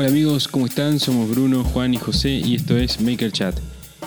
[0.00, 0.98] Hola amigos, ¿cómo están?
[0.98, 3.58] Somos Bruno, Juan y José y esto es Maker Chat.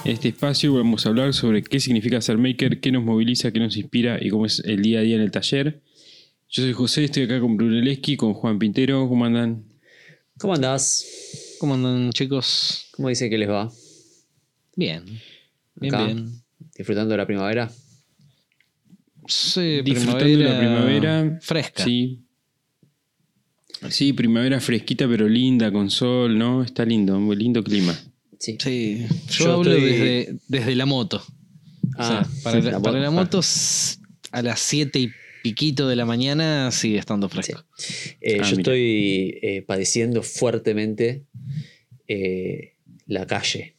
[0.03, 3.59] En este espacio vamos a hablar sobre qué significa ser maker, qué nos moviliza, qué
[3.59, 5.83] nos inspira y cómo es el día a día en el taller.
[6.49, 9.07] Yo soy José, estoy acá con Bruno Leski, con Juan Pintero.
[9.07, 9.65] ¿Cómo andan?
[10.39, 11.05] ¿Cómo andás?
[11.59, 12.87] ¿Cómo andan chicos?
[12.93, 13.71] ¿Cómo dice que les va?
[14.75, 15.05] Bien.
[15.75, 16.05] Bien, Acá.
[16.05, 16.41] bien.
[16.75, 17.71] ¿Disfrutando de la primavera?
[19.27, 21.37] Sí, Disfrutando de la primavera.
[21.39, 21.83] Fresca.
[21.83, 22.25] Sí.
[23.89, 26.63] Sí, primavera fresquita pero linda, con sol, ¿no?
[26.63, 27.97] Está lindo, un lindo clima.
[28.39, 28.57] Sí.
[28.59, 29.05] Sí.
[29.29, 31.23] Yo, Yo hablo estoy- desde, desde la moto.
[31.97, 33.03] Ah, O sea, para, la, la para moto.
[33.03, 33.97] la moto s-
[34.31, 35.11] a las 7 y
[35.43, 37.63] piquito de la mañana sigue estando fresco.
[38.21, 38.61] Eh, Ah, yo mira.
[38.61, 41.23] estoy eh, padeciendo fuertemente
[42.07, 42.73] eh,
[43.07, 43.75] la calle.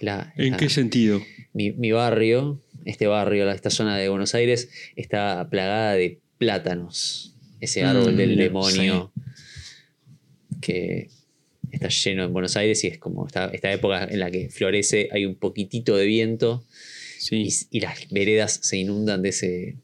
[0.00, 1.22] La- ¿En la- qué sentido?
[1.52, 7.31] mi, mi barrio, este barrio, esta zona de Buenos Aires, está plagada de plátanos.
[7.62, 9.12] Ese Mm, árbol del demonio
[10.60, 11.08] que
[11.70, 15.08] está lleno en Buenos Aires y es como esta, esta época en la que florece,
[15.12, 16.64] hay un poquitito de viento
[17.18, 17.48] Sí.
[17.70, 19.76] y, y las veredas se inundan de, ese,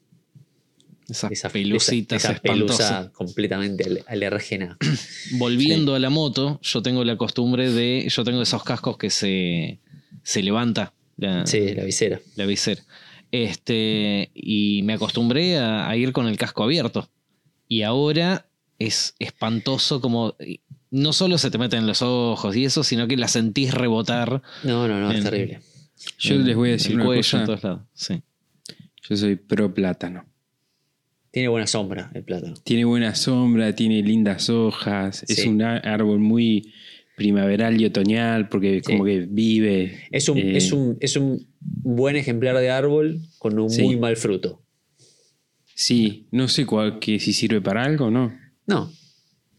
[1.08, 4.76] Esas esa, pelucitas esa- esa pelusa completamente al- alérgena.
[5.38, 8.06] Volviendo a la moto, yo tengo la costumbre de.
[8.10, 9.78] Yo tengo esos cascos que se,
[10.24, 12.20] se levanta la, Sí, la visera.
[12.36, 12.82] la visera.
[13.30, 17.08] Este, y me acostumbré a, a ir con el casco abierto.
[17.68, 18.46] Y ahora
[18.78, 20.34] es espantoso como.
[20.90, 24.40] No solo se te meten en los ojos y eso, sino que la sentís rebotar
[24.64, 25.60] No, no, no, es terrible.
[26.18, 27.40] Yo en les voy a decir una cosa.
[27.40, 27.80] en todos lados.
[27.92, 28.22] Sí.
[29.08, 30.24] Yo soy pro plátano.
[31.30, 32.54] Tiene buena sombra el plátano.
[32.64, 36.72] Tiene buena sombra, tiene lindas hojas, es un árbol muy
[37.16, 38.92] primaveral y otoñal porque Sí.
[38.92, 40.04] como que vive.
[40.10, 43.82] Es un, eh, es, un, es un buen ejemplar de árbol con un Sí.
[43.82, 44.62] muy mal fruto.
[45.80, 48.36] Sí, no sé cuál, que si sirve para algo o no.
[48.66, 48.92] No,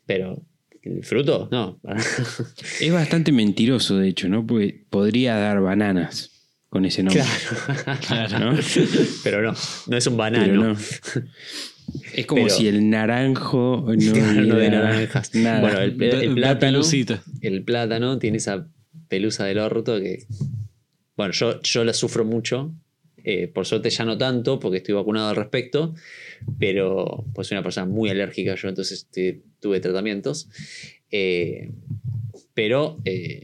[0.06, 0.44] pero
[0.82, 1.80] el fruto, no.
[2.82, 4.46] Es bastante mentiroso, de hecho, ¿no?
[4.46, 6.30] Porque podría dar bananas
[6.68, 7.24] con ese nombre.
[8.06, 8.52] claro.
[8.54, 8.60] ¿no?
[9.24, 9.54] pero no,
[9.88, 10.46] no es un banano.
[10.46, 10.78] Pero no.
[12.14, 15.34] Es como Pero- si el naranjo no, Claro, no de naranjas.
[15.36, 15.62] Nada.
[15.62, 16.82] Bueno, el, el da plátano,
[17.42, 18.68] el plátano tiene esa
[19.08, 20.26] pelusa del orto que.
[21.16, 22.76] Bueno, yo, yo la sufro mucho.
[23.24, 25.94] Eh, por suerte ya no tanto, porque estoy vacunado al respecto.
[26.60, 29.08] Pero pues soy una persona muy alérgica yo, entonces
[29.60, 30.50] tuve tratamientos.
[31.12, 31.72] Eh,
[32.54, 33.42] pero eh,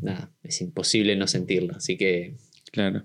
[0.00, 1.74] nada, es imposible no sentirla.
[1.76, 2.36] Así que
[2.72, 3.04] Claro.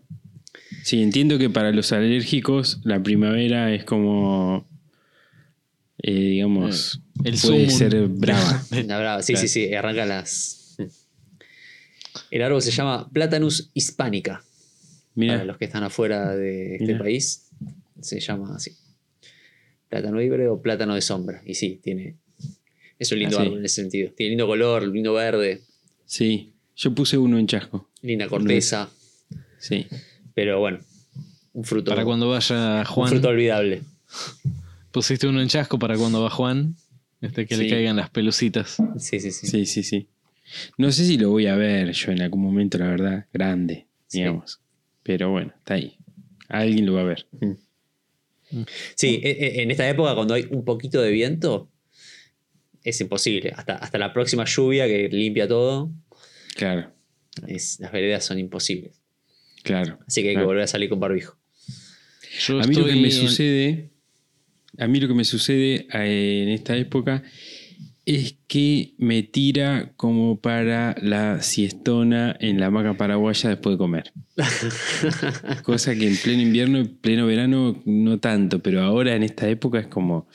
[0.84, 4.68] Sí, entiendo que para los alérgicos la primavera es como,
[6.00, 8.64] eh, digamos, El puede ser brava.
[8.88, 9.48] La brava, sí, Claro.
[9.48, 10.78] sí, sí, arranca las.
[12.32, 13.70] El árbol se llama Platanus
[15.26, 15.34] hispanica.
[15.34, 17.00] Para Mira, los que están afuera de este Mira.
[17.00, 17.50] país,
[18.02, 18.72] se llama así.
[19.90, 21.42] Plátano híbrido o plátano de sombra.
[21.46, 22.18] Y sí, tiene.
[23.00, 23.46] Es un lindo Ah, sí.
[23.48, 24.12] árbol en ese sentido.
[24.16, 25.62] Tiene lindo color, lindo verde,
[26.06, 27.90] sí, yo puse uno en chasco.
[28.02, 28.90] linda corteza.
[29.58, 29.86] Sí.
[30.34, 30.80] Pero bueno,
[31.54, 31.92] un fruto.
[31.92, 33.10] Para cuando vaya un Juan.
[33.10, 33.82] fruto olvidable.
[34.92, 36.76] Pusiste uno en chasco para cuando va Juan.
[37.22, 37.64] Este que Sí.
[37.64, 38.78] le caigan las pelucitas.
[38.98, 39.48] Sí, sí, sí.
[39.48, 40.08] Sí, sí, sí.
[40.78, 44.24] No sé si lo voy a ver yo en algún momento, la verdad, grande, Sí.
[45.04, 45.98] Pero bueno, está ahí.
[46.48, 47.26] Alguien lo va a ver.
[48.96, 51.70] Sí, e- e- en esta época, cuando hay un poquito de viento,
[52.84, 53.54] es imposible.
[53.56, 55.92] Hasta, hasta la próxima lluvia que limpia todo,
[56.56, 56.92] Claro,
[57.48, 59.02] es- las veredas son imposibles.
[59.64, 60.00] claro.
[60.08, 60.48] Así que hay que Claro.
[60.48, 61.38] volver a salir con barbijo.
[62.48, 63.90] Yo A mí lo que me en- sucede,
[64.78, 67.24] a mí lo que me sucede eh, en esta época
[68.18, 74.12] es que me tira como para la siestona en la hamaca paraguaya después de comer.
[75.64, 79.80] Cosa que en pleno invierno, en pleno verano, no tanto, pero ahora en esta época
[79.80, 80.28] es como,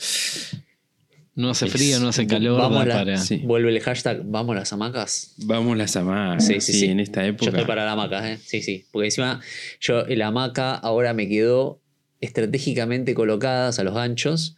[1.36, 2.60] No hace Es- frío, no hace calor.
[2.60, 3.16] Vamos la- para...
[3.16, 3.38] sí.
[3.44, 5.34] Vuelve el hashtag Vamos las hamacas.
[5.38, 6.46] vamos las hamacas.
[6.46, 6.84] Sí, sí, sí.
[6.86, 7.50] en esta Yo época.
[7.50, 8.38] estoy para la hamaca, ¿eh?
[8.44, 8.84] Sí, sí.
[8.92, 9.40] Porque encima,
[9.80, 11.80] yo, la hamaca ahora me quedó
[12.20, 14.56] estratégicamente colocada, o sea, los ganchos,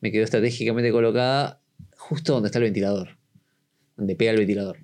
[0.00, 1.60] me quedó estratégicamente colocada
[2.12, 3.16] justo donde está el ventilador.
[3.96, 4.78] Donde pega el ventilador.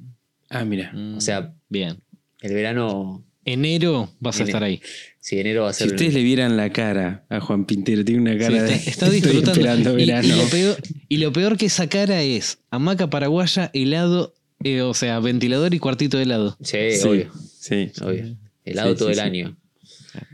[0.48, 0.92] Ah, mira.
[0.94, 1.98] Mm, O sea, bien.
[2.40, 4.80] el verano, Enero vas a estar ahí.
[5.20, 5.88] si enero va a Si ser.
[5.94, 8.74] ustedes le vieran la cara a Juan Pintero, tiene una Sí, cara de.
[8.74, 9.52] está, está disfrutando.
[9.52, 10.26] esperando verano.
[10.28, 10.76] Y, lo peor,
[11.08, 14.34] y lo peor que esa cara es hamaca paraguaya, helado,
[14.64, 16.56] eh, o sea, ventilador y cuartito de helado.
[16.62, 17.32] Sí, Sí, obvio.
[17.58, 17.90] sí.
[18.02, 18.36] obvio.
[18.64, 19.24] Helado Sí, todo sí, el sí.
[19.24, 19.56] año.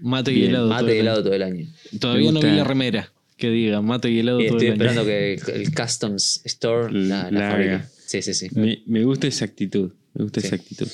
[0.03, 0.69] Mate y helado.
[0.69, 1.25] todo Mate y el helado año.
[1.25, 1.67] todo el año.
[2.01, 4.83] Todavía no vi la remera que diga mate y helado Y todo estoy el año.
[4.91, 7.89] esperando que el Customs Store la, la.
[8.07, 8.49] Sí, sí, sí.
[8.55, 9.93] Me, me gusta esa actitud.
[10.15, 10.47] Me gusta Sí.
[10.47, 10.89] esa actitud.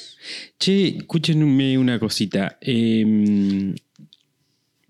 [0.58, 2.56] Che, escúchenme una cosita.
[2.62, 3.74] Eh,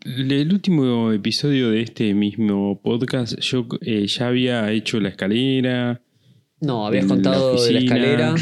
[0.05, 6.01] el último episodio de este mismo podcast, yo eh, ya había hecho la escalera
[6.61, 8.35] No, habías de la contado de la escalera.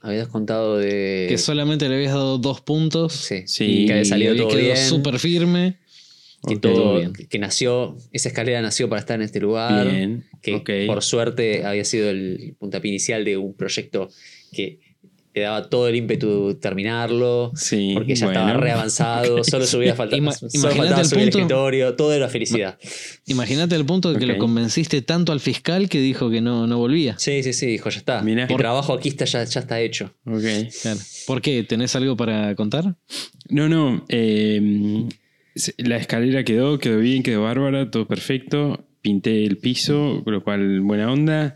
[0.00, 1.26] Habías contado de.
[1.28, 3.12] Que solamente le habías dado dos puntos.
[3.12, 4.76] Sí, Sí, que había salido y todo bien.
[4.76, 5.78] súper firme.
[6.54, 7.12] Que todo, bien.
[7.12, 9.88] que nació, esa escalera nació para estar en este lugar.
[9.90, 14.08] Bien, Que por suerte había sido el puntapié inicial de un proyecto
[14.52, 14.80] que
[15.32, 17.52] te daba todo el ímpetu terminarlo.
[17.54, 18.40] Sí, Porque ya bueno.
[18.40, 19.44] estaba re avanzado, Ok.
[19.44, 22.78] solo subía falta, Ima- solo faltaba el subir el punto- escritorio, todo era felicidad.
[23.26, 26.78] Imagínate el punto de que lo convenciste tanto al fiscal que dijo que no, no
[26.78, 27.18] volvía.
[27.18, 28.22] Sí, sí, sí, dijo, ya está.
[28.22, 28.46] Mirá.
[28.46, 30.14] Mi Por- trabajo aquí está, ya, ya está hecho.
[30.24, 30.42] Ok.
[30.80, 31.00] Claro.
[31.26, 31.64] ¿Por qué?
[31.64, 32.94] ¿Tenés algo para contar?
[33.50, 34.06] No, no.
[34.08, 35.04] eh,
[35.78, 38.86] la escalera quedó, quedó bien, quedó bárbara, todo perfecto.
[39.00, 41.54] Pinté el piso, con lo cual buena onda.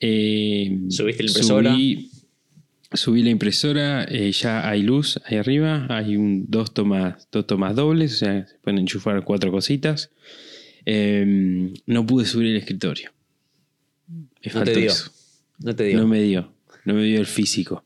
[0.00, 1.72] Eh, ¿Subiste la impresora?
[1.72, 2.10] Subí,
[2.92, 7.74] subí la impresora, eh, ya hay luz ahí arriba, hay un, dos, tomas, dos tomas
[7.74, 10.10] dobles, o sea, se pueden enchufar cuatro cositas.
[10.86, 13.10] Eh, no pude subir el escritorio.
[14.06, 14.90] Me No te dio.
[14.90, 15.12] eso.
[15.58, 16.00] No te digo.
[16.00, 16.52] No me dio.
[16.84, 17.84] No me dio el físico.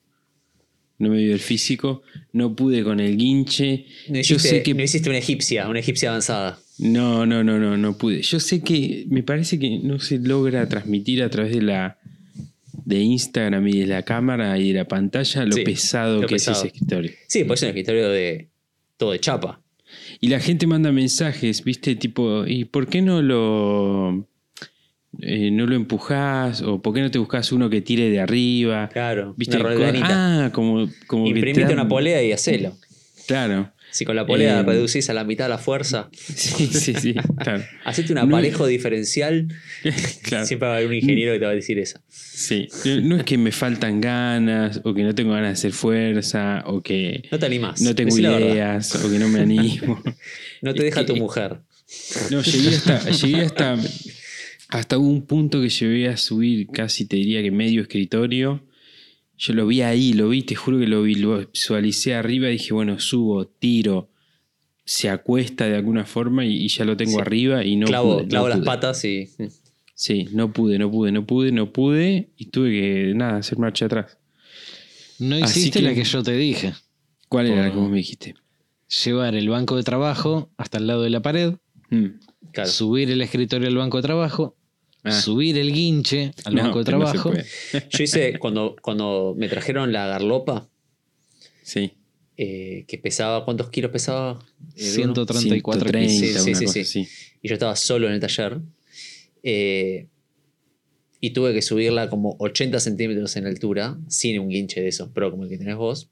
[1.03, 2.03] No me dio el físico.
[2.33, 3.87] No pude con el guinche.
[4.07, 4.73] No Yo hiciste, sé que.
[4.73, 6.61] no hiciste una egipcia, una egipcia avanzada.
[6.79, 8.23] No, no, no, no, no pude.
[8.23, 11.99] Yo sé que me parece que no se logra transmitir a través de la
[12.85, 16.37] de Instagram y de la cámara y de la pantalla lo Sí, pesado lo que
[16.37, 17.11] es ese escritorio.
[17.27, 18.51] Sí, pues es un escritorio de
[18.97, 19.61] todo de chapa.
[20.21, 21.97] Y la gente manda mensajes, ¿viste?
[21.97, 24.29] Tipo, ¿y por qué no lo
[25.21, 26.63] eh, no lo empujás?
[26.63, 28.89] ¿O por qué no te buscas uno que tire de arriba?
[28.93, 29.57] Claro, ¿Viste?
[29.59, 32.77] una ah, como, como que Imprimite dan- una polea y hacelo.
[33.27, 33.73] Claro.
[33.91, 37.15] Si con la polea Eh, reducís a la mitad la fuerza, Sí, sí, sí.
[37.39, 37.63] Claro.
[37.85, 39.49] hacete un No- aparejo diferencial.
[40.23, 40.47] Claro.
[40.47, 42.01] Siempre va a haber un ingeniero que te va a decir eso.
[42.09, 42.69] Sí.
[43.03, 46.83] No es que me faltan ganas, o que no tengo ganas de hacer fuerza, o
[46.83, 47.83] que No te animás.
[47.83, 50.03] no tengo ideas, o que no me animo.
[50.63, 51.59] No te deja Eh, tu eh, mujer.
[52.31, 53.77] No, llegué hasta, llegué hasta,
[54.73, 58.65] hasta un punto que llegué a subir casi te diría que medio escritorio.
[59.37, 62.53] Yo lo vi ahí, lo vi, te juro que lo vi, lo visualicé arriba y
[62.53, 64.09] dije, bueno, subo, tiro,
[64.85, 67.21] se acuesta de alguna forma y, y ya lo tengo Sí.
[67.21, 68.67] arriba y no clavo pude, no clavo las pude.
[68.67, 69.29] patas y.
[69.95, 73.87] Sí, no pude, no pude, no pude, no pude y tuve que, nada, hacer marcha
[73.87, 74.19] atrás.
[75.19, 76.73] No hiciste que- la que yo te dije.
[77.29, 78.35] ¿Cuál era la que vos me dijiste?
[79.05, 81.55] Llevar el banco de trabajo hasta el lado de la pared,
[81.91, 82.07] Mm.
[82.53, 82.69] Claro.
[82.71, 84.57] subir el escritorio al banco de trabajo,
[85.05, 85.11] Ah.
[85.21, 87.33] subir el guinche al banco de no trabajo.
[87.91, 90.69] Yo hice, cuando, cuando me trajeron la garlopa,
[91.65, 91.93] Sí.
[92.37, 94.39] eh, que pesaba, ¿cuántos kilos pesaba?
[94.77, 95.15] Eh, Bruno?
[95.15, 96.43] 134 130, kilos.
[96.45, 97.09] Sí, sí, sí, cosa sí.
[97.43, 98.61] y yo estaba solo en el taller.
[99.43, 100.07] eh,
[101.25, 105.31] y tuve que subirla como 80 centímetros en altura, sin un guinche de esos pro
[105.31, 106.11] como el que tenés vos.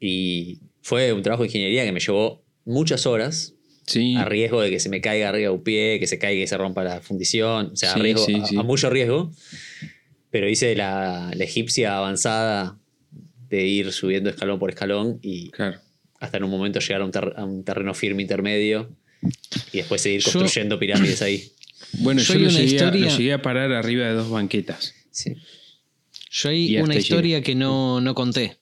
[0.00, 3.54] Y fue un trabajo de ingeniería que me llevó muchas horas,
[3.88, 4.14] Sí.
[4.16, 6.56] a riesgo de que se me caiga arriba un pie, que se caiga y se
[6.56, 8.56] rompa la fundición, o sea, a, riesgo, sí, a- sí.
[8.56, 9.32] a mucho riesgo.
[10.30, 12.78] Pero hice la, la egipcia avanzada
[13.48, 15.78] de ir subiendo escalón por escalón y Claro.
[16.20, 18.90] hasta en un momento llegar a un, ter- a un terreno firme intermedio
[19.72, 21.50] y después seguir Yo- construyendo pirámides ahí.
[22.00, 24.28] Bueno, Yo yo, lo una llegué, a, historia- lo llegué a parar arriba de dos
[24.30, 24.92] banquetas.
[25.10, 25.34] Sí.
[26.30, 28.58] Yo hay una historia que no, no conté.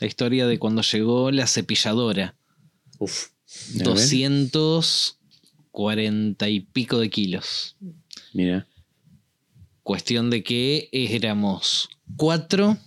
[0.00, 2.34] La historia de cuando llegó la cepilladora.
[2.98, 3.28] Uf.
[3.74, 3.84] A ver.
[3.84, 7.76] 240 y pico de kilos.
[8.32, 8.66] Mira.
[9.82, 12.78] Cuestión de que éramos cuatro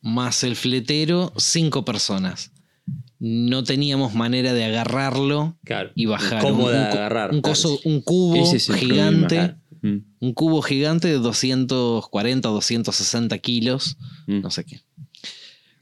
[0.00, 2.50] más el fletero, cinco personas.
[3.18, 5.90] No teníamos manera de agarrarlo Claro.
[5.94, 6.42] y bajar.
[6.42, 7.30] Cómoda un, de cu- agarrar.
[7.32, 9.54] un coso- un cubo es gigante.
[9.82, 13.96] Mm, Un cubo gigante de 240 o 260 kilos.
[14.26, 14.40] mm.
[14.40, 14.80] No sé qué.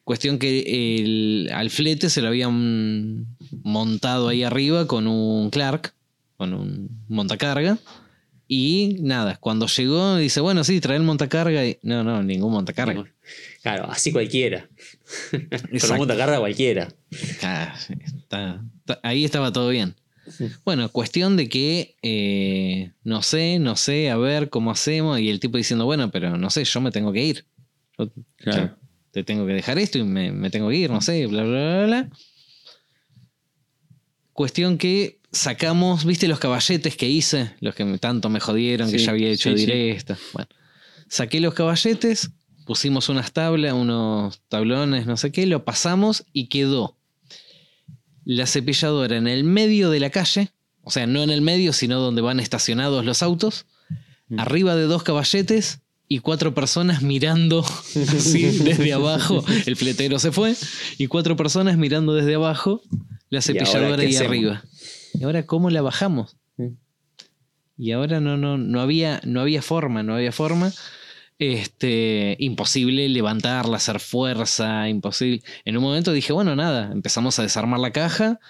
[0.04, 3.26] Cuestión que el, al flete se lo habían
[3.62, 5.92] montado ahí arriba con un Clark,
[6.36, 7.78] con un montacarga.
[8.48, 11.64] Y nada, cuando llegó dice, bueno, sí, trae el montacarga.
[11.64, 13.04] Y, no, no, ningún montacarga.
[13.62, 14.68] Claro, así cualquiera.
[15.30, 15.40] Con
[15.70, 15.96] Exacto.
[15.98, 16.88] montacarga cualquiera.
[17.44, 19.94] Ah, sí, está- está- ahí estaba todo bien.
[20.64, 25.20] Bueno, cuestión de que eh, no sé, no sé, a ver cómo hacemos.
[25.20, 27.44] Y el tipo diciendo, bueno, pero no sé, yo me tengo que ir.
[27.98, 28.76] Yo Claro.
[29.10, 31.58] Te tengo que dejar esto y me, me tengo que ir, no sé, bla, bla,
[31.58, 32.10] bla, bla.
[34.32, 37.52] Cuestión que sacamos, ¿viste los caballetes que hice?
[37.60, 39.66] Los que tanto me jodieron, que ya había hecho sí, sí.
[39.66, 40.18] directa.
[40.32, 40.48] Bueno,
[41.08, 42.30] saqué los caballetes,
[42.66, 46.96] pusimos unas tablas, unos tablones, no sé qué, lo pasamos y quedó
[48.24, 50.50] la cepilladora en el medio de la calle,
[50.82, 53.66] o sea, no en el medio, sino donde van estacionados los autos,
[54.30, 54.38] Mm.
[54.38, 55.80] arriba de dos caballetes
[56.12, 57.64] y cuatro personas mirando
[57.94, 59.44] así desde abajo.
[59.64, 60.56] El fletero se fue
[60.98, 62.82] y cuatro personas mirando desde abajo
[63.30, 64.64] la cepilladora ahí arriba.
[65.14, 66.36] ¿Y ahora cómo la bajamos?
[66.56, 66.70] Mm.
[67.78, 70.72] Y ahora no, no, no, había, no había forma, no había forma.
[71.38, 75.44] Este, imposible levantarla, hacer fuerza, imposible.
[75.64, 78.40] En un momento dije, bueno, nada, empezamos a desarmar la caja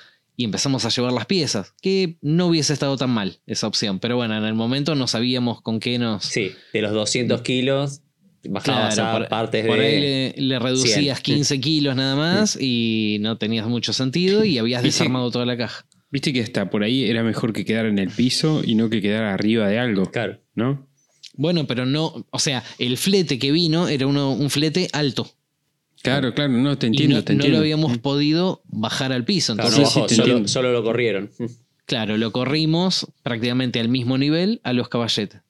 [0.41, 4.17] y empezamos a llevar las piezas, que no hubiese estado tan mal esa opción, pero
[4.17, 6.25] bueno, en el momento no sabíamos con qué nos...
[6.25, 8.01] Sí, de los 200 kilos
[8.49, 9.85] bajabas Claro, a por, partes por de...
[9.87, 11.37] ahí le, le reducías 100.
[11.37, 15.85] 15 kilos nada más y no tenías mucho sentido y habías desarmado toda la caja.
[16.11, 19.03] Viste que hasta por ahí era mejor que quedara en el piso y no que
[19.03, 20.41] quedara arriba de algo, Claro.
[20.55, 20.89] ¿no?
[21.35, 25.31] Bueno, pero no, o sea, el flete que vino era uno, un flete alto.
[26.03, 27.59] Claro, claro, no, te y entiendo, no, te no entiendo.
[27.59, 29.55] lo habíamos podido bajar al piso.
[29.55, 31.31] Claro, Entonces, no bajó, sí, solo, lo corrieron.
[31.87, 35.41] Claro, lo corrimos prácticamente al mismo nivel a los caballetes.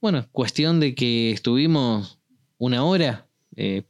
[0.00, 2.18] Bueno, cuestión de que estuvimos
[2.58, 3.26] una hora
[3.56, 3.82] eh,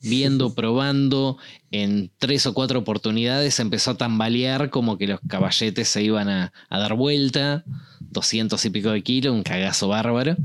[0.00, 1.36] viendo, probando,
[1.70, 6.52] en tres o cuatro oportunidades empezó a tambalear como que los caballetes se iban a,
[6.70, 7.64] a dar vuelta,
[8.00, 10.36] 200 y pico de kilos, un cagazo bárbaro.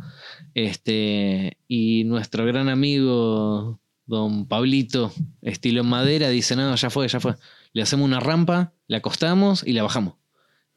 [0.54, 7.20] Este, y nuestro gran amigo, don Pablito, estilo en madera, dice, no, ya fue, ya
[7.20, 7.36] fue.
[7.74, 10.16] Le hacemos una rampa, la acostamos y la bajamos.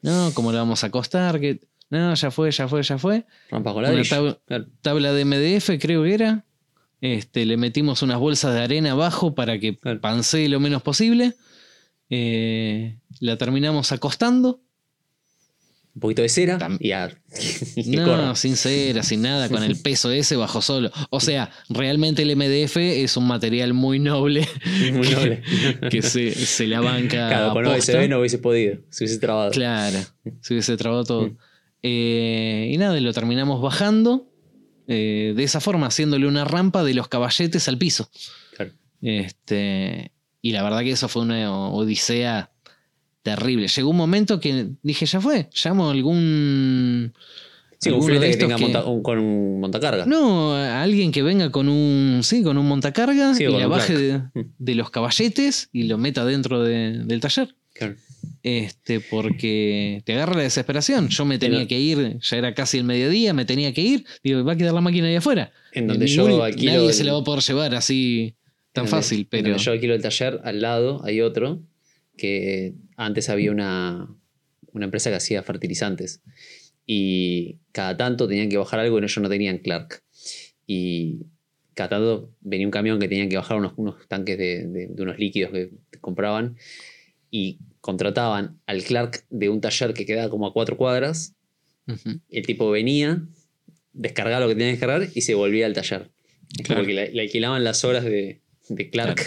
[0.01, 1.39] No, ¿cómo la vamos a acostar?
[1.39, 3.25] Que No, ya fue, ya fue, ya fue.
[3.49, 4.67] Rampas con Una Claro.
[4.81, 6.45] tabla de MDF, creo que era.
[6.99, 10.01] Este, le metimos unas bolsas de arena abajo para que Claro.
[10.01, 11.35] pansee lo menos posible.
[12.09, 14.61] Eh, la terminamos acostando.
[15.97, 17.09] Un poquito de cera Tam- y a.
[17.75, 18.35] y que No, corra.
[18.35, 20.91] sin cera, sin nada, con el peso ese bajo solo.
[21.09, 24.47] O sea, realmente el MDF es un material muy noble
[24.93, 25.41] Muy noble.
[25.89, 27.27] que se, se la banca.
[27.29, 27.65] Claro, con.
[27.65, 28.77] OSB no hubiese podido.
[28.91, 29.49] Se hubiese trabado.
[29.51, 29.97] Claro,
[30.41, 31.27] se hubiese trabado todo.
[31.29, 31.37] Mm.
[31.83, 34.29] Eh, y nada, lo terminamos bajando.
[34.87, 38.09] eh, de esa forma, haciéndole una rampa de los caballetes al piso.
[38.55, 38.71] Claro.
[39.01, 40.11] Este,
[40.41, 42.51] y la verdad que eso fue una odisea
[43.35, 43.67] terrible.
[43.67, 47.13] Llegó un momento que dije, ya fue, llamo a algún...
[47.79, 50.05] Sí, un de que tenga monta- un- con un montacarga.
[50.07, 53.95] No, a alguien que venga con un, sí, con un montacarga Sí, y la baje
[54.57, 57.53] de, los caballetes y lo meta dentro de- del taller.
[57.73, 57.95] Claro.
[58.41, 61.09] Este, porque te agarra la desesperación.
[61.09, 64.05] Yo me tenía Pero- que ir, ya era casi el mediodía, me tenía que ir.
[64.23, 65.51] Digo, va a quedar la máquina ahí afuera.
[65.71, 66.71] En donde Ningún- yo alquilo.
[66.73, 68.33] Nadie se la va a poder llevar así
[68.73, 69.49] tan fácil, en pero.
[69.49, 71.61] donde yo alquilo el taller, al lado hay otro
[72.17, 74.13] que antes había una,
[74.73, 76.21] una empresa que hacía fertilizantes.
[76.85, 80.01] Y cada tanto tenían que bajar algo y ellos no tenían Clark.
[80.65, 81.25] Y
[81.73, 85.01] cada tanto venía un camión que tenían que bajar unos, unos tanques de, de- de
[85.03, 85.71] unos líquidos que
[86.01, 86.57] compraban.
[87.29, 91.35] Y contrataban al Clark de un taller que quedaba como a cuatro cuadras.
[92.29, 93.21] El tipo venía,
[93.93, 96.09] descargaba lo que tenía que descargar y se volvía al taller.
[96.63, 96.75] Claro.
[96.81, 99.21] como que le, le alquilaban las horas de, de Clark.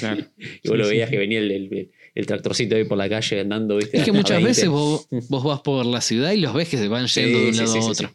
[0.00, 0.24] Claro.
[0.62, 1.12] y vos lo veías sí.
[1.12, 3.96] que venía el, el- el tractorcito ahí por la calle andando, ¿viste?
[3.98, 4.48] Es que muchas 20.
[4.48, 7.38] veces vos, vos vas por la ciudad y los ves que se van Sí, yendo
[7.38, 8.14] de un sí, lado sí, a sí, otro.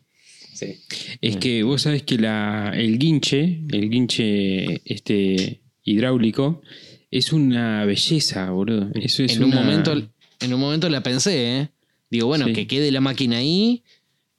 [0.53, 0.75] Sí.
[1.21, 6.61] Es que vos sabés que la, el guinche, el guinche este, hidráulico,
[7.11, 8.89] es una belleza, boludo.
[8.93, 11.69] Eso es en, un una- momento, en un momento la pensé, ¿eh?
[12.11, 12.53] Digo, bueno, Sí.
[12.53, 13.83] que quede la máquina ahí,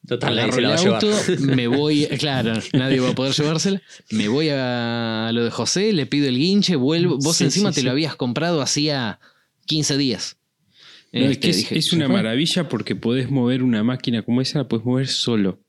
[0.06, 1.04] Total, nadie agarro se la va a el llevar.
[1.04, 3.83] auto, me voy, claro, nadie va a poder llevársela.
[4.11, 7.16] Me voy a lo de José, le pido el guinche, vuelvo.
[7.18, 7.87] Vos Sí, encima sí, te sí.
[7.87, 9.18] lo habías comprado hacía
[9.66, 10.37] 15 días.
[11.12, 12.14] No, es Este, que es, dije, es ¿ya una fue?
[12.16, 15.61] maravilla porque podés mover una máquina como esa, la podés mover solo.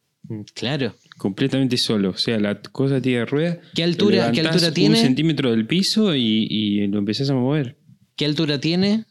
[0.55, 0.95] Claro.
[1.17, 2.09] Completamente solo.
[2.09, 3.59] O sea, la cosa tiene rueda.
[3.75, 4.97] ¿Qué altura, ¿qué altura Un tiene?
[4.97, 7.77] centímetro del piso y, y lo empezás a mover.
[8.15, 9.05] ¿Qué altura tiene?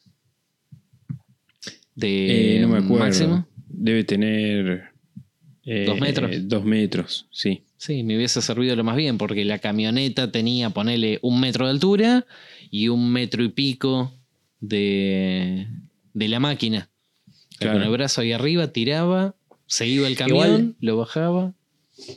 [1.94, 3.04] De Eh, no me acuerdo.
[3.04, 3.46] máximo.
[3.68, 4.90] Debe tener.
[5.64, 6.30] eh, ¿Dos metros?
[6.48, 7.62] Dos metros, sí.
[7.76, 11.70] Sí, me hubiese servido lo más bien, porque la camioneta tenía, ponele, un metro de
[11.72, 12.26] altura
[12.70, 14.12] y un metro y pico
[14.68, 15.66] de,
[16.12, 16.90] de la máquina.
[17.58, 17.78] Claro.
[17.78, 21.54] Con el brazo ahí arriba, tiraba, se iba el camión, Igual- lo bajaba.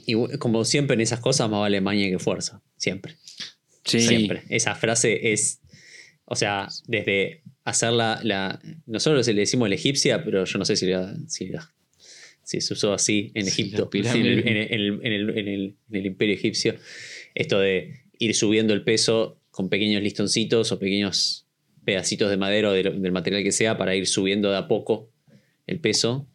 [0.08, 2.62] Y como siempre en esas cosas, más vale maña que fuerza.
[2.78, 3.16] Siempre.
[3.86, 4.00] Sí.
[4.02, 4.44] Siempre.
[4.50, 5.62] Esa frase es.
[6.26, 8.60] O sea, desde hacer la.
[8.86, 11.72] nosotros le decimos la egipcia, pero yo no sé si, la- si, la-
[12.44, 16.36] si se usó así en Egipto, en el- en el- en el- en el imperio
[16.36, 16.76] egipcio.
[17.36, 21.47] Esto de ir subiendo el peso con pequeños listoncitos o pequeños
[21.88, 25.10] pedacitos de madera o de del material que sea para ir subiendo de a poco
[25.68, 26.28] el peso.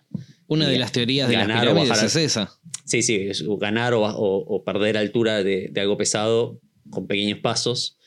[0.46, 2.58] Una de las teorías de las ganar o pirámides bajar es esa.
[2.86, 6.58] Sí, sí, es ganar o, o- o perder altura de, de algo pesado
[6.90, 7.98] con pequeños pasos.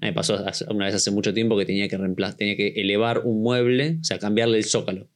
[0.00, 3.42] Me pasó una vez hace mucho tiempo que tenía que reemplazar, tenía que elevar un
[3.42, 5.08] mueble, o sea, cambiarle el zócalo.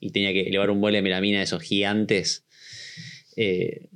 [0.00, 2.44] Y tenía que elevar un mueble de melamina de esos gigantes,
[3.36, 3.88] eh,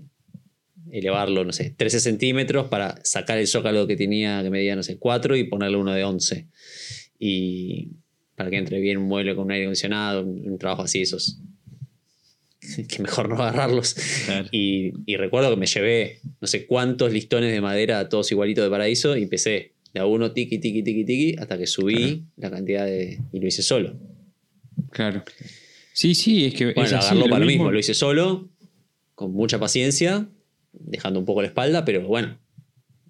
[0.93, 4.99] elevarlo, no sé, 13 centímetros para sacar el zócalo que tenía, que medía, no sé,
[4.99, 6.47] 4 y ponerle uno de 11.
[7.19, 7.91] Y
[8.35, 11.41] para que entre bien un mueble con un aire acondicionado, un, un trabajo así, esos
[12.89, 13.95] que mejor no agarrarlos.
[14.27, 14.49] Claro.
[14.53, 18.71] Y, y recuerdo que me llevé no sé cuántos listones de madera, todos igualitos de
[18.71, 22.85] paraíso, y empecé de a uno, tiki, tiki, tiki, tiki, hasta que subí la cantidad
[22.85, 23.21] de.
[23.33, 23.99] y lo hice solo.
[24.91, 25.25] Claro.
[25.93, 28.49] Sí, sí, es que Bueno, es así, agarró lo para lo mismo, lo hice solo,
[29.15, 30.29] con mucha paciencia,
[30.81, 32.39] dejando un poco la espalda, pero bueno,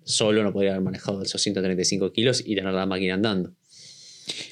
[0.05, 3.55] solo no podría haber manejado esos 135 kilos y tener la máquina andando.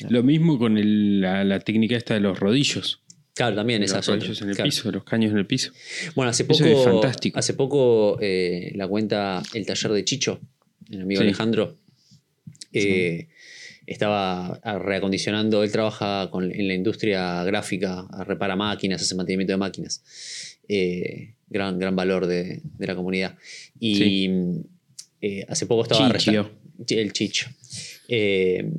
[0.08, 3.02] Lo mismo con el- la, la técnica esta de los rodillos.
[3.34, 4.18] Claro, también los esa es otra.
[4.20, 4.68] rodillos en el Claro.
[4.70, 5.72] piso, los caños en el piso.
[6.14, 7.38] Bueno, hace Eso poco, es fantástico.
[7.38, 10.40] hace poco eh, la cuenta El Taller de Chicho,
[10.90, 11.26] el amigo Sí.
[11.26, 11.76] Alejandro,
[12.72, 13.28] eh,
[13.86, 20.02] estaba reacondicionando, él trabaja con- en la industria gráfica, repara máquinas, hace mantenimiento de máquinas.
[20.68, 23.36] Eh, gran, gran valor de, de la comunidad.
[23.78, 24.30] Y Sí.
[25.20, 26.12] eh, hace poco estaba...
[26.16, 26.50] Chicho.
[26.88, 27.48] el Chicho.
[28.08, 28.70] Eh,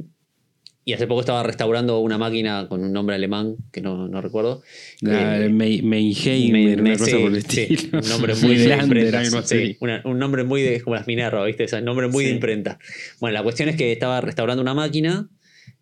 [0.85, 4.61] y hace poco estaba restaurando una máquina con un nombre alemán que no, no recuerdo.
[5.01, 7.99] La Eh, Mei- Meinheimer, me- una me- cosa sí, por el sí, estilo.
[7.99, 9.43] un nombre muy de imprenta.
[9.43, 11.65] sí, una- un nombre muy de como las Minerva, ¿viste?
[11.65, 12.79] O sea, nombre muy de imprenta.
[13.19, 15.27] Bueno, la cuestión es que estaba restaurando una máquina,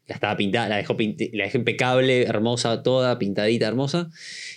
[0.07, 4.09] la estaba pintada, la dejó la dejé impecable, hermosa, toda, pintadita, hermosa.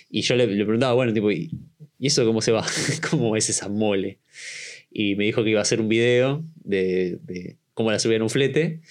[0.09, 1.51] Y yo le, le preguntaba, bueno, tipo, ¿y,
[1.99, 2.65] y eso cómo se va?
[3.09, 4.19] ¿Cómo es esa mole?
[4.91, 8.23] Y me dijo que iba a hacer un video de, de cómo la subía en
[8.23, 8.81] un flete.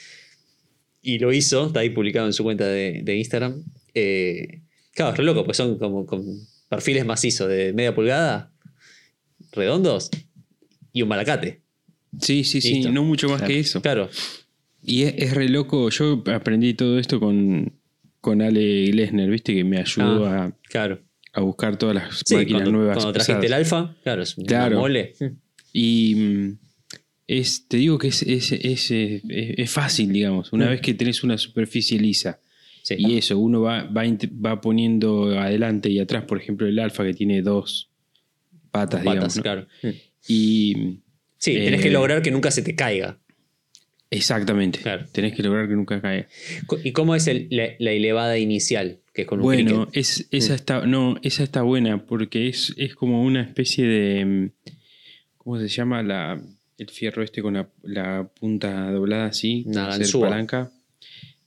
[1.03, 3.63] Y lo hizo, está ahí publicado en su cuenta de, de Instagram.
[3.95, 4.61] Eh,
[4.95, 6.25] claro, es re loco, pues son como con
[6.69, 8.53] perfiles macizos de media pulgada,
[9.53, 10.11] redondos,
[10.93, 11.61] y un malacate.
[12.21, 13.53] Sí, sí, sí, no mucho más Claro.
[13.53, 13.83] que eso.
[13.83, 14.09] Claro,
[14.83, 15.89] Y es, es re loco.
[15.91, 17.73] Yo aprendí todo esto con,
[18.21, 19.55] con Ale Glesner, ¿viste?
[19.55, 21.01] Que me ayudó a, claro.
[21.39, 22.97] A buscar todas las Sí, máquinas cuando, nuevas.
[22.97, 24.79] cuando trajiste el alfa, claro, es una Claro.
[24.81, 25.15] mole.
[25.73, 26.59] Y mm,
[27.27, 30.53] es, te digo que es, es, es, fácil, digamos.
[30.53, 30.71] Una Mm.
[30.71, 32.41] vez que tenés una superficie lisa
[32.83, 32.95] Sí.
[32.99, 34.03] y eso, uno va, va,
[34.45, 37.91] va poniendo adelante y atrás, por ejemplo, el alfa que tiene dos
[38.71, 39.21] patas, digamos.
[39.25, 39.43] patas, ¿no?
[39.43, 39.67] claro.
[40.27, 41.01] Y
[41.41, 43.19] Sí, tenés Eh, que lograr que nunca se te caiga.
[44.11, 45.05] exactamente, Claro.
[45.13, 46.27] tenés que lograr que nunca caiga.
[46.83, 49.01] ¿Y cómo es el- la, la elevada inicial?
[49.19, 49.97] Que es con un Bueno, cricket?
[50.01, 50.55] es, esa Mm.
[50.55, 54.51] está, no, esa está buena porque es, es como una especie de, mm,
[55.39, 56.05] ¿cómo se llama?
[56.05, 56.41] La,
[56.79, 60.71] el fierro este con la, la punta doblada así, Una palanca.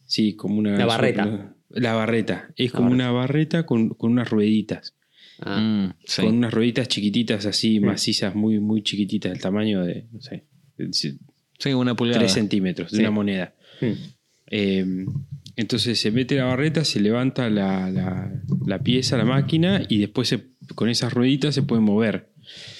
[0.05, 0.77] Sí, como una...
[0.77, 1.55] La barreta.
[1.69, 2.49] La barreta.
[2.57, 3.03] Es La como barreta.
[3.09, 4.93] una barreta con, con unas rueditas.
[5.39, 6.23] Ah, Mm, sí.
[6.23, 7.85] Con unas rueditas chiquititas así, Mm.
[7.85, 10.43] macizas, muy, muy chiquititas, del tamaño de, no sé,
[10.77, 12.19] de Sí, una pulgada.
[12.19, 13.01] 3 centímetros de Sí.
[13.01, 13.53] una moneda.
[13.79, 13.85] mm.
[14.47, 15.05] Eh,
[15.55, 18.31] entonces se mete la barreta, se levanta la, la-
[18.65, 20.43] la pieza, la máquina, y después se-
[20.75, 22.29] con esas rueditas se puede mover.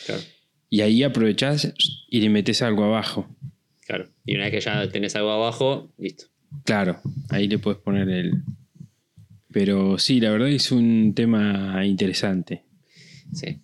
[0.05, 0.21] Claro,
[0.69, 1.73] Y ahí aprovechás
[2.07, 3.27] y le metes algo abajo.
[3.85, 4.07] claro.
[4.25, 6.25] Y una vez que ya tenés algo abajo, listo.
[6.65, 8.43] Claro, ahí le puedes poner el.
[9.51, 12.63] Pero sí, la verdad es un tema interesante.
[13.33, 13.59] Sí.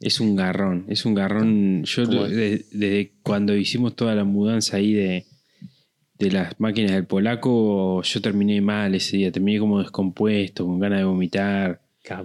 [0.00, 1.82] Es un garrón, es un garrón.
[1.84, 5.24] Yo desde cuando hicimos toda la mudanza ahí de,
[6.18, 11.00] de las máquinas del polaco, yo terminé mal ese día, terminé como descompuesto, con ganas
[11.00, 11.80] de vomitar.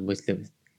[0.05, 0.23] Pues,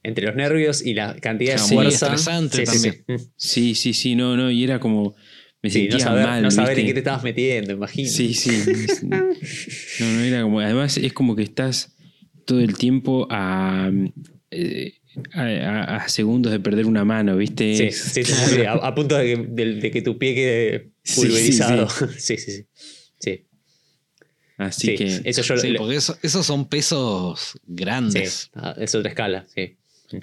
[0.03, 2.17] Entre los nervios y la cantidad de Claro, muy fuerza.
[2.17, 2.71] sí, sí, sí.
[2.71, 3.05] también.
[3.07, 3.23] Mm.
[3.35, 5.15] Sí, sí, sí, no, no, y era como.
[5.61, 6.43] Me Sí, sentía no saber, mal.
[6.43, 6.87] no saber en ¿viste?
[6.89, 8.09] qué te estabas metiendo, imagino.
[8.09, 8.63] Sí, sí.
[9.07, 10.59] No, no era como.
[10.59, 11.95] Además, es como que estás
[12.45, 13.89] todo el tiempo a,
[14.51, 14.93] eh,
[15.33, 17.75] a, a- a segundos de perder una mano, ¿viste?
[17.77, 20.91] Sí, sí, sí, sí, a, a punto de que, de- de que tu pie quede
[21.03, 21.87] Sí, pulverizado.
[22.17, 22.65] Sí, sí, sí.
[23.23, 23.45] Sí.
[24.57, 25.21] Así Sí, que.
[25.25, 28.51] eso yo Sí, lo- porque eso- esos son pesos grandes.
[28.77, 29.77] es otra escala, sí.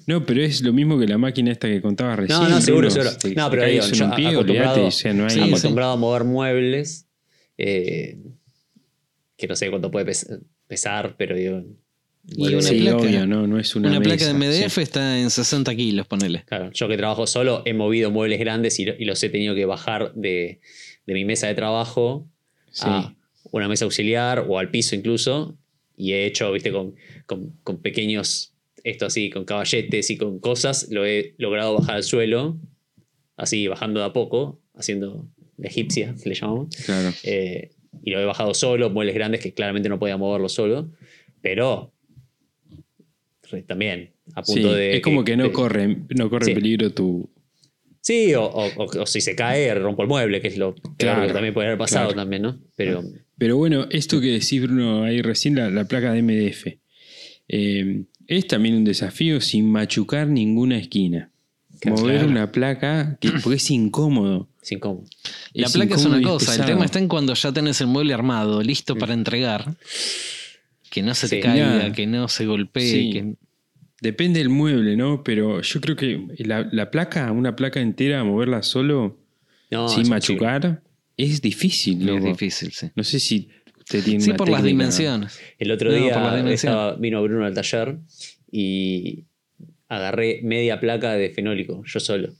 [0.06, 2.38] No, pero es lo mismo que la máquina esta que contaba recién.
[2.38, 3.10] No, no, seguro, seguro.
[3.10, 4.40] Si te- No, pero digo, yo un pie, acostumbrado,
[4.72, 5.48] olvídate, o sea, no hay- Sí, sí.
[5.48, 7.06] acostumbrado a mover muebles,
[7.58, 8.18] eh,
[9.36, 10.28] que no sé cuánto puede pes-
[10.68, 11.64] pesar, pero digo.
[12.28, 12.98] Y una Sí, placa.
[12.98, 14.82] obvio, no, no es una, Una, placa de MDF sí.
[14.82, 16.44] está en 60 kilos, ponele.
[16.46, 19.56] Claro, yo que trabajo solo he movido muebles grandes y, lo- y los he tenido
[19.56, 20.60] que bajar de,
[21.06, 22.28] de mi mesa de trabajo
[22.70, 22.84] Sí.
[22.86, 23.14] a
[23.52, 25.56] una mesa auxiliar o al piso incluso.
[25.96, 26.94] Y he hecho, viste, con,
[27.26, 28.54] con- con pequeños,
[28.84, 32.58] esto así, con caballetes y con cosas, lo he logrado bajar al suelo,
[33.36, 35.26] así bajando de a poco, haciendo
[35.58, 36.74] la egipcia, que le llamamos.
[36.86, 37.10] Claro.
[37.24, 37.70] Eh,
[38.02, 40.90] y lo he bajado solo, muebles grandes que claramente no podía moverlo solo,
[41.42, 41.92] pero
[43.66, 44.96] también a Sí, punto de...
[44.96, 46.54] es como que no corre, no corre Sí.
[46.54, 47.28] peligro tu.
[48.02, 50.96] Sí, o, o- o- o si se cae, rompo el mueble, que es lo peor
[50.96, 52.20] Claro, que también puede haber pasado claro.
[52.22, 52.58] también, ¿no?
[52.76, 53.02] Pero
[53.38, 56.78] Pero bueno, esto que decís, Bruno, ahí recién, la, la placa de MDF.
[57.48, 61.30] eh, es también un desafío sin machucar ninguna esquina.
[61.80, 61.96] Claro.
[61.98, 64.48] Mover una placa, que, porque es incómodo.
[64.62, 65.04] sin cómo.
[65.52, 67.86] La Es placa es incómodo una cosa, el tema está en cuando ya tenés el
[67.88, 69.74] mueble armado, listo para entregar.
[70.90, 72.90] Que no se te caiga, que no se golpee.
[72.90, 73.10] Sí.
[73.12, 73.34] que-
[74.00, 75.22] Depende del mueble, ¿no?
[75.22, 79.18] Pero yo creo que la, la placa, una placa entera, moverla solo,
[79.70, 80.82] No, sin es machucar,
[81.16, 82.26] es difícil, Es loco.
[82.26, 82.90] difícil, sí.
[82.94, 85.38] No sé si usted tiene Sí, una por las dimensiones.
[85.58, 87.98] El otro No, día estaba- vino Bruno al taller
[88.50, 89.24] y
[89.88, 92.32] agarré media placa de fenólico, yo solo.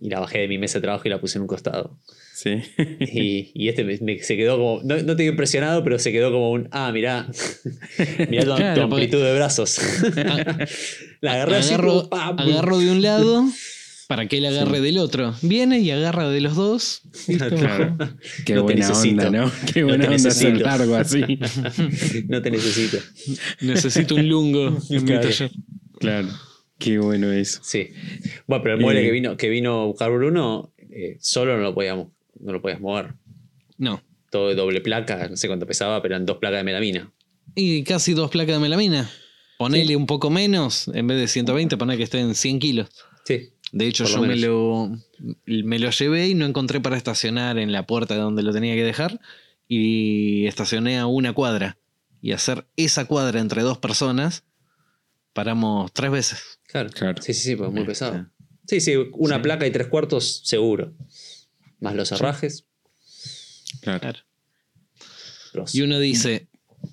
[0.00, 1.98] Y la bajé de mi mesa de trabajo y la puse en un costado.
[2.38, 2.60] Sí.
[3.00, 6.12] Y, y este me- me- se quedó como, no, no te digo impresionado, pero se
[6.12, 7.26] quedó como un, ah, mirá,
[8.28, 9.78] mirá tu, Claro, tu porque- amplitud de brazos.
[11.22, 12.38] la agarré así, agarro, como, ¡pam!
[12.38, 13.44] agarro de un lado
[14.08, 15.34] para que él agarre del otro.
[15.42, 17.02] Viene y agarra de los dos.
[17.26, 17.96] Claro.
[18.44, 19.26] Qué No te buena necesito.
[19.26, 19.52] onda, ¿no?
[19.72, 21.22] Qué No buena onda hacer largo así.
[22.28, 22.98] no te necesito.
[23.62, 25.22] Necesito un lungo en mi Claro.
[25.28, 25.50] taller.
[25.98, 26.28] Claro.
[26.78, 27.60] Qué bueno eso.
[27.64, 27.88] Sí.
[28.46, 29.04] Bueno, pero el mueble Eh.
[29.06, 32.08] que vino, que vino a buscar Bruno, eh, solo no lo podíamos,
[32.40, 33.14] no lo podías mover.
[33.78, 34.02] No.
[34.30, 37.12] Todo de doble placa, no sé cuánto pesaba, pero eran dos placas de melamina.
[37.54, 39.10] Y casi dos placas de melamina.
[39.58, 42.88] Ponele un poco menos, en vez de 120, poné que esté en 100 kilos.
[43.24, 43.52] Sí.
[43.72, 44.90] De hecho, lo yo me lo,
[45.46, 48.74] me lo llevé y no encontré para estacionar en la puerta de donde lo tenía
[48.74, 49.20] que dejar.
[49.68, 51.78] Y estacioné a una cuadra.
[52.20, 54.44] Y hacer esa cuadra entre dos personas,
[55.32, 56.60] paramos tres veces.
[56.66, 56.90] Claro.
[56.90, 57.22] Claro.
[57.22, 58.26] Sí, sí, sí, pues muy pesado.
[58.66, 60.92] Sí, sí, una placa y tres cuartos seguro.
[61.80, 62.64] Más los herrajes.
[63.80, 64.18] Claro.
[65.72, 66.48] Y uno dice,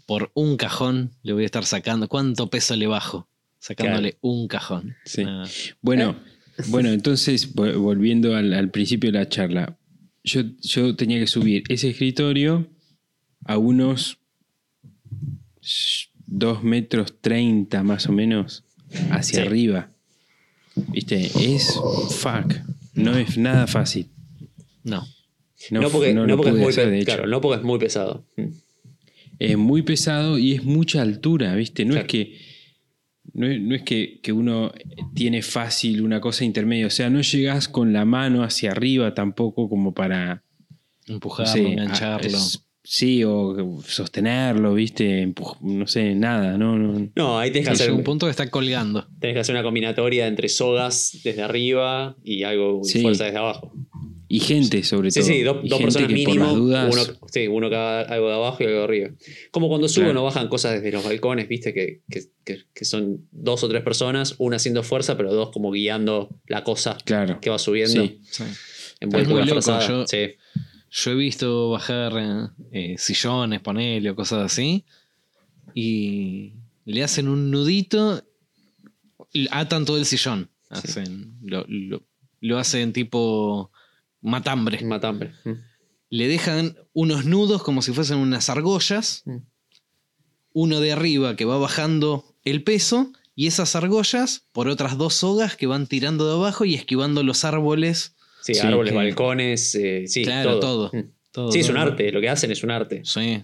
[0.06, 2.08] por un cajón le voy a estar sacando.
[2.08, 3.28] ¿Cuánto peso le bajo?
[3.60, 4.96] Sacándole un cajón.
[5.06, 5.24] Sí.
[5.26, 5.46] Ah,
[5.82, 6.18] Bueno,
[6.68, 9.78] bueno, entonces, vo- volviendo al, al principio de la charla,
[10.24, 12.70] yo, yo tenía que subir ese escritorio
[13.46, 14.20] a unos
[16.28, 18.64] 2 metros 30 más o menos
[19.12, 19.48] hacia Sí.
[19.48, 19.90] arriba.
[20.76, 21.32] ¿Viste?
[21.56, 21.74] Es
[22.12, 22.54] fuck.
[22.94, 24.10] No es nada fácil.
[24.84, 25.04] No.
[25.72, 27.64] No, no porque, no no lo porque es muy hacer, de claro, no porque es
[27.66, 28.26] muy pesado.
[28.36, 28.44] Mm.
[29.40, 31.86] es muy pesado y es mucha altura, ¿viste?
[31.86, 32.06] No Claro.
[32.06, 32.38] es que.
[33.34, 34.72] No es, no es que, que uno
[35.16, 36.88] tiene fácil una cosa intermedia.
[36.88, 40.44] O sea, no llegas con la mano hacia arriba tampoco como para.
[41.08, 42.38] no Empujarlo, sé, engancharlo.
[42.38, 45.26] a- es- sí, o sostenerlo, ¿viste?
[45.26, 47.10] Empuj- no sé, nada, no, no.
[47.16, 49.08] No, ahí tenés que, hacer, un punto que está colgando.
[49.20, 53.02] tenés que hacer una combinatoria entre sogas desde arriba y algo de Sí.
[53.02, 53.72] fuerza desde abajo.
[54.30, 55.28] Y gente, sobre Sí, todo.
[55.30, 56.54] sí, dos, Y dos personas mínimo.
[56.56, 56.92] dudas.
[56.94, 59.10] Uno, sí, uno que haga algo de abajo y algo de arriba.
[59.52, 60.22] Como cuando suben Claro.
[60.22, 63.84] o bajan cosas desde los balcones, viste, que, que- que- que son dos o tres
[63.84, 67.40] personas, una haciendo fuerza, pero dos como guiando la cosa Claro.
[67.42, 68.02] que va subiendo.
[68.06, 68.20] Sí.
[68.30, 68.44] Sí.
[69.02, 70.18] envuelto Es muy en loco, yo- Sí.
[70.96, 74.86] Yo he visto bajar eh, sillones, ponele o cosas así.
[75.74, 76.54] Y
[76.86, 78.24] le hacen un nudito.
[79.52, 80.50] Atan todo el sillón.
[80.70, 82.04] Hacen, lo, lo-
[82.42, 83.72] lo hacen tipo
[84.24, 84.84] matambre.
[84.84, 85.32] Matambre.
[85.44, 85.52] Mm.
[86.10, 89.22] Le dejan unos nudos como si fuesen unas argollas.
[89.26, 89.38] Mm.
[90.54, 93.12] Uno de arriba que va bajando el peso.
[93.36, 97.44] Y esas argollas por otras dos sogas que van tirando de abajo y esquivando los
[97.46, 98.16] árboles.
[98.44, 100.90] Sí, Sí, árboles, que- balcones, eh, sí, Claro, todo.
[100.92, 101.02] todo.
[101.02, 101.10] Mm.
[101.32, 103.02] Todo, Sí, es un arte, lo que hacen es un arte.
[103.06, 103.44] Sí,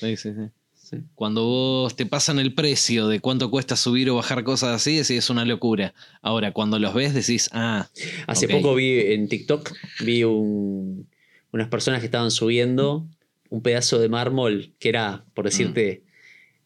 [0.00, 0.50] sí, sí, sí.
[0.88, 0.98] Sí.
[1.16, 5.10] Cuando vos te pasan el precio de cuánto cuesta subir o bajar cosas así, decís
[5.10, 5.94] es una locura.
[6.22, 7.88] Ahora, cuando los ves, decís, ah,
[8.28, 9.72] Hace poco vi en TikTok,
[10.04, 11.08] vi un-
[11.50, 13.08] unas personas que estaban subiendo
[13.50, 16.04] un pedazo de mármol que era, por decirte,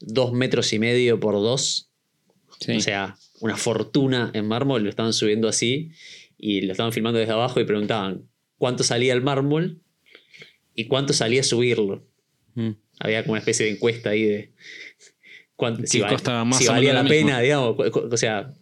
[0.00, 1.88] dos metros y medio por dos.
[2.61, 2.72] Sí.
[2.72, 5.92] O sea, una fortuna en mármol, lo estaban subiendo así
[6.37, 8.24] y lo estaban filmando desde abajo y preguntaban
[8.59, 9.80] cuánto salía el mármol
[10.74, 12.04] y cuánto salía subirlo.
[12.54, 12.70] Mm.
[13.00, 14.52] Había como una especie de encuesta ahí de
[15.56, 18.52] cuánto, si, ¿Qué val- costaba más si valía la pena, digamos, o sea,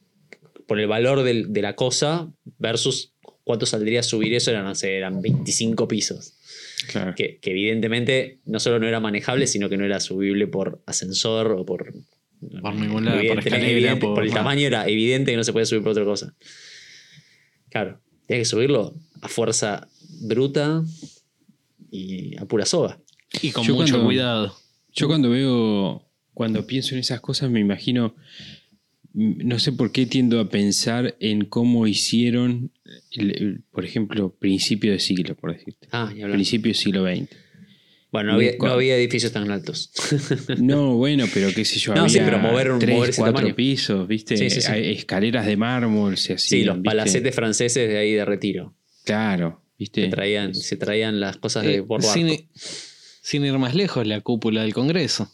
[0.66, 5.20] por el valor de la cosa versus cuánto saldría subir eso, eran, no sé, eran
[5.20, 6.34] 25 pisos.
[6.92, 7.14] Claro.
[7.16, 11.52] Que, que evidentemente no solo no era manejable, sino que no era subible por ascensor
[11.52, 11.92] o por...
[12.62, 14.34] Por ningún lado, por escalera, por- por el ah.
[14.34, 16.34] tamaño era evidente que no se podía subir por otra cosa.
[17.70, 19.88] Claro, tenía que subirlo a fuerza
[20.20, 20.84] bruta
[21.90, 23.00] y a pura soga.
[23.42, 24.56] Y con Yo mucho cuando- cuidado.
[24.94, 28.14] Yo cuando veo, cuando pienso en esas cosas, me imagino,
[29.12, 32.72] mm, no sé por qué tiendo a pensar en cómo hicieron,
[33.12, 35.88] el- el- por ejemplo, principio de siglo, por decirte.
[35.92, 36.36] Ah, y hablar.
[36.36, 37.28] Principio del siglo XX.
[38.10, 39.92] Bueno, no había, Muy no había edificios tan altos.
[40.58, 43.20] No, bueno, pero qué sé yo, No, había sí, pero mover un- tres, mover ese
[43.20, 43.54] cuatro tamaño.
[43.54, 44.36] pisos, ¿viste?
[44.38, 44.72] Sí, sí, sí.
[44.72, 46.86] Hay escaleras de mármol, se hacían, Sí, los ¿viste?
[46.88, 48.74] palacetes franceses de ahí de retiro.
[49.04, 50.04] Claro, ¿viste?
[50.04, 52.14] Se traían, se traían las cosas de Eh, por barco.
[52.14, 52.48] sin,
[53.28, 55.30] sin ir más lejos, la cúpula del Congreso.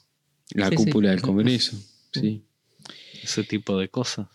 [0.50, 0.84] La Sí, sí.
[0.84, 1.78] cúpula del Congreso,
[2.12, 2.42] sí.
[3.22, 4.26] Ese tipo de cosas.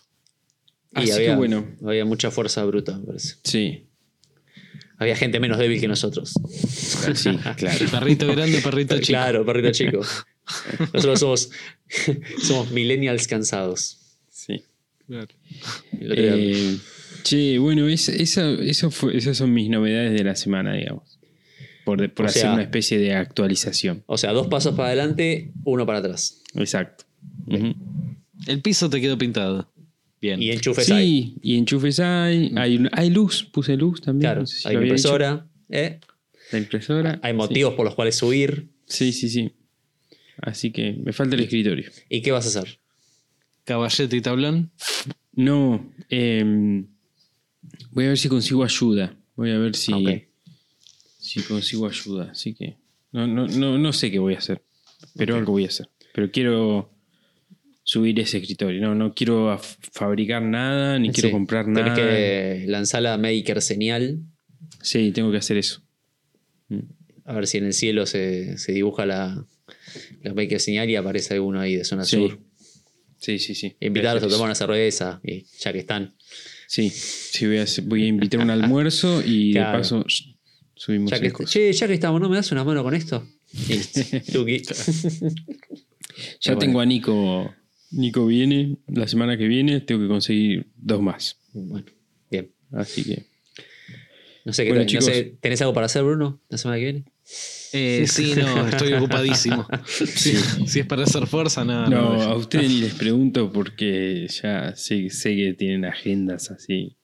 [0.95, 3.36] Y Así había, que bueno, había mucha fuerza bruta, me parece.
[3.43, 3.86] sí,
[4.98, 6.34] Había gente menos débil que nosotros.
[7.15, 7.86] sí, claro.
[7.91, 9.08] Perrito grande, perrito chico.
[9.08, 10.02] Claro, perrito chico.
[10.93, 11.52] Nosotros somos,
[12.41, 13.98] somos millennials cansados.
[14.32, 14.63] Sí.
[15.08, 15.28] Día-
[16.02, 16.78] Eh,
[17.24, 21.18] che, bueno, es- esa- eso fue- esas son mis novedades de la semana, digamos.
[21.97, 24.04] Por, hacer sea- una especie de actualización.
[24.06, 26.41] o sea, dos pasos para adelante, uno para atrás.
[26.56, 27.06] Exacto.
[28.47, 29.71] El piso te quedó pintado.
[30.21, 30.41] Bien.
[30.41, 31.34] Y enchufes ahí.
[31.36, 34.21] Sí, y enchufes hay, hay, hay luz, puse luz también.
[34.30, 35.47] Claro, no sé si hay impresora.
[35.69, 35.99] ¿eh?
[36.52, 37.19] La impresora.
[37.23, 38.69] Hay motivos por los cuales subir.
[38.86, 39.52] Sí, sí, sí.
[40.41, 41.89] Así que me falta el escritorio.
[42.10, 42.80] ¿Y qué vas a hacer?
[43.65, 44.71] Caballete y tablón.
[45.34, 46.88] No, em,
[47.91, 49.15] voy a ver si consigo ayuda.
[49.36, 50.23] Voy a ver si, Ok.
[51.29, 52.29] Si consigo ayuda.
[52.31, 52.75] Así que
[53.11, 54.61] no, no, no, no sé qué voy a hacer,
[55.15, 55.89] pero algo voy a hacer.
[56.13, 56.89] Pero quiero
[57.83, 58.81] subir ese escritorio.
[58.81, 59.59] No, no quiero
[59.93, 61.95] fabricar nada, ni quiero comprar Tenés nada.
[61.95, 64.19] que lanzar la Maker señal.
[64.81, 65.81] Sí, tengo que hacer eso.
[67.25, 69.45] A ver si en el cielo se, se dibuja la,
[70.23, 72.15] la Maker señal y aparece alguno ahí de zona Sí.
[72.17, 72.39] sur.
[73.17, 73.75] Sí, sí, sí.
[73.81, 76.15] Invitarlos a tomar una cerveza, y ya que están.
[76.67, 79.71] Sí, sí voy, a, voy a invitar un almuerzo y Claro.
[79.71, 80.05] de paso
[80.79, 83.27] subimos Ya que, che, ya que estamos, ¿no me das una mano con esto?
[84.31, 84.61] Tuki.
[86.41, 86.59] Ya Bueno.
[86.59, 87.53] tengo a Nico.
[87.91, 91.37] Nico viene la semana que viene, tengo que conseguir dos más.
[91.53, 91.85] Bueno,
[92.29, 92.51] bien.
[92.71, 93.25] Así que.
[94.45, 97.05] No sé qué Bueno, no sé, ¿Tenés algo para hacer, Bruno, la semana que viene?
[97.73, 99.67] Eh, sí, no, estoy ocupadísimo.
[99.95, 100.33] Sí,
[100.65, 101.87] Si es para hacer fuerza, nada.
[101.87, 106.97] No, no, a ustedes ni les pregunto porque ya sé, sé que tienen agendas así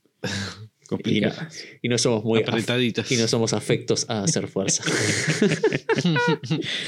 [0.87, 1.63] complicadas.
[1.81, 3.11] Y no somos muy Apretaditas.
[3.11, 4.83] y no somos afectos a hacer fuerza.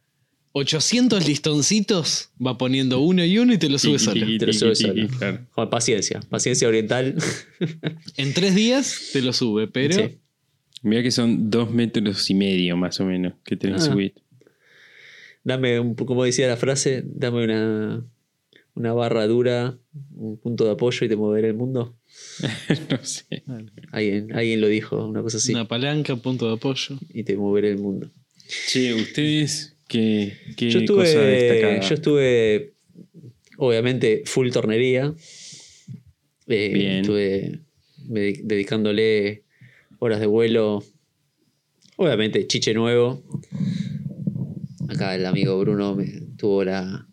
[0.53, 4.27] 800 listoncitos, va poniendo uno y uno y te lo sube solo.
[4.38, 5.07] Te lo sube solo.
[5.19, 5.47] claro.
[5.51, 7.14] Joder, paciencia, paciencia oriental.
[8.16, 10.19] En tres días te lo sube, pero Sí.
[10.83, 13.92] Mira que son dos metros y medio más o menos que tenés que Ah.
[13.92, 14.14] subir.
[15.42, 18.05] Dame, un, como decía la frase, dame una,
[18.77, 19.79] una barra dura,
[20.15, 21.97] un punto de apoyo y te moveré el mundo.
[22.91, 23.43] no sé.
[23.91, 25.53] Alguien, alguien lo dijo, una cosa así.
[25.53, 26.97] una palanca, punto de apoyo.
[27.12, 28.11] Y te moveré el mundo.
[28.69, 31.81] Che, ustedes, ¿qué, qué Yo cosa estuve, destacada?
[31.81, 32.73] yo estuve,
[33.57, 35.12] obviamente, full tornería.
[36.47, 36.93] Eh, Bien.
[37.01, 37.61] Estuve
[38.09, 39.43] dedi- dedicándole
[39.99, 40.85] horas de vuelo.
[41.97, 43.23] Obviamente, chiche nuevo.
[44.89, 47.06] Acá el amigo Bruno me tuvo la,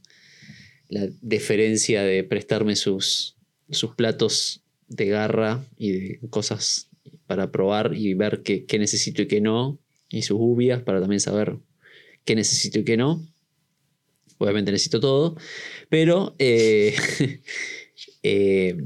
[0.93, 3.35] la deferencia de prestarme sus,
[3.71, 6.89] sus platos de garra y de cosas
[7.25, 9.79] para probar y ver qué, qué necesito y qué no.
[10.09, 11.57] Y sus ubias para también saber
[12.25, 13.25] qué necesito y qué no.
[14.37, 15.35] Obviamente necesito todo.
[15.89, 16.95] Pero eh,
[18.23, 18.77] eh,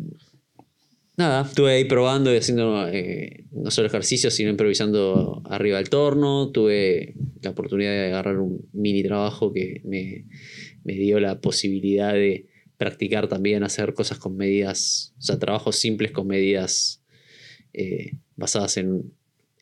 [1.18, 6.52] nada, estuve ahí probando y haciendo eh, no solo ejercicios, sino improvisando arriba del torno.
[6.52, 10.26] Tuve la oportunidad de agarrar un mini trabajo que me,
[10.88, 12.46] me dio la posibilidad de
[12.78, 17.04] practicar también, hacer cosas con medidas, o sea, trabajos simples con medidas
[17.74, 19.12] eh, basadas en,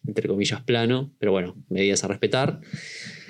[0.05, 2.61] entre comillas, plano, pero bueno, medidas a respetar.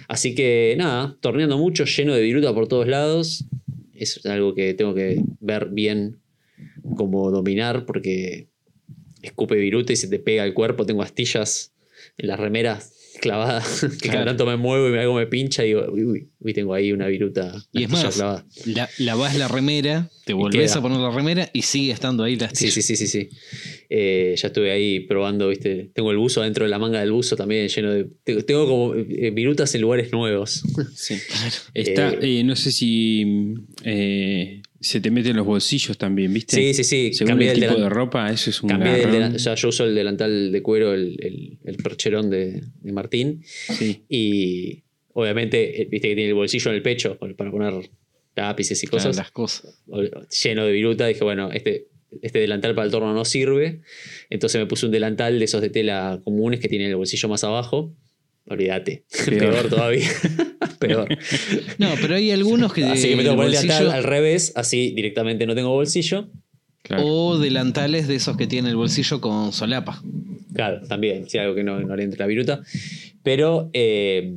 [0.10, 3.46] Así que nada, torneando mucho, lleno de viruta por todos lados.
[3.94, 6.20] Es algo que tengo que ver bien
[6.98, 8.50] cómo dominar porque
[9.22, 10.86] escupe viruta y se te pega el cuerpo.
[10.86, 11.74] Tengo astillas
[12.18, 14.26] en las remeras clavadas que cada Claro.
[14.32, 17.08] tanto me muevo y algo me pincha y digo, uy, uy, uy, tengo ahí una
[17.08, 18.46] viruta Y es más, clavada.
[18.66, 22.50] La, lavás la remera, te volvés a poner la remera y sigue estando ahí la
[22.50, 22.72] Sí, astilla.
[22.72, 23.30] sí, sí, sí, sí.
[23.90, 25.92] Eh, ya estuve ahí probando, viste.
[25.94, 28.06] Tengo el buzo dentro de la manga del buzo también lleno de.
[28.44, 30.64] Tengo, como eh, virutas en lugares nuevos.
[30.96, 31.16] Sí.
[31.74, 36.56] Está, Eh, eh, no sé si eh, se te mete en los bolsillos también, ¿viste?
[36.56, 37.14] Sí, sí, sí.
[37.14, 38.70] Según Cambié el tipo de ropa, eso es un
[39.36, 43.42] o sea, yo uso el delantal de cuero, el, el- el percherón de, de Martín.
[43.46, 47.74] Sí, Y obviamente, eh, viste que tiene el bolsillo en el pecho para poner
[48.36, 49.16] lápices y Claro, cosas.
[49.18, 49.84] las cosas.
[50.44, 51.88] lleno de viruta, dije, bueno, este,
[52.22, 53.82] este delantal para el torno no sirve.
[54.30, 57.44] Entonces me puse un delantal de esos de tela comunes que tienen el bolsillo más
[57.44, 57.96] abajo.
[58.48, 59.06] Olvídate.
[59.26, 59.40] Peor.
[59.54, 60.08] Peor, todavía.
[60.80, 61.08] Peor.
[61.78, 62.84] No, pero hay algunos que.
[62.86, 66.30] Así que me tengo que delantal bolsillo- al revés, así directamente no tengo bolsillo.
[66.84, 67.04] claro.
[67.06, 70.02] O delantales de esos que tienen el bolsillo con solapa.
[70.54, 72.62] Claro, también, si algo que no, no le entre la viruta.
[73.24, 74.34] Pero eh,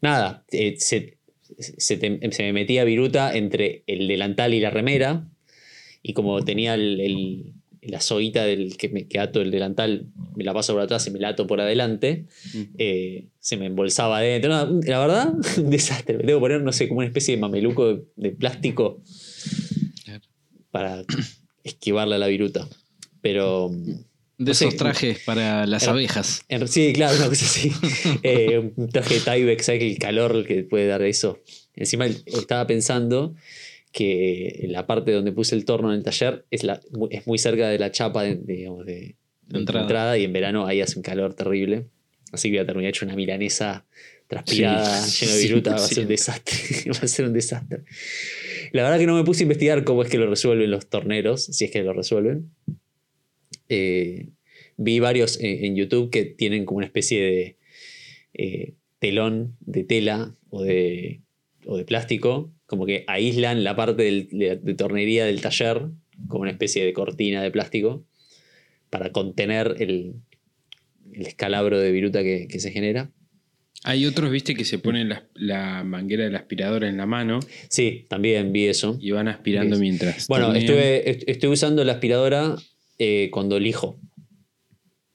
[0.00, 1.18] nada, eh, se,
[1.58, 5.26] se te- se me metía viruta entre el delantal y la remera.
[6.02, 7.52] Y como tenía el- el-
[7.88, 11.10] la soguita del que, me, que ato el delantal, me la paso por atrás y
[11.10, 12.26] me la ato por adelante,
[12.78, 14.50] eh, se me embolsaba adentro.
[14.50, 16.16] No, la verdad, un desastre.
[16.18, 19.02] Me tengo que poner, no sé, como una especie de mameluco de, de plástico
[20.70, 21.04] para
[21.64, 22.68] esquivarle a la viruta.
[23.20, 23.70] Pero.
[24.38, 26.42] De No sé, esos trajes para las abejas.
[26.48, 27.72] En- sí, claro, una cosa así.
[28.22, 31.40] Eh, un traje de Tyvek, ¿sabes el calor que puede dar eso?
[31.74, 33.34] Encima estaba pensando
[33.96, 37.70] que la parte donde puse el torno en el taller es, la, es muy cerca
[37.70, 39.16] de la chapa de, de, digamos, de-
[39.48, 39.82] de entrada.
[39.84, 40.18] entrada.
[40.18, 41.86] y en verano ahí hace un calor terrible.
[42.30, 43.86] Así que voy a terminar hecho una milanesa
[44.26, 46.90] transpirada, Sí, lleno de viruta, va a ser un desastre.
[46.92, 47.84] va a ser un desastre.
[48.72, 51.44] La verdad que no me puse a investigar cómo es que lo resuelven los torneros,
[51.46, 52.50] si es que lo resuelven.
[53.68, 54.28] Eh,
[54.76, 57.56] vi varios en, en YouTube que tienen como una especie de
[58.34, 61.22] eh, telón de tela o de,
[61.64, 65.88] o de plástico, como que aíslan la parte del- de, de tornería del taller,
[66.28, 68.04] como una especie de cortina de plástico,
[68.90, 70.14] para contener el,
[71.12, 73.10] el escalabro de viruta que, que se genera.
[73.84, 78.06] Hay otros, viste, que se ponen la, la manguera del aspirador en la mano Sí,
[78.08, 78.96] también vi eso.
[79.00, 80.26] y van aspirando mientras.
[80.28, 82.56] Bueno, estuve, est- estoy usando la aspiradora
[82.98, 84.00] eh, cuando lijo,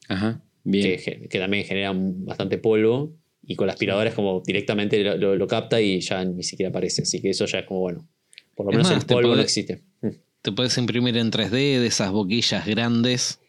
[0.07, 0.99] Ajá, que, bien.
[0.99, 3.13] ge- que también genera bastante polvo.
[3.43, 6.69] Y con la aspiradora es como directamente lo, lo- lo capta y ya ni siquiera
[6.69, 7.01] aparece.
[7.03, 8.07] Así que eso ya es como bueno.
[8.55, 9.81] Por lo menos más, el polvo no existe.
[10.01, 10.09] Mm.
[10.41, 11.49] Te puedes imprimir en 3D
[11.79, 13.39] de esas boquillas grandes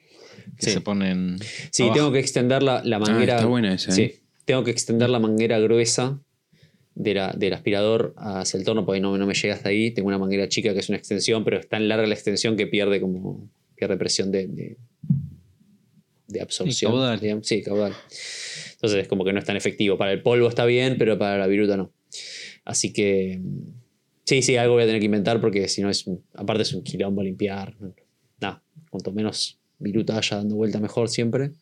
[0.59, 0.71] que Sí.
[0.73, 1.39] se ponen.
[1.71, 1.97] Sí, abajo.
[1.97, 3.35] tengo que extender la, la manguera.
[3.35, 4.21] Ah, está buena esa, Sí, ¿eh?
[4.45, 6.21] tengo que extender la manguera gruesa
[6.95, 9.91] de la- del aspirador hacia el torno porque no, no me llega hasta ahí.
[9.93, 12.67] Tengo una manguera chica que es una extensión, pero es tan larga la extensión que
[12.67, 14.77] pierde como pierde presión de, de,
[16.33, 16.91] de absorción.
[16.93, 17.21] caudal.
[17.21, 17.47] digamos.
[17.47, 17.95] Sí, caudal.
[18.73, 19.97] Entonces es como que no es tan efectivo.
[19.97, 21.93] Para el polvo está bien, pero para la viruta no.
[22.65, 23.61] Así que mm,
[24.25, 26.73] sí, sí, algo voy a tener que inventar porque si no es, un- aparte es
[26.73, 27.77] un quilombo limpiar.
[28.41, 31.53] Nada, cuanto menos viruta haya dando vuelta mejor siempre.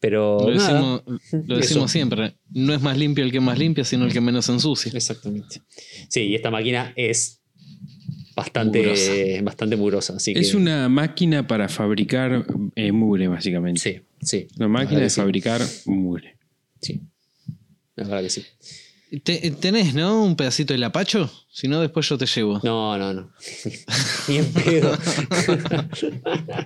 [0.00, 0.68] Pero Lo nada.
[0.72, 1.02] decimos,
[1.46, 1.88] lo decimos Eso.
[1.92, 2.34] siempre.
[2.50, 4.90] No es más limpio el que más limpia, sino el que menos ensucia.
[4.94, 5.62] Exactamente.
[6.08, 7.40] Sí, y esta máquina es
[8.34, 9.12] bastante Mugrosa.
[9.42, 10.16] bastante mugrosa.
[10.16, 12.44] Así Es que, una máquina para fabricar
[12.76, 13.80] eh, mugre, básicamente.
[13.80, 14.48] Sí, sí.
[14.56, 15.20] Una la máquina de sí.
[15.20, 15.66] mugre.
[15.86, 16.36] mugre.
[16.80, 17.00] Sí.
[17.96, 18.44] La verdad que sí.
[19.24, 20.24] Te- tenés, ¿no?
[20.24, 21.30] Un pedacito del apacho.
[21.50, 22.58] Si no, después yo te llevo.
[22.64, 23.30] No, no, no.
[24.28, 24.98] Ni en pedo.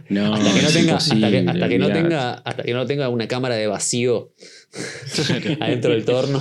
[0.09, 2.87] No, hasta que no tenga, hasta que, imposible, hasta que no tenga, hasta que no
[2.87, 4.33] tenga una cámara de vacío
[5.61, 6.41] adentro del torno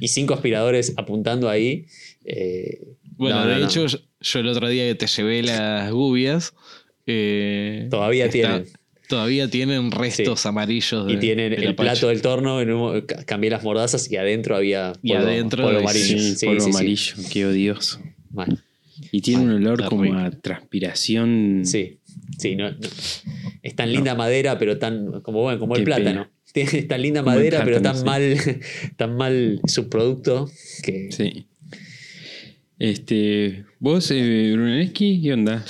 [0.00, 1.86] y cinco aspiradores apuntando ahí.
[2.24, 2.80] eh,
[3.16, 3.66] Bueno, no, no, de no.
[3.66, 6.54] hecho, yo, el otro día que te llevé las gubias.
[7.06, 8.66] eh, Todavía está- tienen.
[9.08, 11.08] Todavía tienen restos amarillos.
[11.08, 14.16] Y de- tienen del el plato del torno, en un- ca- cambié las mordazas y
[14.16, 16.18] adentro había Y polvo, adentro polvo amarillo.
[16.18, 16.76] Sí, Sí, polvo sí, sí.
[16.76, 18.00] amarillo, qué odioso.
[18.32, 18.62] Mal.
[19.12, 21.62] Y tiene un olor como a transpiración.
[21.64, 22.00] Sí,
[22.38, 22.76] sí, no, no.
[23.62, 26.24] es tan linda madera, pero tan, como bueno, como el plátano.
[26.24, 26.30] pena.
[26.52, 28.36] Tiene tan linda Como madera, pero tan mal,
[28.96, 30.50] tan mal subproducto
[30.82, 31.46] que Sí.
[32.78, 35.64] Este, vos, eh, ¿qué onda?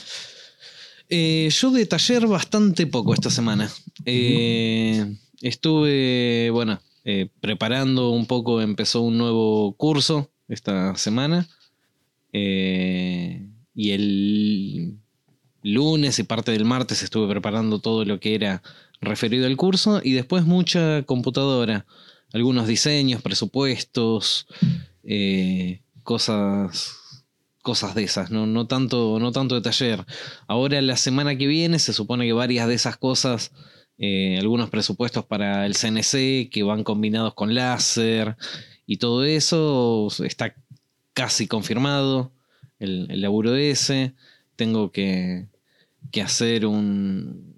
[1.08, 3.70] Eh, yo de taller bastante poco esta semana.
[4.04, 11.48] Eh, estuve, bueno, eh, preparando un poco, empezó un nuevo curso esta semana.
[12.32, 14.98] Y el
[15.62, 18.62] lunes y parte del martes estuve preparando todo lo que era
[19.00, 20.00] referido al curso.
[20.02, 21.86] Y después mucha computadora.
[22.32, 24.48] Algunos diseños, presupuestos,
[26.06, 27.06] cosas
[27.66, 30.06] cosas de esas, no, no, tanto, no tanto de taller.
[30.46, 33.50] Ahora la semana que viene se supone que varias de esas cosas,
[33.98, 38.36] eh, algunos presupuestos para el CNC que van combinados con láser
[38.86, 40.54] y todo eso está
[41.12, 42.30] casi confirmado,
[42.78, 44.14] el, laburo ese.
[44.54, 45.48] Tengo que,
[46.12, 47.52] que hacer un,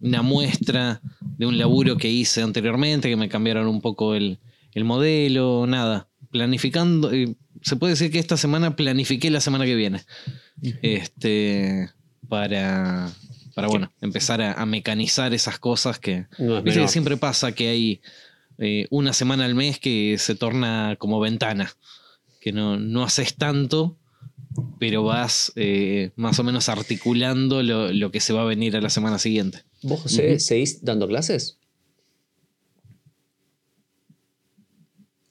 [0.00, 4.38] una muestra de un laburo que hice anteriormente, que me cambiaron un poco el,
[4.74, 6.08] el modelo, nada.
[6.30, 10.02] Planificando, eh, se puede decir que esta semana planifiqué la semana que viene.
[10.82, 11.90] Este,
[12.28, 13.10] para,
[13.54, 16.88] para bueno, empezar a, a mecanizar esas cosas que, no es Viste que menor.
[16.90, 18.00] siempre pasa que hay
[18.58, 21.72] eh, una semana al mes que se torna como ventana,
[22.40, 23.96] que no, no haces tanto,
[24.78, 28.80] pero vas eh, más o menos articulando lo, lo que se va a venir a
[28.82, 29.64] la semana siguiente.
[29.82, 31.58] ¿Vos, José, seguís dando clases?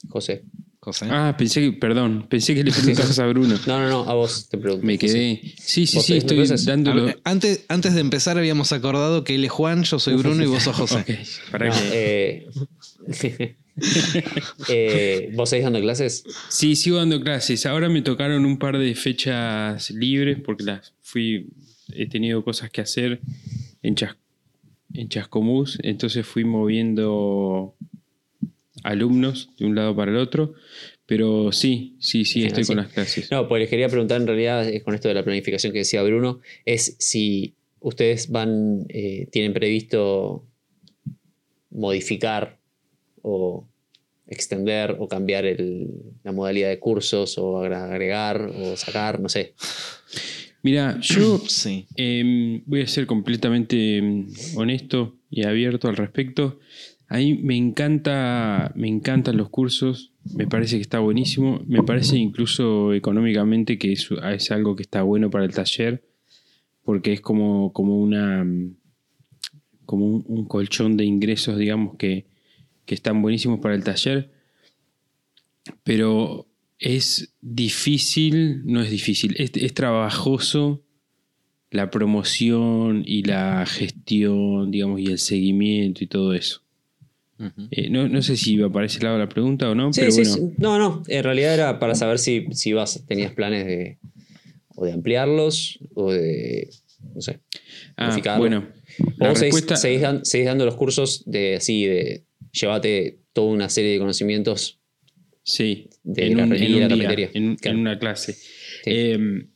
[0.10, 0.44] José.
[0.84, 1.08] José.
[1.10, 3.56] Ah, pensé que, perdón, pensé que le preguntabas a Bruno.
[3.66, 4.86] No, no, no, a vos te pregunto.
[4.86, 5.42] Me quedé.
[5.58, 7.06] Sí, sí, ¿Vos sí, estoy dándolo.
[7.06, 10.48] ver, antes, antes de empezar habíamos acordado que él es Juan, yo soy Bruno y
[10.48, 11.06] vos sos José.
[11.52, 12.48] Para No, que- eh,
[14.68, 16.24] eh, ¿Vos seguís dando clases?
[16.50, 17.66] Sí, sigo dando clases.
[17.66, 21.48] Ahora me tocaron un par de fechas libres porque las fui.
[21.94, 23.22] He tenido cosas que hacer
[23.82, 24.16] en, Chas,
[24.94, 27.76] en Chascomús, entonces fui moviendo
[28.84, 30.54] alumnos de un lado para el otro.
[31.06, 33.30] Pero sí, sí, sí, estoy con las clases.
[33.30, 36.40] No, pues les quería preguntar en realidad con esto de la planificación que decía Bruno,
[36.66, 40.46] es si ustedes van, eh, tienen previsto
[41.72, 42.58] modificar
[43.22, 43.68] o
[44.28, 45.90] extender o cambiar el-
[46.24, 49.54] la modalidad de cursos o agregar o sacar, no sé.
[50.62, 51.86] Mira, yo Sí.
[51.98, 56.60] Em, voy a ser completamente em, honesto y abierto al respecto.
[57.14, 62.18] A mí me encanta, me encantan los cursos, me parece que está buenísimo, me parece
[62.18, 64.10] incluso económicamente que es,
[64.50, 66.04] algo que está bueno para el taller,
[66.84, 68.44] porque es como, como una
[69.86, 72.26] como un, colchón de ingresos, digamos, que,
[72.88, 74.32] que están buenísimos para el taller.
[75.84, 76.48] Pero
[76.80, 80.84] es difícil, no es difícil, es trabajoso
[81.70, 86.63] la promoción y la gestión, digamos, y el seguimiento y todo eso.
[87.72, 90.12] Eh, no, no sé si iba para ese lado la pregunta o no, Sí, pero
[90.12, 90.36] sí, bueno.
[90.36, 90.42] sí.
[90.60, 91.04] No, no.
[91.08, 93.98] En realidad era para saber si, si vas, tenías planes de
[94.76, 96.70] o de ampliarlos o de.
[97.14, 97.40] No sé.
[97.98, 98.68] Ah, bueno,
[99.18, 99.76] la O seguís, respuesta.
[99.76, 102.24] seguís dan- seguís dando los cursos de así, de
[102.54, 104.80] llévate toda una serie de conocimientos.
[105.44, 108.34] Sí, de en, un- en un día, en, una clase.
[108.34, 108.40] Sí.
[108.86, 109.48] Eh,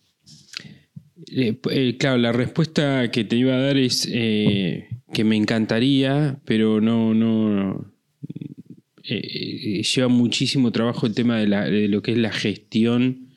[1.31, 6.39] eh, eh, claro, la respuesta que te iba a dar es eh, que me encantaría,
[6.45, 7.91] pero no, no.
[9.03, 9.21] eh,
[9.79, 13.27] eh, lleva muchísimo trabajo el tema de, la- de lo que es la gestión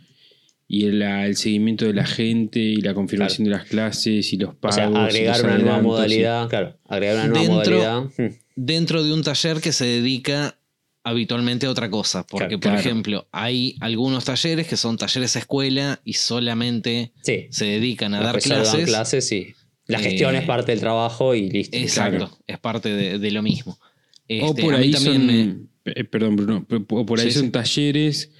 [0.67, 4.37] y el, la- el seguimiento de la gente y la confirmación de las clases y
[4.37, 4.75] los O pagos.
[4.77, 4.95] sea, y
[5.27, 6.49] agregar una nueva y- modalidad.
[6.49, 8.33] Claro, agregar una nueva Dentro- modalidad.
[8.57, 10.57] Dentro de un taller que se dedica
[11.05, 12.27] habitualmente a otra cosa.
[12.27, 17.47] Porque, Claro, por ejemplo, hay algunos talleres que son talleres escuela y solamente Sí.
[17.51, 18.87] se dedican a Los dar solo dan clases.
[18.87, 19.55] clases y
[19.87, 21.77] la Eh, gestión es parte del trabajo y listo.
[21.77, 23.73] Exacto, es parte de, de lo mismo.
[23.73, 25.27] O Este, por a ahí también son.
[25.27, 26.67] me- eh, Perdón, Bruno.
[26.91, 27.51] O por ahí Sí, son sí.
[27.51, 28.31] talleres,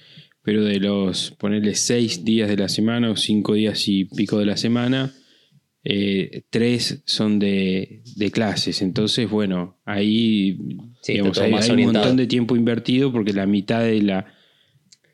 [0.43, 1.31] pero de los.
[1.31, 5.13] ponerle seis días de la semana o cinco días y pico de la semana.
[5.83, 8.81] Eh, tres son de, de clases.
[8.81, 10.57] Entonces, bueno, ahí.
[11.01, 14.25] Sí, digamos, hay, un montón de tiempo invertido porque la mitad de la.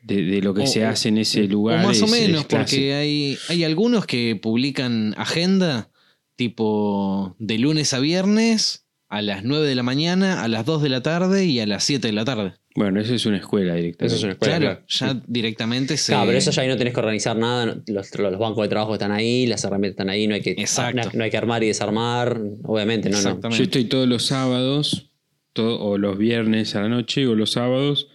[0.02, 1.84] De, de lo que O- se o- hace en ese lugar.
[1.84, 2.76] O más o es- menos, es clase.
[2.76, 5.90] porque hay, hay algunos que publican agenda
[6.36, 10.88] tipo de lunes a viernes a las 9 de la mañana, a las 2 de
[10.90, 12.52] la tarde y a las 7 de la tarde.
[12.78, 14.06] Bueno, eso es una escuela directamente.
[14.06, 14.58] Eso es una escuela.
[14.58, 15.14] claro, claro.
[15.14, 16.12] ya directamente se...
[16.12, 18.92] Claro, pero eso ya ahí no tenés que organizar nada, los, los bancos de trabajo
[18.94, 21.00] están ahí, las herramientas están ahí, no hay que, Exacto.
[21.04, 23.18] no, no hay que armar y desarmar, obviamente, no, no.
[23.18, 23.58] Exactamente.
[23.58, 25.10] Yo estoy todos los sábados,
[25.54, 28.08] to- o los viernes a la noche, o los sábados,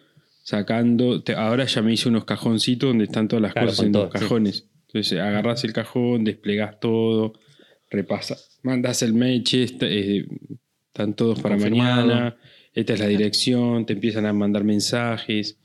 [0.43, 1.21] sacando.
[1.23, 4.03] te- ahora ya me hice unos cajoncitos donde están todas las Claro, cosas en todo,
[4.05, 4.19] los sí.
[4.19, 4.69] cajones.
[4.87, 7.33] Entonces agarras el cajón, desplegás todo,
[7.89, 10.25] repasas, mandas el meche, está- eh,
[10.87, 12.07] están todos para Confirmado.
[12.07, 12.37] mañana,
[12.73, 15.57] esta es la dirección, te empiezan a mandar mensajes.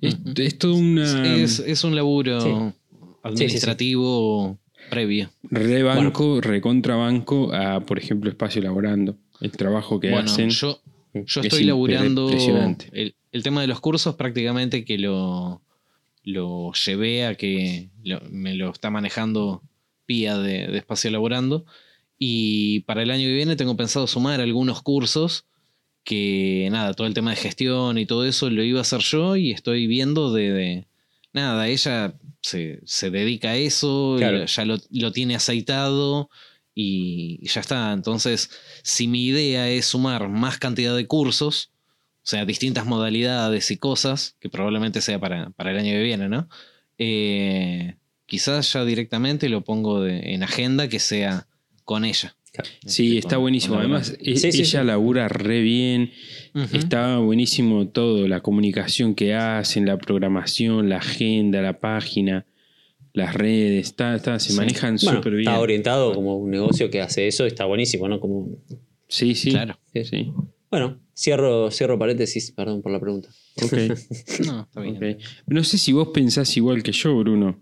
[0.00, 1.36] Es, es todo una.
[1.36, 2.74] es, es un laburo Sí.
[3.22, 4.58] administrativo
[4.90, 5.30] previo.
[5.50, 9.16] Rebanco, recontrabanco a, por ejemplo, espacio laborando.
[9.40, 10.50] El trabajo que Bueno, hacen.
[10.50, 10.80] yo,
[11.14, 12.88] yo es estoy laburando impresionante.
[12.92, 15.60] el, el tema de los cursos prácticamente que lo,
[16.24, 19.62] lo llevé a que lo- me lo está manejando
[20.06, 21.66] Pía de, de Espacio Laborando.
[22.18, 25.44] Y para el año que viene tengo pensado sumar algunos cursos
[26.08, 29.36] que nada, todo el tema de gestión y todo eso lo iba a hacer yo
[29.36, 30.52] y estoy viendo de...
[30.52, 30.86] de-
[31.34, 34.46] nada, ella se, se dedica a eso, Claro.
[34.46, 36.30] ya lo, lo tiene aceitado
[36.74, 37.92] y ya está.
[37.92, 38.50] Entonces,
[38.82, 41.70] si mi idea es sumar más cantidad de cursos,
[42.22, 46.28] o sea, distintas modalidades y cosas, que probablemente sea para, para el año que viene,
[46.30, 46.48] ¿no?
[46.96, 47.96] Eh,
[48.26, 51.46] quizás ya directamente lo pongo de- en agenda que sea
[51.84, 52.34] con ella.
[52.86, 53.76] Sí, Este, está con- buenísimo.
[53.76, 54.86] Además, e- Sí, sí, ella sí.
[54.86, 56.10] labura re bien.
[56.72, 62.46] Está buenísimo todo, la comunicación que hacen, la programación, la agenda, la página,
[63.12, 63.86] las redes.
[63.88, 64.56] Está, está, se Sí.
[64.56, 65.48] manejan Bueno, súper bien.
[65.48, 68.20] está orientado como un negocio que hace eso, está buenísimo, ¿no?
[68.20, 68.48] Como,
[69.08, 69.50] Sí, sí.
[69.50, 69.78] Claro.
[69.94, 70.32] Sí, sí.
[70.70, 73.30] bueno, cierro, cierro paréntesis, perdón por la pregunta.
[73.62, 73.72] Ok,
[74.46, 74.96] No, está bien.
[74.96, 75.22] ok.
[75.46, 77.58] No sé si vos pensás igual que yo, Bruno.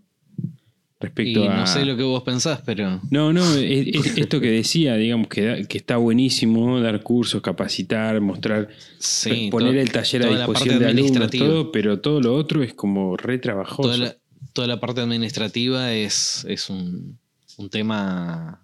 [0.98, 1.54] Respecto Y a.
[1.56, 3.00] no sé lo que vos pensás, pero...
[3.10, 7.42] No, no, es- es- esto que decía, digamos, que, da- que está buenísimo dar cursos,
[7.42, 8.68] capacitar, mostrar,
[8.98, 13.14] Sí, poner el taller a disposición de alumnos, todo, pero todo lo otro es como
[13.18, 13.82] re trabajoso.
[13.82, 14.16] toda la,
[14.54, 17.18] toda la parte administrativa es, es un,
[17.58, 18.62] un tema.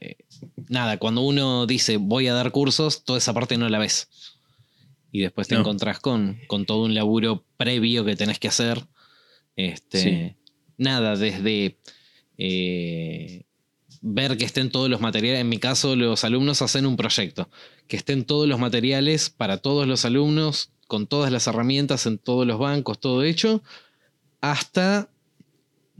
[0.00, 0.16] eh,
[0.68, 4.08] nada, cuando uno dice voy a dar cursos, toda esa parte no la ves.
[5.10, 5.60] Y después te No.
[5.62, 8.84] encontrás con, con todo un laburo previo que tenés que hacer.
[9.56, 10.36] Este, Sí.
[10.78, 11.76] Nada, desde
[12.38, 13.42] eh,
[14.00, 15.40] ver que estén todos los materiales.
[15.40, 17.48] En mi caso, los alumnos hacen un proyecto.
[17.88, 22.46] Que estén todos los materiales para todos los alumnos, con todas las herramientas en todos
[22.46, 23.62] los bancos, todo hecho
[24.40, 25.08] hasta,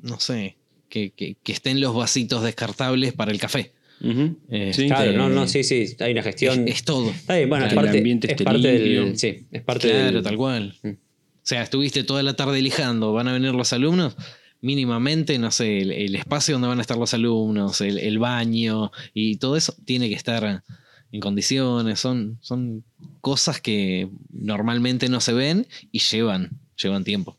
[0.03, 0.57] no sé,
[0.89, 3.73] que, que- que estén los vasitos descartables para el café.
[4.01, 4.37] Ujú.
[4.51, 4.87] Eh, Sí.
[4.89, 6.66] Claro, Eh, no, no, sí, sí, hay una Es, gestión.
[6.66, 7.09] es todo.
[7.11, 9.16] Está bien, bueno, es que el parte, ambiente es parte del.
[9.18, 10.23] Sí, es parte Claro, del.
[10.25, 10.75] tal cual.
[10.83, 10.89] Mm.
[10.89, 14.16] O sea, estuviste toda la tarde lijando, van a venir los alumnos,
[14.63, 18.91] mínimamente, no sé, el, el espacio donde van a estar los alumnos, el, el baño
[19.13, 20.63] y todo eso tiene que estar
[21.11, 22.01] en condiciones.
[22.01, 22.85] Son, son
[23.21, 27.37] cosas que normalmente no se ven y llevan, llevan tiempo.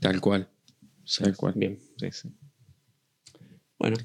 [0.00, 0.48] Tal cual.
[1.18, 1.54] Tal cual.
[1.56, 1.78] Bien.
[1.96, 2.28] Sí, sí.
[3.78, 3.96] Bueno.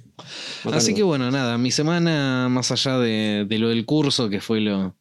[0.66, 4.60] Así que bueno, nada, mi semana, más allá de, de lo del curso, que fue
[4.62, 4.96] lo,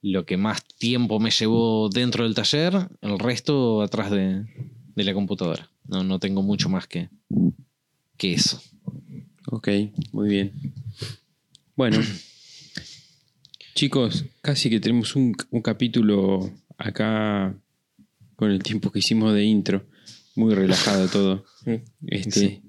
[0.00, 4.44] lo que más tiempo me llevó dentro del taller, el resto atrás de,
[4.94, 5.71] de la computadora.
[5.86, 7.08] No, no tengo mucho más que,
[8.16, 8.60] que eso.
[9.46, 9.68] Ok,
[10.12, 10.52] muy bien.
[11.76, 11.98] Bueno,
[13.74, 17.54] chicos, casi que tenemos un, un capítulo acá
[18.36, 19.84] con el tiempo que hicimos de intro.
[20.34, 21.44] Muy relajado todo.
[22.06, 22.62] Este, Sí.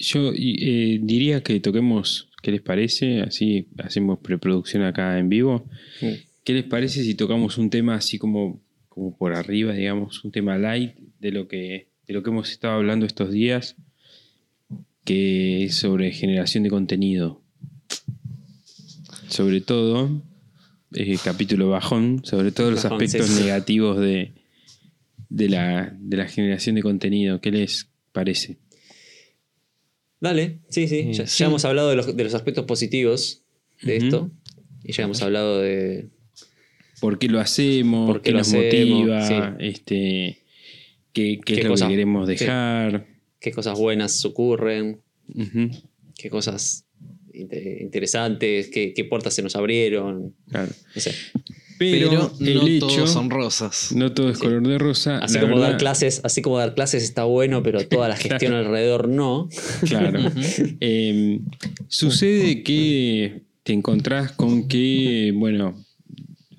[0.00, 3.20] Yo eh, diría que toquemos, ¿qué les parece?
[3.20, 5.68] Así hacemos preproducción acá en vivo.
[6.44, 10.56] ¿Qué les parece si tocamos un tema así como, como por arriba, digamos, un tema
[10.56, 13.76] light de lo que, de lo que hemos estado hablando estos días,
[15.04, 17.42] que es sobre generación de contenido?
[19.28, 20.22] Sobre todo,
[20.94, 24.32] eh, capítulo bajón, sobre todo los Bajón, aspectos sí, negativos de,
[25.28, 27.40] de, la, de la generación de contenido.
[27.42, 28.56] ¿Qué les parece?
[30.20, 30.96] Dale, sí, sí.
[31.00, 31.38] Eh, Ya, sí.
[31.40, 33.42] ya hemos hablado de los, de los aspectos positivos
[33.82, 34.30] de esto.
[34.82, 36.08] Y ya hemos hablado de.
[37.00, 38.08] ¿Por qué lo hacemos?
[38.10, 39.04] ¿Por qué ¿Qué, lo nos hacemos?
[39.10, 39.56] motiva?
[39.60, 40.38] Este,
[41.18, 43.06] ¿Qué, qué ¿Qué es lo cosa- que queremos dejar?
[43.40, 45.00] qué cosas buenas ocurren,
[46.16, 46.84] qué cosas
[47.32, 50.34] inte- interesantes, qué, qué puertas se nos abrieron.
[50.48, 50.70] claro.
[50.94, 51.12] No sé.
[51.78, 53.92] Pero, Pero, no hecho, todos son rosas.
[53.94, 54.44] no todo es Sí.
[54.44, 55.18] color de rosa.
[55.18, 59.08] Así como dar clases, así como dar clases está bueno, pero toda la gestión alrededor
[59.08, 59.48] no.
[59.88, 60.18] Claro.
[60.80, 61.38] Eh,
[61.86, 65.84] sucede que te encontrás con que, bueno,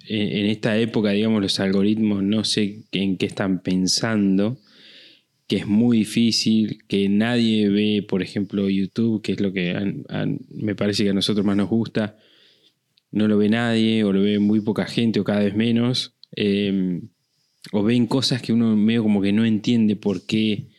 [0.10, 4.60] en, esta época, digamos, los algoritmos no sé en qué están pensando,
[5.48, 10.04] que es muy difícil, que nadie ve, por ejemplo, YouTube, que es lo que
[10.50, 12.18] me parece que a nosotros más nos gusta,
[13.12, 17.02] no lo ve nadie, o lo ve muy poca gente, o cada vez menos, eh,
[17.72, 20.70] o ven cosas que uno medio como que no entiende por qué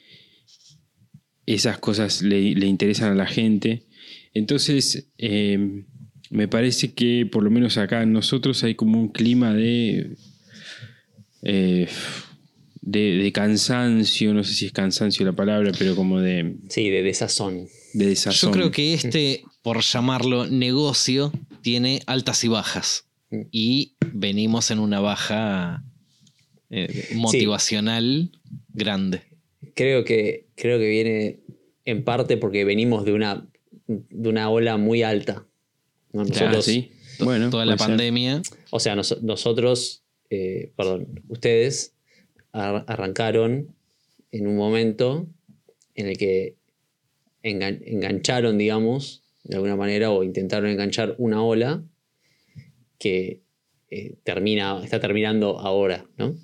[1.46, 3.86] esas cosas le, interesan a la gente.
[4.34, 5.84] Entonces, eh,
[6.30, 10.16] me parece que por lo menos acá en nosotros hay como un clima de,
[11.42, 11.88] eh,
[12.80, 17.02] de, de cansancio, no sé si es cansancio la palabra, pero como de, Sí, de
[17.02, 17.66] desazón.
[17.94, 18.52] de Yo desazón.
[18.52, 23.06] creo que este, por llamarlo negocio, tiene altas y bajas.
[23.30, 23.40] Mm.
[23.50, 25.84] Y venimos en una baja
[26.70, 28.30] eh, motivacional
[28.72, 29.22] grande.
[29.74, 31.40] Creo que, creo que viene
[31.84, 33.48] en parte porque venimos de una,
[33.86, 35.46] de una ola muy alta.
[36.12, 36.24] ¿No?
[36.24, 36.90] Nosotros, sí.
[37.20, 37.86] Bueno, Toda la ser.
[37.88, 38.42] pandemia.
[38.70, 41.94] O sea, nos- nosotros, eh, perdón, ustedes
[42.52, 43.74] ar- arrancaron
[44.32, 45.28] en un momento
[45.94, 46.56] en el que
[47.42, 51.82] engan- engancharon, digamos, de alguna manera, o intentaron enganchar una ola
[52.98, 53.40] que
[53.90, 56.36] eh, termina, está terminando ahora, ¿no?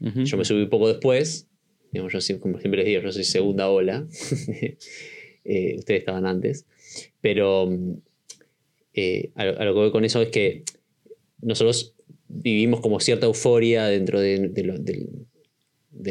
[0.00, 1.48] Yo me subí un poco después,
[1.92, 4.06] digamos, yo como siempre les digo, yo soy segunda ola,
[5.50, 6.66] Eh, ustedes estaban antes,
[7.22, 7.94] pero mm,
[9.00, 10.64] eh, a, lo, que voy con eso es que
[11.40, 11.94] nosotros
[12.26, 14.50] vivimos como cierta euforia dentro de,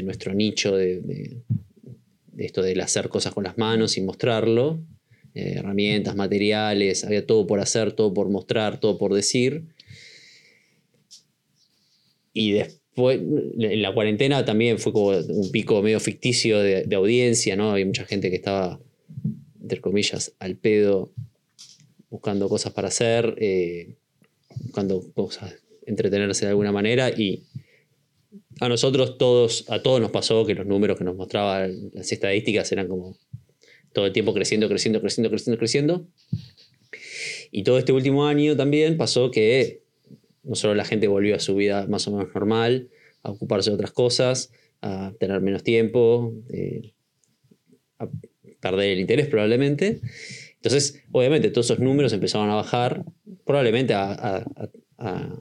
[0.03, 1.41] nuestro nicho de,
[2.37, 4.79] esto del hacer cosas con las manos y mostrarlo,
[5.33, 9.65] eh, herramientas, materiales, había todo por hacer, todo por mostrar, todo por decir.
[12.31, 17.57] Y después, en la cuarentena también fue como un pico medio ficticio de, de audiencia,
[17.57, 17.71] ¿no?
[17.71, 18.79] Había mucha gente que estaba,
[19.61, 21.11] entre comillas, al pedo,
[22.09, 23.95] buscando cosas para hacer, eh,
[24.61, 25.55] buscando cosas,
[25.85, 27.09] entretenerse de alguna manera.
[27.09, 27.43] Y
[28.59, 32.71] a nosotros todos, a todos nos pasó que los números que nos mostraban las estadísticas
[32.71, 33.17] eran como
[33.93, 36.07] todo el tiempo creciendo, creciendo, creciendo, creciendo, creciendo.
[37.51, 39.81] Y todo este último año también pasó que
[40.43, 42.89] no solo la gente volvió a su vida más o menos normal,
[43.23, 44.51] a ocuparse de otras cosas,
[44.81, 46.93] a tener menos tiempo, eh,
[47.99, 48.07] a
[48.61, 49.99] perder el interés probablemente.
[50.57, 53.05] Entonces, obviamente, todos esos números empezaron a bajar,
[53.45, 54.45] probablemente a, a-
[54.97, 55.39] a-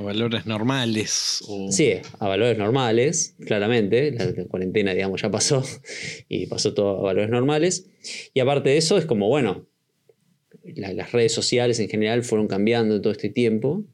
[0.00, 1.42] valores normales.
[1.48, 4.12] o- sí, a valores normales, claramente.
[4.12, 5.62] La, la cuarentena, digamos, ya pasó
[6.28, 7.86] y pasó todo a valores normales.
[8.34, 9.66] Y aparte de eso, es como, bueno,
[10.64, 13.84] la- las redes sociales en general fueron cambiando en todo este tiempo.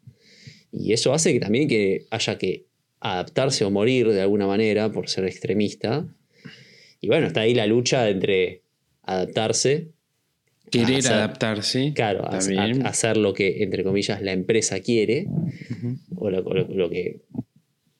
[0.72, 2.66] Y eso hace que también que haya que
[3.00, 6.08] adaptarse o morir de alguna manera por ser extremista.
[7.00, 8.62] Y bueno, está ahí la lucha entre
[9.02, 9.90] adaptarse
[10.80, 11.92] Querer hacer- adaptarse.
[11.94, 12.84] Claro, a- también.
[12.86, 15.26] a- hacer lo que, entre comillas, la empresa quiere,
[16.16, 17.20] o lo, o lo- lo que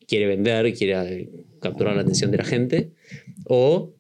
[0.06, 1.28] quiere vender, quiere eh,
[1.60, 2.90] capturar la atención de la gente,
[3.46, 3.94] o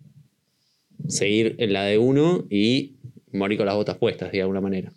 [1.08, 2.96] seguir en la de uno y
[3.32, 4.92] morir con las botas puestas, de alguna manera.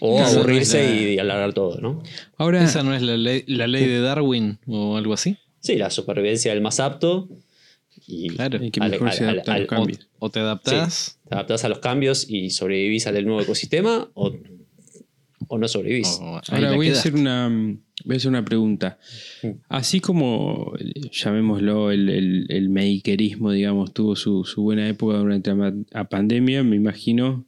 [0.00, 2.02] O Esa no es aburrirse la- y, y alargar todo, ¿no?
[2.36, 5.36] Ahora, ¿Esa no es la ley, la ley de Darwin o algo así?
[5.60, 7.28] Sí, la supervivencia del más apto
[8.06, 8.58] y Claro.
[8.72, 10.08] que mejor al- se al- adapta a los al- O, cambios.
[10.18, 14.32] o te adaptás te adaptás a los cambios y sobrevivís al nuevo ecosistema o,
[15.48, 16.18] o no sobrevivís.
[16.48, 17.48] Ahora voy a, hacer una,
[18.04, 18.98] voy a hacer una pregunta.
[19.42, 19.48] Mm.
[19.68, 20.72] Así como,
[21.12, 25.52] llamémoslo, el, el, el makerismo, digamos, tuvo su, su buena época durante
[25.90, 27.46] la pandemia, me imagino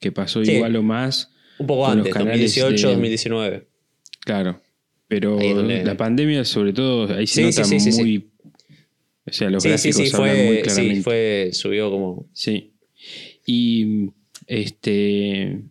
[0.00, 0.52] que pasó Sí.
[0.52, 1.32] igual o más.
[1.58, 3.68] Un poco antes, canales 2018, de- 2019.
[4.20, 4.60] Claro.
[5.08, 8.30] Pero la pandemia, sobre todo, ahí se Sí, nota sí, sí, sí, muy.
[9.26, 10.94] O sea, los Sí, sí, gráficos sí, hablan muy fue, claramente.
[10.96, 12.28] sí, fue, subió como...
[12.32, 12.72] Sí.
[13.46, 14.10] Y
[14.46, 15.62] este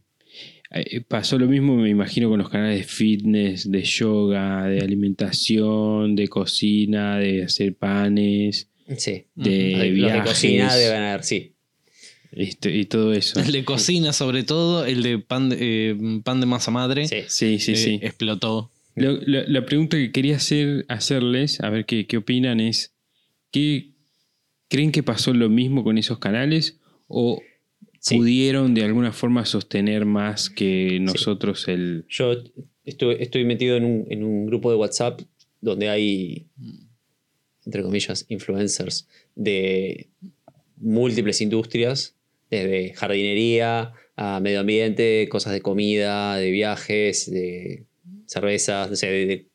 [0.72, 6.16] eh, pasó lo mismo, me imagino, con los canales de fitness, de yoga, de alimentación,
[6.16, 9.26] de cocina, de hacer panes, Sí.
[9.36, 11.54] de Los de viajes cocina deben haber, sí.
[12.32, 13.40] este, y todo eso.
[13.40, 15.58] El de cocina, sobre todo, el de pan de,
[15.92, 17.18] eh, pan de masa madre, Sí.
[17.28, 18.00] Sí, sí, eh, sí.
[18.02, 18.72] explotó.
[18.96, 22.94] Lo- la, la pregunta que quería hacer, hacerles, a ver qué, qué opinan, es:
[23.56, 23.92] ¿qué,
[24.68, 26.78] ¿creen que pasó lo mismo con esos canales?
[27.08, 27.42] ¿O
[28.00, 28.18] Sí.
[28.18, 32.06] pudieron de alguna forma sostener más que nosotros el.
[32.08, 32.36] Yo
[32.84, 35.22] estoy, estoy metido en un, en un grupo de WhatsApp
[35.60, 36.46] donde hay,
[37.66, 40.10] entre comillas, influencers de
[40.78, 42.16] múltiples industrias,
[42.52, 47.86] desde jardinería a medio ambiente, cosas de comida, de viajes, de
[48.28, 49.48] cervezas, o sea, de, de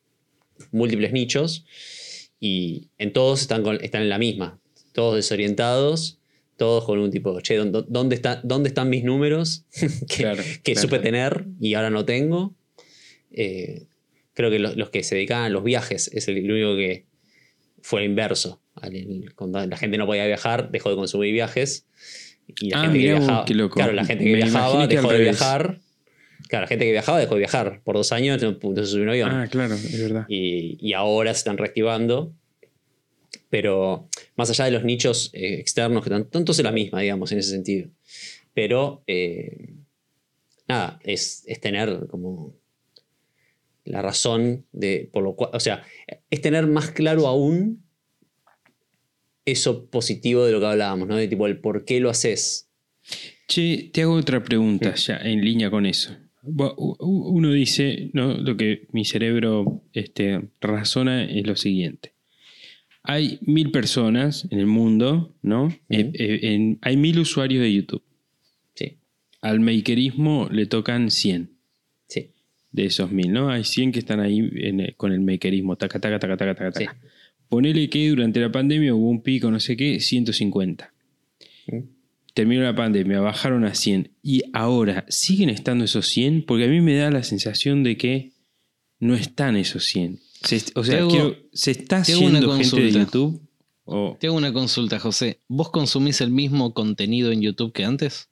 [0.72, 1.66] múltiples nichos.
[2.41, 4.59] Y en todos están, con- están en la misma,
[4.93, 6.16] todos desorientados.
[6.57, 9.64] Todos con un tipo, che, ¿dó- ¿dónde, está, ¿dónde están mis números?
[10.09, 10.80] que, Claro, que claro.
[10.88, 12.55] supe tener y ahora no tengo.
[13.32, 13.84] Eh,
[14.34, 17.07] creo que los, los que se dedicaban a los viajes es el, el único que
[17.80, 18.61] fue inverso.
[19.36, 21.86] Cuando la gente no podía viajar, dejó de consumir viajes.
[22.61, 23.45] Y la Ah, gente que viajaba.
[23.47, 23.76] qué loco.
[23.76, 25.80] Claro, la gente que Me viajaba dejó de viajar.
[26.49, 27.80] Claro, la gente que viajaba dejó de viajar.
[27.84, 29.30] Por dos años no, no se subió un avión.
[29.30, 30.26] Ah, claro, es verdad.
[30.28, 32.34] y, y ahora se están reactivando.
[33.49, 37.30] Pero más allá de los nichos eh, externos, que tan- tanto es la misma, digamos,
[37.32, 37.88] en ese sentido.
[38.55, 39.74] Pero eh,
[40.68, 42.55] nada, es, es tener como
[43.84, 45.82] la razón de por lo cual, o sea,
[46.30, 47.82] es tener más claro aún
[49.45, 51.16] eso positivo de lo que hablábamos, ¿no?
[51.16, 52.68] De tipo el por qué lo haces.
[53.49, 56.16] Che, te hago otra pregunta ya en línea con eso.
[56.43, 58.34] Uno dice, ¿no?
[58.34, 62.12] lo que mi cerebro este, razona es lo siguiente.
[63.03, 65.68] Hay mil personas en el mundo, ¿no?
[65.88, 68.03] Eh, eh, en- hay mil usuarios de YouTube.
[68.74, 68.97] Sí,
[69.41, 71.51] Al makerismo le tocan 100
[72.07, 72.30] sí,
[72.72, 73.49] de esos mil, ¿no?
[73.49, 76.72] Hay 100 que están ahí en el- con el makerismo, taca, taca, taca, taca, taca,
[76.78, 76.84] sí.
[76.84, 76.99] taca.
[77.49, 80.93] Ponele que durante la pandemia hubo un pico, no sé qué, 150.
[81.66, 81.78] Mm.
[82.35, 84.12] Terminó la pandemia, bajaron a 100.
[84.22, 86.45] Y ahora, ¿siguen estando esos 100?
[86.47, 88.33] Porque a mí me da la sensación de que
[89.01, 90.20] no están esos 100.
[90.43, 92.93] Se- o sea, Te hago- quiero- ¿se está haciendo gente de.
[92.93, 93.41] YouTube?
[93.85, 95.41] O- Te hago una consulta, José.
[95.49, 98.28] ¿Vos consumís el mismo contenido en YouTube que antes?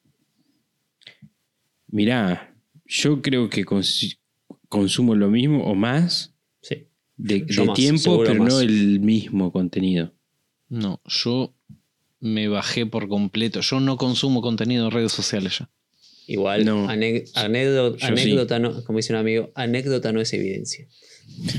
[1.91, 2.55] mirá,
[2.87, 4.19] yo creo que cons-
[4.69, 6.87] consumo lo mismo o más sí.
[7.17, 8.53] de, Yo de más, tiempo, pero más.
[8.53, 10.13] no el mismo contenido.
[10.69, 11.55] No, yo
[12.21, 13.61] me bajé por completo.
[13.61, 15.71] Yo no consumo contenido en redes sociales ya.
[16.27, 16.89] Igual, No.
[16.89, 18.35] anécdota, Yo sí.
[18.61, 20.87] no, como dice un amigo, anécdota no es evidencia.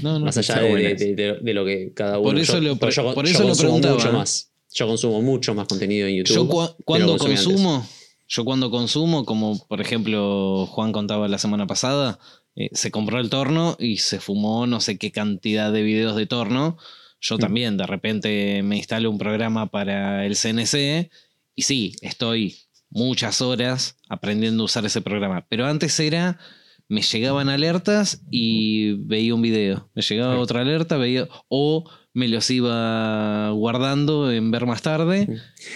[0.03, 0.26] No, no.
[0.26, 2.30] Más allá de, buena de- de- de lo que cada uno.
[2.30, 2.80] Por eso yo, lo yo-
[3.14, 4.51] por yo lo preguntaba, mucho más.
[4.74, 6.36] Yo consumo mucho más contenido en YouTube.
[6.36, 7.28] Yo cua- cuando antes.
[7.28, 7.88] consumo,
[8.28, 12.20] yo cuando consumo, como por ejemplo Juan contaba la semana pasada,
[12.55, 16.28] eh, se compró el torno y se fumó no sé qué cantidad de videos de
[16.28, 16.78] torno.
[17.22, 17.39] Yo Mm.
[17.39, 21.09] también, de repente me instalo un programa para el CNC
[21.55, 22.55] y sí, estoy
[22.89, 25.45] muchas horas aprendiendo a usar ese programa.
[25.49, 26.39] Pero antes era,
[26.88, 29.89] me llegaban alertas y veía un video.
[29.93, 35.28] Me llegaba otra alerta, veía, o me los iba guardando en ver más tarde.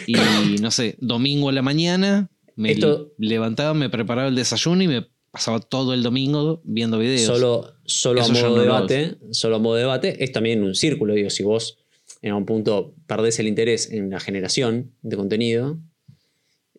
[0.08, 0.14] Y
[0.60, 5.08] no sé, domingo a la mañana me Esto- levantaba, me preparaba el desayuno y me
[5.34, 7.24] pasaba todo el domingo viendo videos.
[7.24, 10.76] Solo, solo a Eso modo no debate, solo a modo de debate, es también un
[10.76, 11.16] círculo.
[11.16, 11.80] Digo, si vos
[12.22, 15.80] en algún punto perdés el interés en la generación de contenido,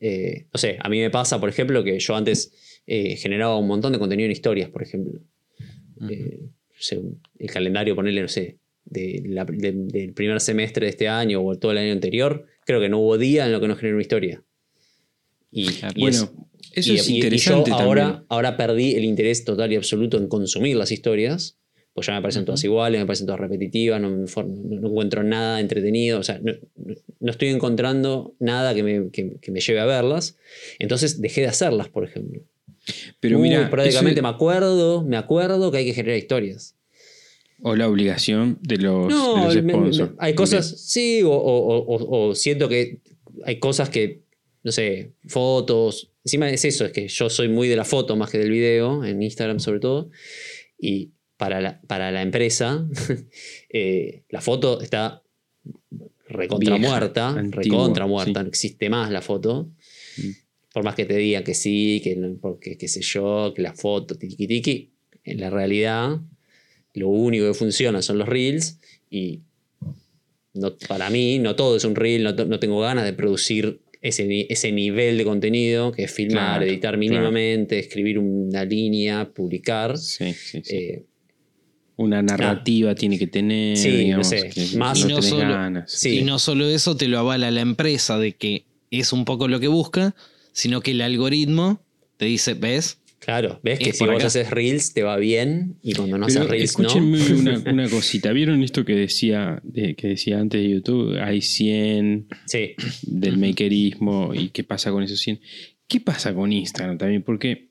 [0.00, 2.52] eh, no sé, a mí me pasa, por ejemplo, que yo antes
[2.86, 5.18] eh, generaba un montón de contenido en historias, por ejemplo.
[6.08, 7.00] Eh, no sé,
[7.40, 11.56] el calendario, ponerle, no sé, de la- de- del primer semestre de este año o
[11.58, 14.02] todo el año anterior, creo que no hubo día en lo que no generé una
[14.02, 14.44] historia.
[15.50, 15.94] Y, Claro.
[15.96, 17.82] y es- Bueno, Eso y, es y- y interesante yo también.
[18.06, 21.56] ahora, ahora perdí el interés total y absoluto en consumir las historias,
[21.92, 24.24] pues ya me parecen todas iguales, me parecen todas repetitivas, no, me
[24.88, 26.52] encuentro nada entretenido, o sea, no,
[27.20, 30.36] no- estoy encontrando nada que me, que- que me lleve a verlas.
[30.80, 32.42] Entonces dejé de hacerlas, por ejemplo.
[33.20, 36.74] Pero mira, prácticamente eso- me acuerdo, me acuerdo que hay que generar historias.
[37.66, 40.10] o la obligación de los, de los me- me- sponsors.
[40.18, 42.98] hay cosas, sí, o, o- o- o siento que
[43.44, 44.20] hay cosas que,
[44.64, 46.10] no sé, fotos.
[46.24, 49.04] Encima es eso, es que yo soy muy de la foto más que del video,
[49.04, 50.10] en Instagram sobre todo.
[50.78, 52.88] Y para la, para la empresa,
[53.68, 55.22] eh, la foto está
[56.26, 58.44] recontra muerta, recontra muerta, sí.
[58.44, 59.70] no existe más la foto.
[60.16, 60.30] Mm.
[60.72, 64.16] Por más que te digan que sí, que porque qué sé yo, que la foto,
[64.16, 64.92] tiki tiki,
[65.24, 66.20] en la realidad
[66.94, 68.78] lo único que funciona son los reels
[69.10, 69.42] y
[70.54, 74.46] no, para mí no todo es un reel, no, no tengo ganas de producir ese,
[74.50, 76.98] ese nivel de contenido que es filmar, Claro, editar claro.
[76.98, 79.96] mínimamente, escribir una línea, publicar.
[79.98, 80.76] Sí, sí, sí.
[80.76, 81.04] Eh,
[81.96, 83.76] Una narrativa tiene que tener.
[83.76, 85.90] Sí, no digamos, sé, que más- no Y no solo- ganas.
[85.92, 86.18] Sí.
[86.18, 89.58] Y no solo eso te lo avala la empresa de que es un poco lo
[89.60, 90.14] que busca,
[90.52, 91.80] sino que el algoritmo
[92.16, 92.98] te dice, ¿ves?
[93.24, 94.26] Claro, ves que si vos acá.
[94.26, 96.86] haces reels te va bien y cuando no Pero haces reels no.
[96.86, 98.32] escúchenme una, una cosita.
[98.32, 101.18] ¿Vieron esto que decía, de- que decía antes de YouTube?
[101.20, 105.40] Hay 100 Sí, del makerismo y qué pasa con esos 100.
[105.88, 107.22] ¿Qué pasa con Instagram también?
[107.22, 107.70] Porque,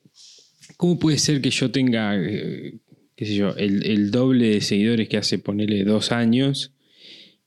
[0.76, 2.74] ¿cómo puede ser que yo tenga, eh,
[3.16, 6.73] qué sé yo, el, el doble de seguidores que hace, ponerle dos años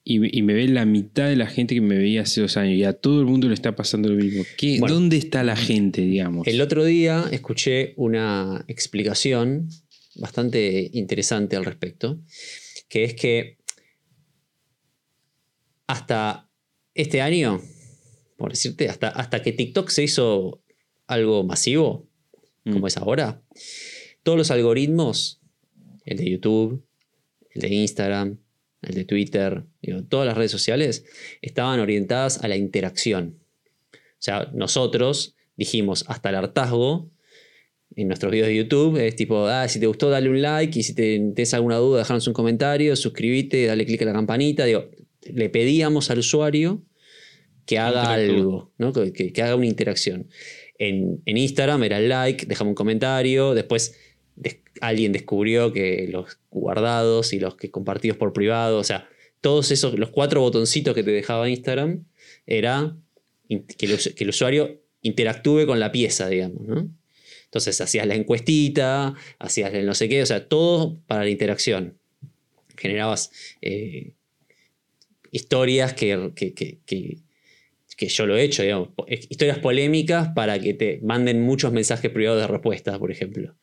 [0.10, 2.78] y, y me ve la mitad de la gente que me veía hace dos años
[2.78, 4.44] y a todo el mundo le está pasando lo mismo?
[4.58, 4.96] ¿Qué, Bueno.
[4.96, 6.48] ¿Dónde está la gente, digamos?
[6.48, 9.68] El otro día escuché una explicación
[10.16, 12.22] bastante interesante al respecto,
[12.88, 13.58] que es que
[15.88, 16.50] hasta
[16.94, 17.62] este año,
[18.38, 20.64] por decirte, hasta, hasta que TikTok se hizo
[21.06, 22.08] algo masivo,
[22.64, 22.88] como Mm.
[22.88, 23.42] es ahora,
[24.24, 25.42] todos los algoritmos,
[26.06, 26.86] el de YouTube,
[27.52, 28.40] el de Instagram,
[28.82, 31.06] el de Twitter, digo, todas las redes sociales,
[31.42, 33.40] estaban orientadas a la interacción.
[33.94, 37.10] O sea, nosotros dijimos hasta el hartazgo
[37.96, 40.84] en nuestros videos de YouTube, es tipo, ah, si te gustó, dale un like y
[40.84, 44.66] si te tienes alguna duda, dejarnos un comentario, suscríbete, dale click a la campanita.
[44.66, 44.90] Digo,
[45.24, 46.84] le pedíamos al usuario
[47.66, 48.94] que haga algo, ¿no?
[48.94, 50.28] que, que- que haga una interacción.
[50.78, 54.07] En, en Instagram era el like, dejame un comentario, después des-
[54.82, 59.10] alguien descubrió que los guardados y los que compartidos por privado, o sea,
[59.42, 62.06] todos esos, los cuatro botoncitos que te dejaba Instagram,
[62.46, 62.96] era
[63.50, 66.62] que el, usuario interactúe con la pieza, digamos.
[67.46, 71.98] Entonces hacías la encuestita, hacías el no sé qué, o sea, todo para la interacción.
[72.76, 74.12] Generabas eh,
[75.32, 76.32] historias que-
[77.98, 82.10] que- yo lo he hecho, digamos, eh, historias polémicas para que te manden muchos mensajes
[82.12, 83.58] privados de respuesta, por ejemplo.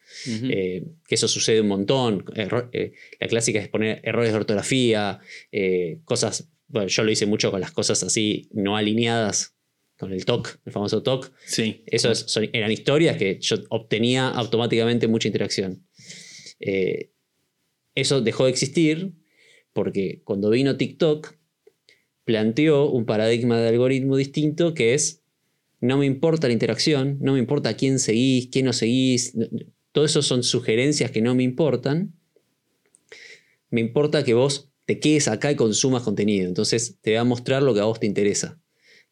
[0.51, 2.24] Eh, que eso sucede un montón.
[2.37, 5.20] Eh, la clásica es poner errores de ortografía,
[5.53, 6.51] eh, cosas.
[6.66, 9.55] Bueno, yo lo hice mucho con las cosas así no alineadas,
[9.97, 11.30] con el TOC, el famoso TOC.
[11.47, 11.82] sí.
[11.87, 15.87] Eso es- son- eran historias que yo obtenía automáticamente mucha interacción.
[17.95, 19.12] Eso dejó de existir
[19.72, 21.35] porque cuando vino TikTok
[22.25, 25.20] planteó un paradigma de algoritmo distinto que es
[25.81, 29.35] no me importa la interacción, no me importa quién seguís, quién no seguís,
[29.93, 32.14] todo eso son sugerencias que no me importan.
[33.70, 36.49] Me importa que vos te quedes acá y consumas contenido.
[36.49, 38.59] Entonces te voy a mostrar lo que a vos te interesa.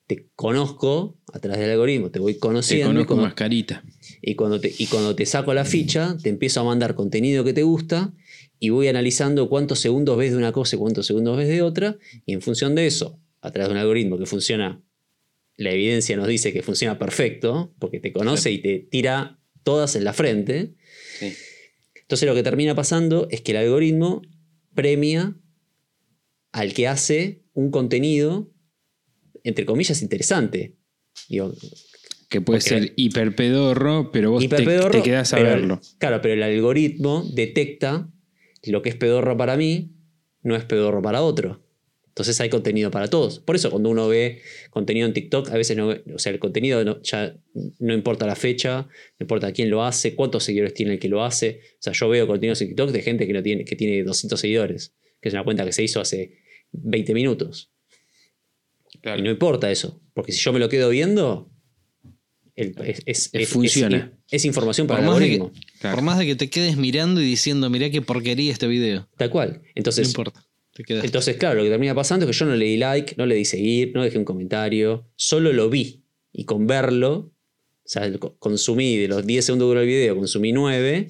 [0.06, 2.86] Te conozco a través del algoritmo, te voy Te conociendo.
[2.86, 3.84] y conozco cuando- mascarita.
[4.22, 7.52] y cuando, te, y cuando te saco la ficha, te empiezo a mandar contenido que
[7.52, 8.12] te gusta
[8.64, 11.98] y voy analizando cuántos segundos ves de una cosa y cuántos segundos ves de otra.
[12.24, 14.80] Y en función de eso, a través de un algoritmo que funciona,
[15.56, 20.04] la evidencia nos dice que funciona perfecto, porque te conoce y te tira todas en
[20.04, 20.74] la frente.
[21.18, 21.32] Sí.
[22.02, 24.22] Entonces lo que termina pasando es que el algoritmo
[24.74, 25.36] premia
[26.52, 28.52] al que hace un contenido,
[29.42, 30.76] entre comillas, interesante.
[31.28, 31.52] Digo,
[32.28, 35.80] Que puede Porque- ser hiperpedorro, pero vos te, Hiperpedorro, te quedás a pero- verlo.
[35.98, 38.08] Claro, pero el algoritmo detecta
[38.70, 39.90] lo que es pedorro para mí,
[40.42, 41.62] no es pedorro para otro.
[42.08, 43.40] Entonces hay contenido para todos.
[43.40, 46.38] Por eso cuando uno ve contenido en TikTok, a veces no ve- o sea, el
[46.38, 47.34] contenido no- ya
[47.78, 48.82] no importa la fecha,
[49.18, 51.60] no importa quién lo hace, cuántos seguidores tiene el que lo hace.
[51.74, 54.38] O sea, yo veo contenidos en TikTok de gente que, no tiene, que tiene 200
[54.38, 56.36] seguidores, que es una cuenta que se hizo hace
[56.72, 57.72] 20 minutos.
[59.02, 61.50] Y no importa eso, porque si yo me lo quedo viendo,
[62.56, 64.12] el- es, es- es- funciona.
[64.28, 65.62] es- es información para Por el que, algoritmo.
[65.80, 65.96] Claro.
[65.96, 69.08] por más de que te quedes mirando y diciendo, mirá qué porquería este video.
[69.16, 69.60] Tal cual.
[69.62, 70.44] No Entonces, importa.
[70.74, 71.04] Te quedas.
[71.04, 73.34] entonces, claro, lo que termina pasando es que yo no le di like, no le
[73.34, 76.02] di seguir, no dejé un comentario, solo lo vi.
[76.32, 77.30] Y con verlo
[77.84, 81.08] O sea, consumí de los 10 segundos que duró el video, consumí 9,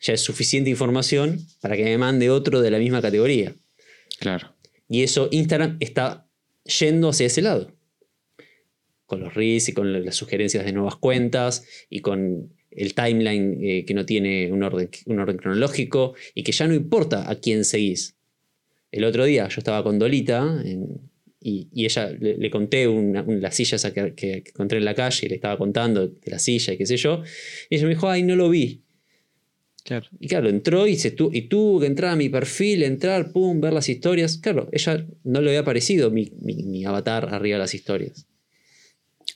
[0.00, 3.54] ya es suficiente información para que me mande otro de la misma categoría.
[4.18, 4.54] Claro.
[4.88, 6.28] Y eso Instagram está
[6.78, 7.72] yendo hacia ese lado.
[9.08, 13.84] Con los reels y con las sugerencias de nuevas cuentas y con el timeline eh,
[13.86, 17.64] que no tiene un orden, un orden cronológico y que ya no importa a quién
[17.64, 18.14] seguís.
[18.92, 21.00] El otro día yo estaba con Dolita en-
[21.40, 24.78] y, y ella le, le conté una, una- la silla esa que, que- que encontré
[24.78, 27.22] en la calle y le estaba contando de la silla y qué sé yo.
[27.70, 28.82] Y ella me dijo, ay, no lo vi.
[29.84, 30.06] Claro.
[30.20, 33.58] Y claro, entró y, se tu- y tuvo que entrar a mi perfil, entrar, pum,
[33.60, 34.36] ver las historias.
[34.36, 38.26] Claro, ella no le había aparecido mi, mi- mi avatar arriba de las historias.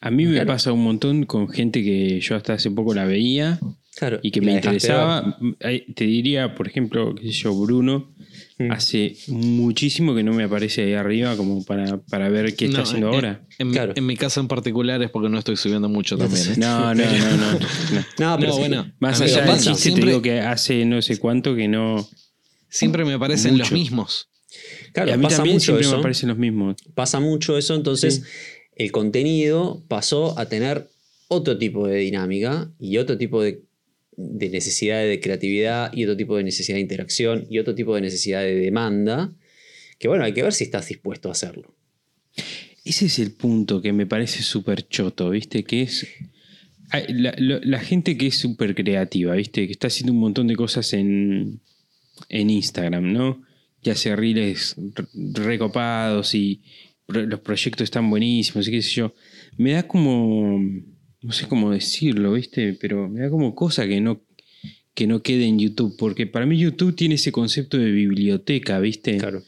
[0.02, 0.48] A mí me Claro.
[0.48, 3.58] pasa un montón con gente que yo hasta hace poco la veía
[3.96, 5.38] Claro, y que me interesaba.
[5.94, 8.10] Te diría, por ejemplo, qué sé yo, Bruno,
[8.58, 8.70] Mm.
[8.72, 12.82] hace muchísimo que no me aparece ahí arriba como para, para ver qué está No,
[12.84, 13.42] haciendo en- ahora.
[13.58, 13.92] En, mi- Claro.
[13.96, 16.42] en mi caso en particular es porque no estoy subiendo mucho también.
[16.52, 16.54] ¿eh?
[16.58, 17.52] No, no, no, no.
[17.92, 18.04] no.
[18.18, 18.92] No, pero No, sí, bueno.
[18.98, 22.08] Más allá del pasa, chiste, siempre- te digo que hace no sé cuánto que no.
[22.68, 24.28] Siempre me aparecen los mismos.
[24.92, 25.92] claro, y a mí pasa también mucho siempre eso.
[25.94, 26.76] me aparecen los mismos.
[26.94, 28.22] Pasa mucho eso, entonces Sí.
[28.82, 30.88] El contenido pasó a tener
[31.28, 33.62] otro tipo de dinámica y otro tipo de,
[34.16, 38.42] necesidad de creatividad y otro tipo de necesidad de interacción y otro tipo de necesidad
[38.42, 39.32] de demanda.
[39.98, 41.74] Que bueno, hay que ver si estás dispuesto a hacerlo.
[42.84, 45.62] Ese es el punto que me parece súper choto, ¿viste?
[45.62, 46.06] Que es.
[47.08, 49.66] La, gente que es súper creativa, ¿viste?
[49.66, 51.60] Que está haciendo un montón de cosas en,
[52.28, 53.42] en Instagram, ¿no?
[53.80, 56.60] Que hace reels re- recopados y
[57.08, 59.14] los proyectos están buenísimos y qué sé yo.
[59.56, 60.58] Me da como.
[61.20, 62.76] No sé cómo decirlo, ¿viste?
[62.80, 64.22] Pero me da como cosa que no,
[64.94, 65.94] que no quede en YouTube.
[65.96, 69.18] Porque para mí YouTube tiene ese concepto de biblioteca, ¿viste?
[69.18, 69.42] Claro.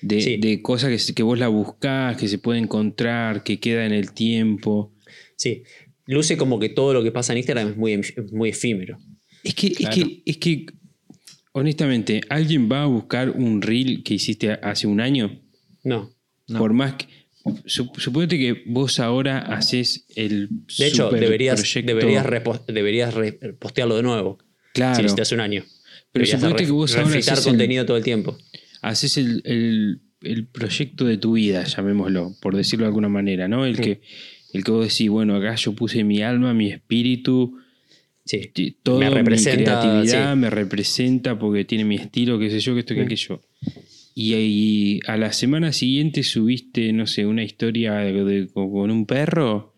[0.00, 0.36] De, Sí.
[0.36, 4.12] de cosas que, que vos la buscás, que se puede encontrar, que queda en el
[4.12, 4.92] tiempo.
[5.36, 5.62] Sí.
[6.06, 8.00] Luce como que todo lo que pasa en Instagram es muy,
[8.32, 8.98] muy efímero.
[9.44, 9.94] Es que, Claro.
[9.96, 10.66] es que, es que,
[11.52, 15.40] honestamente, ¿alguien va a buscar un reel que hiciste hace un año?
[15.84, 16.12] No.
[16.48, 16.58] No.
[16.58, 17.06] Por más que.
[17.66, 20.48] sup- Suponete que vos ahora haces el.
[20.78, 23.14] De hecho, deberías, proyecto- deberías, deberías
[23.58, 24.38] postearlo de nuevo.
[24.40, 25.00] Si Claro.
[25.00, 25.62] hiciste hace un año.
[26.12, 28.36] Pero Deberías suponete que vos ahora haces el- contenido todo el tiempo.
[28.82, 33.64] haces el, el- el proyecto de tu vida, llamémoslo, por decirlo de alguna manera, ¿no?
[33.66, 33.82] El, Sí.
[33.82, 34.00] que,
[34.52, 37.58] el que vos decís, bueno, acá yo puse mi alma, mi espíritu,
[38.24, 38.52] Sí.
[38.84, 40.38] todo Me representa, mi creatividad sí.
[40.38, 43.04] me representa porque tiene mi estilo, qué sé yo, que esto, que Mm.
[43.04, 43.40] aquello.
[44.14, 49.06] Y, ahí a la semana siguiente subiste, no sé, una historia de- de- con un
[49.06, 49.74] perro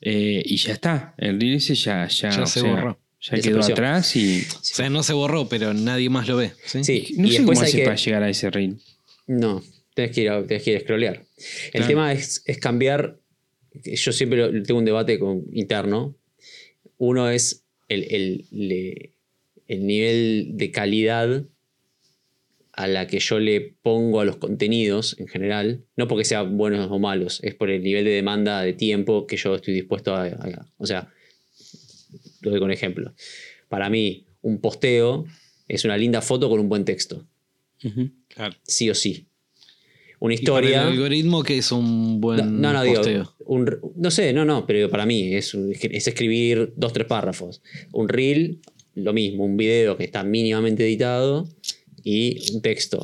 [0.00, 1.14] eh, y ya está.
[1.18, 2.98] El reel ese ya, ya, Ya o se sea, borró.
[3.20, 6.52] Ya quedó atrás y O sea, no se borró, pero nadie más lo ve.
[6.64, 6.82] ¿sí?
[6.82, 7.84] Sí, no y sé cómo haces que.
[7.84, 8.78] para llegar a ese reel.
[9.28, 9.62] No,
[9.94, 11.22] tenés que ir a, tenés que ir a scrollear.
[11.66, 11.86] El Claro.
[11.86, 13.18] tema es, es cambiar.
[13.84, 16.16] Yo siempre lo- tengo un debate con, interno.
[16.98, 19.10] Uno es el, el-
[19.68, 21.44] el nivel de calidad
[22.74, 26.88] a la que yo le pongo a los contenidos en general, no porque sean buenos
[26.90, 30.24] o malos, es por el nivel de demanda de tiempo que yo estoy dispuesto a...
[30.26, 31.12] a- o sea,
[32.40, 33.12] lo doy con ejemplo.
[33.68, 35.24] Para mí, un posteo
[35.68, 37.26] es una linda foto con un buen texto.
[38.28, 38.54] Claro.
[38.62, 39.26] sí o sí.
[40.20, 40.82] Una Y para historia...
[40.82, 43.34] el algoritmo que es un buen No, no, no, digo, posteo.
[43.44, 47.60] un- no sé, no, no, pero para mí es, es escribir dos, tres párrafos.
[47.92, 48.60] Un reel,
[48.94, 51.48] lo mismo, un video que está mínimamente editado
[52.02, 53.00] y un texto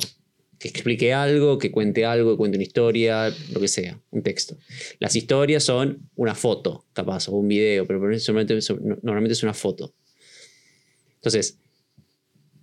[0.59, 4.57] que explique algo, que cuente algo, que cuente una historia, lo que sea, un texto.
[4.99, 9.93] Las historias son una foto, capaz, o un video, pero normalmente, es una foto.
[11.15, 11.57] Entonces,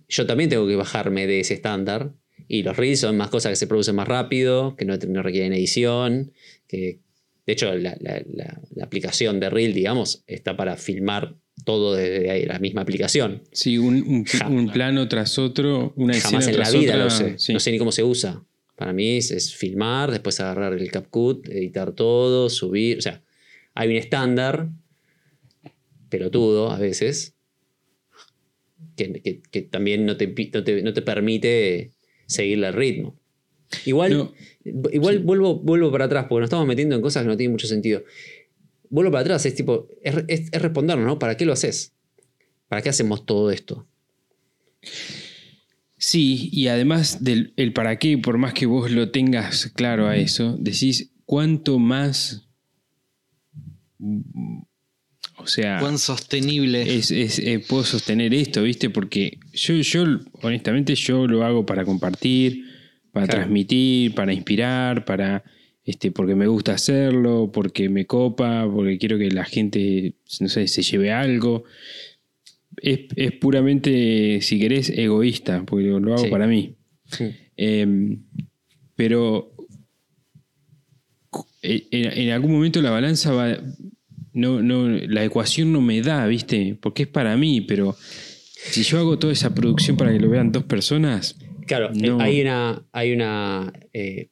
[0.07, 2.13] yo también tengo que bajarme de ese estándar.
[2.47, 6.31] Y los reels son más cosas que se producen más rápido, que no, requieren edición.
[6.67, 6.99] Que,
[7.47, 11.35] de hecho, la- la aplicación de Reel, digamos, está para filmar
[11.67, 13.43] todo desde ahí, la misma aplicación.
[13.51, 17.03] Sí, un, un- plano tras otro, una Jamás escena en la tras vida otra.
[17.03, 17.37] lo sé.
[17.37, 17.51] sí.
[17.51, 18.41] No sé ni cómo se usa.
[18.77, 22.99] Para mí es, es filmar, después agarrar el CapCut, editar todo, subir.
[22.99, 23.21] O sea,
[23.75, 24.69] hay un estándar,
[26.09, 27.35] pelotudo a veces,
[28.95, 31.91] que, que- que también no te, no te- no te permite
[32.27, 33.19] seguirle el ritmo.
[33.85, 34.33] Igual, No,
[34.93, 37.67] igual vuelvo, vuelvo para atrás, porque nos estamos metiendo en cosas que no tienen mucho
[37.67, 38.01] sentido.
[38.89, 41.19] Vuelvo para atrás, es tipo, es, es- es respondernos, ¿no?
[41.19, 41.93] ¿Para qué lo haces?
[42.67, 43.87] ¿Para qué hacemos todo esto?
[45.97, 50.15] Sí, y además del el para qué, por más que vos lo tengas claro a
[50.17, 52.47] eso, decís cuánto más.
[55.39, 58.89] O sea, ¿Cuán sostenible es, es, eh, puedo sostener esto, ¿viste?
[58.89, 60.03] Porque yo, yo,
[60.41, 62.65] honestamente, yo lo hago para compartir,
[63.11, 63.41] para Claro.
[63.41, 65.43] transmitir, para inspirar, para
[65.87, 70.67] este, porque me gusta hacerlo, porque me copa, porque quiero que la gente, no sé,
[70.67, 71.63] se lleve algo.
[72.81, 76.29] Es, es puramente, si querés, egoísta, porque lo, hago Sí.
[76.29, 76.75] para mí.
[77.55, 78.17] Eh,
[78.95, 79.53] pero
[81.61, 83.57] en, en algún momento la balanza va.
[84.33, 86.77] No, no, la ecuación no me da, ¿viste?
[86.79, 90.51] Porque es para mí, pero si yo hago toda esa producción para que lo vean
[90.51, 92.19] dos personas, Claro, No.
[92.21, 92.85] hay una.
[92.93, 94.29] Hay una eh,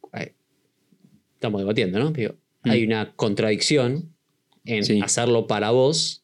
[1.46, 2.12] estamos debatiendo, ¿no?
[2.12, 2.70] Digo, Mm.
[2.72, 4.16] Hay una contradicción
[4.66, 5.00] en Sí.
[5.04, 6.24] hacerlo para vos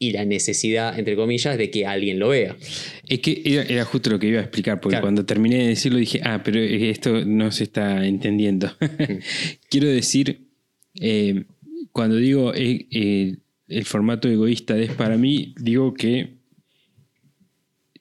[0.00, 2.56] y la necesidad, entre comillas, de que alguien lo vea.
[3.08, 5.04] es que era, era justo lo que iba a explicar, porque Claro.
[5.04, 8.70] cuando terminé de decirlo dije, ah, pero esto no se está entendiendo.
[8.80, 9.18] Mm.
[9.70, 10.48] Quiero decir,
[11.00, 11.44] eh,
[11.92, 13.36] cuando digo eh, eh,
[13.68, 16.34] el formato egoísta es para mí, digo que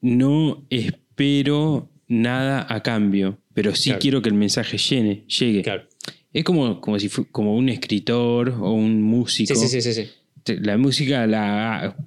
[0.01, 3.99] no espero nada a cambio, pero sí Claro.
[3.99, 5.63] quiero que el mensaje llene, llegue.
[5.63, 5.83] Claro.
[6.31, 9.55] Es como, como si como un escritor o un músico.
[9.55, 10.05] Sí, sí, sí, sí,
[10.45, 10.55] sí.
[10.61, 11.97] La música la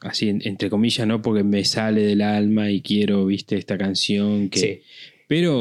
[0.00, 4.48] así en- entre comillas, no porque me sale del alma y quiero, viste, esta canción
[4.48, 4.58] que.
[4.58, 4.80] Sí.
[5.28, 5.60] Pero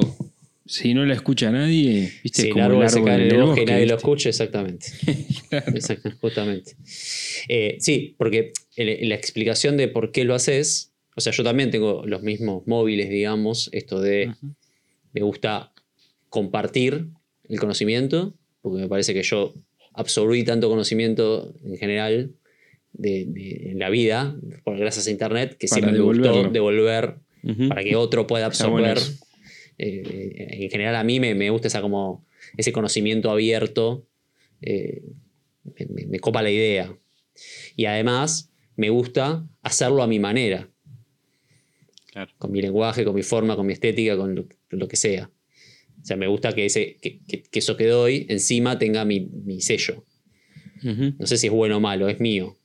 [0.66, 3.36] si no la escucha nadie, viste, Sí, es el como árbol se cae en en
[3.36, 4.86] el bosque y nadie lo escucha, exactamente.
[5.52, 6.78] Exacto, justamente.
[7.50, 12.06] Eh, sí, porque la explicación de por qué lo haces, o sea, yo también tengo
[12.06, 14.32] los mismos móviles, digamos, esto de.
[15.14, 15.74] Me gusta
[16.30, 17.08] compartir
[17.48, 19.54] el conocimiento, porque me parece que yo
[19.94, 22.32] absorbí tanto conocimiento en general
[22.94, 27.16] de, de- en la vida, por, gracias a Internet, que Para siempre me gustó devolver
[27.68, 28.98] para que otro pueda absorber.
[29.78, 32.26] Eh, en general a mí me, me gusta esa como
[32.58, 34.06] ese conocimiento abierto,
[34.62, 35.04] eh,
[35.64, 36.94] me, me- me copa la idea.
[37.76, 40.70] Y además me gusta hacerlo a mi manera,
[42.12, 42.32] Claro.
[42.38, 44.46] con mi lenguaje, con mi forma, con mi estética, con lo,
[44.78, 45.30] lo que sea.
[46.02, 49.20] O sea, me gusta que, ese, que, que- que eso que doy encima tenga mi,
[49.22, 50.06] mi sello.
[50.82, 52.56] No sé si es bueno o malo, es mío.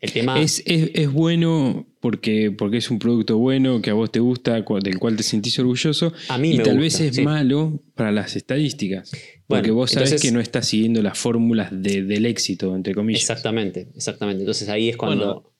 [0.00, 0.40] El tema...
[0.40, 4.54] Es, es- es bueno porque, porque es un producto bueno que a vos te gusta,
[4.82, 6.12] del cual te sentís orgulloso.
[6.28, 7.22] A mí y me tal gusta, vez es sí.
[7.22, 9.10] malo para las estadísticas.
[9.46, 12.94] Porque Bueno, vos sabés entonces- que no estás siguiendo las fórmulas de- del éxito, entre
[12.94, 13.20] comillas.
[13.20, 14.42] Exactamente, exactamente.
[14.42, 15.52] Entonces ahí es cuando...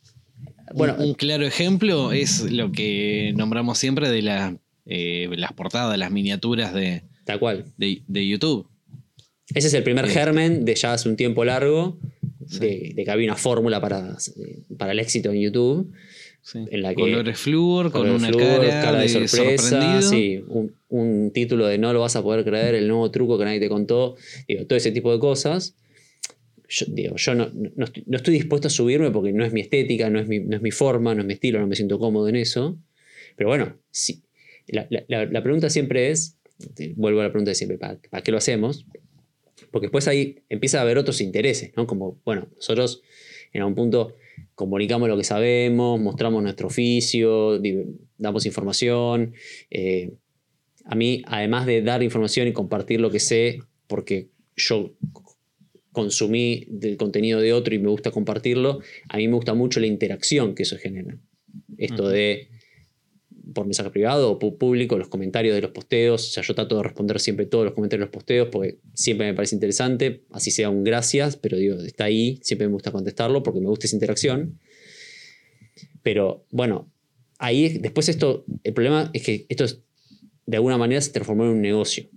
[0.72, 4.57] Bueno, Bueno, un claro ejemplo es lo que nombramos siempre de la,
[4.91, 7.64] eh, las portadas, las miniaturas de, tal cual.
[7.78, 8.66] de- de YouTube.
[9.55, 10.18] Ese es el primer Este.
[10.20, 11.99] germen de ya hace un tiempo largo,
[12.47, 12.59] Sí.
[12.59, 14.16] de, de que había una fórmula para,
[14.76, 15.93] para el éxito en YouTube.
[16.43, 16.59] Sí.
[16.70, 20.03] En la que- Colores flúor, con una flúor, cara, de, sorprendido.
[20.03, 23.45] sí, un, un título de no lo vas a poder creer, el nuevo truco que
[23.45, 24.16] nadie te contó,
[24.49, 25.76] digo, todo ese tipo de cosas.
[26.68, 29.61] Yo, digo, yo no, no estoy, no estoy dispuesto a subirme porque no es mi
[29.61, 31.99] estética, no es mi, no es mi forma, no es mi estilo, no me siento
[31.99, 32.78] cómodo en eso.
[33.36, 34.22] Pero bueno, sí,
[34.73, 36.39] la, la- la- la pregunta siempre es,
[36.97, 38.87] vuelvo a la pregunta de siempre, ¿para, para qué lo hacemos?
[39.71, 41.87] Porque después ahí empieza a haber otros intereses, ¿no?
[41.87, 43.03] Como, bueno, nosotros
[43.53, 44.14] en algún punto
[44.55, 47.61] comunicamos lo que sabemos, mostramos nuestro oficio,
[48.18, 49.35] damos información.
[49.71, 50.12] eh,
[50.85, 54.95] a mí, además de dar información y compartir lo que sé, porque yo
[55.93, 59.87] consumí del contenido de otro y me gusta compartirlo, a mí me gusta mucho la
[59.87, 61.18] interacción que eso genera.
[61.77, 62.49] Esto de
[63.53, 66.28] por mensaje privado o público, los comentarios de los posteos.
[66.28, 69.26] O sea, yo trato de responder siempre todos los comentarios de los posteos porque siempre
[69.26, 73.42] me parece interesante, así sea un gracias, pero digo, está ahí, siempre me gusta contestarlo
[73.42, 74.59] porque me gusta esa interacción.
[76.03, 76.90] Pero bueno,
[77.38, 79.80] ahí es- después esto, el problema es que esto es-
[80.46, 82.09] de alguna manera se transformó en un negocio.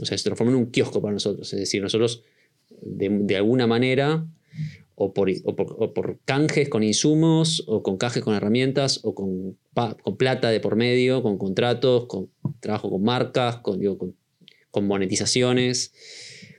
[0.00, 1.52] O sea, se transformó en un kiosco para nosotros.
[1.52, 2.22] Es decir, nosotros
[2.80, 4.26] de alguna manera,
[5.00, 9.14] o por, o, por, o por canjes con insumos, o con canjes con herramientas, o
[9.14, 9.56] con,
[10.16, 14.16] plata de por medio, con contratos, con trabajo con marcas, con, digo, con,
[14.72, 15.92] con monetizaciones,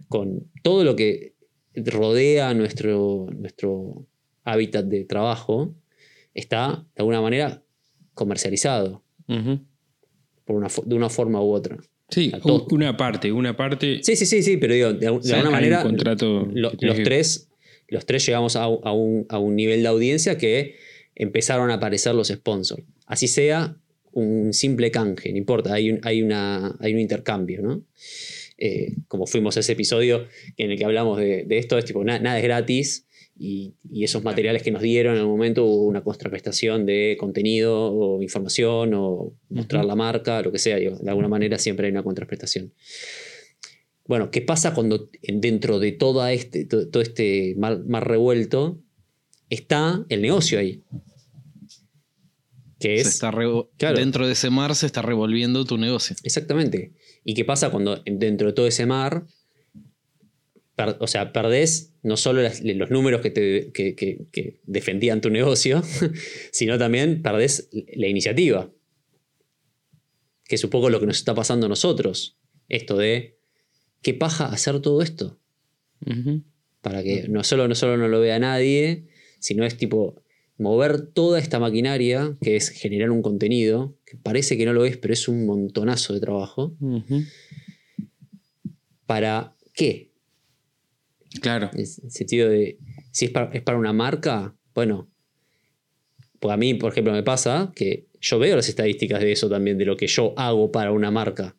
[0.08, 1.34] con todo lo que
[1.76, 4.06] rodea nuestro, nuestro
[4.46, 5.76] hábitat de trabajo,
[6.34, 7.62] está de alguna manera
[8.14, 9.04] comercializado
[10.46, 11.78] por una, de una forma u otra.
[12.08, 12.32] Sí,
[12.72, 14.00] una parte, una parte.
[14.02, 17.49] Sí, sí, sí, sí, pero digo, de, alguna manera contrato lo- los, tres,
[17.90, 20.76] los tres llegamos a, a un, a un nivel de audiencia que
[21.16, 22.84] empezaron a aparecer los sponsors.
[23.06, 23.78] Así sea
[24.12, 27.84] un simple canje, no importa, hay un, hay una, hay un intercambio, ¿no?
[28.58, 30.28] Eh, como fuimos a ese episodio
[30.58, 33.06] en el que hablamos de, de esto, es tipo, na- nada es gratis
[33.38, 37.94] y, y esos materiales que nos dieron en el momento hubo una contraprestación de contenido
[37.94, 41.92] o información o mostrar la marca, lo que sea, digo, de alguna manera siempre hay
[41.92, 42.74] una contraprestación.
[44.10, 48.82] Bueno, ¿qué pasa cuando dentro de todo este, to- todo este mar, mar revuelto
[49.50, 50.84] está el negocio ahí?
[52.80, 53.08] Que Se es.
[53.08, 53.32] está
[53.78, 53.98] Claro.
[54.00, 56.16] Dentro de ese mar se está revolviendo tu negocio.
[56.24, 56.94] Exactamente.
[57.24, 59.28] ¿Y qué pasa cuando dentro de todo ese mar,
[60.76, 65.22] per- o sea, perdés no solo las- los números que, te, que, que- que defendían
[65.22, 65.84] tu negocio,
[66.52, 68.72] sino también perdés la iniciativa?
[70.46, 72.40] Que es un poco lo que nos está pasando a nosotros.
[72.70, 73.38] Esto de,
[74.02, 75.40] ¿qué paja hacer todo esto?
[76.82, 79.08] Para que no solo, no solo no lo vea nadie,
[79.40, 80.22] sino es tipo
[80.58, 84.98] mover toda esta maquinaria, que es generar un contenido, que parece que no lo es,
[84.98, 86.76] pero es un montonazo de trabajo.
[89.06, 90.12] ¿Para qué?
[91.42, 91.70] Claro.
[91.74, 92.78] En el sentido de,
[93.12, 95.10] si es para, es para una marca, bueno,
[96.40, 99.78] pues a mí, por ejemplo, me pasa que yo veo las estadísticas de eso también,
[99.78, 101.56] de lo que yo hago para una marca.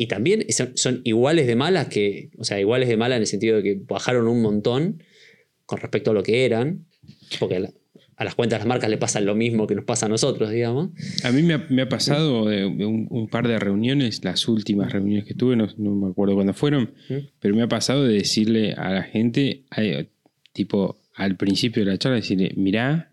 [0.00, 3.26] Y también son, son iguales de malas que, o sea, iguales de malas en el
[3.26, 5.02] sentido de que bajaron un montón
[5.66, 6.86] con respecto a lo que eran,
[7.40, 7.72] porque a, la-
[8.16, 10.50] a las cuentas de las marcas le pasa lo mismo que nos pasa a nosotros,
[10.50, 10.90] digamos.
[11.24, 14.92] A mí me ha, me ha pasado de, un, un par de reuniones, las últimas
[14.92, 17.14] reuniones que tuve, no, no me acuerdo cuándo fueron, ¿Mm?
[17.40, 19.64] pero me ha pasado de decirle a la gente,
[20.52, 23.12] tipo al principio de la charla, decirle, mirá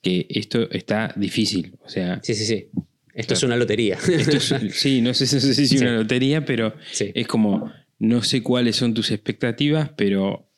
[0.00, 1.74] que esto está difícil.
[1.84, 2.68] O sea, Sí, sí, sí.
[3.14, 3.38] Esto Claro.
[3.38, 3.98] es una lotería.
[4.08, 5.78] esto es- sí, no sé, no sé si es Sí.
[5.78, 7.10] una lotería, pero Sí.
[7.14, 10.48] es como, no sé cuáles son tus expectativas, pero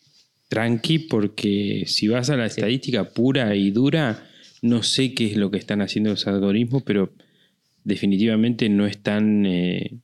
[0.48, 4.28] tranqui, porque si vas a la estadística pura y dura,
[4.62, 7.12] no sé qué es lo que están haciendo los algoritmos, pero
[7.82, 9.44] definitivamente no están...
[9.46, 9.98] eh,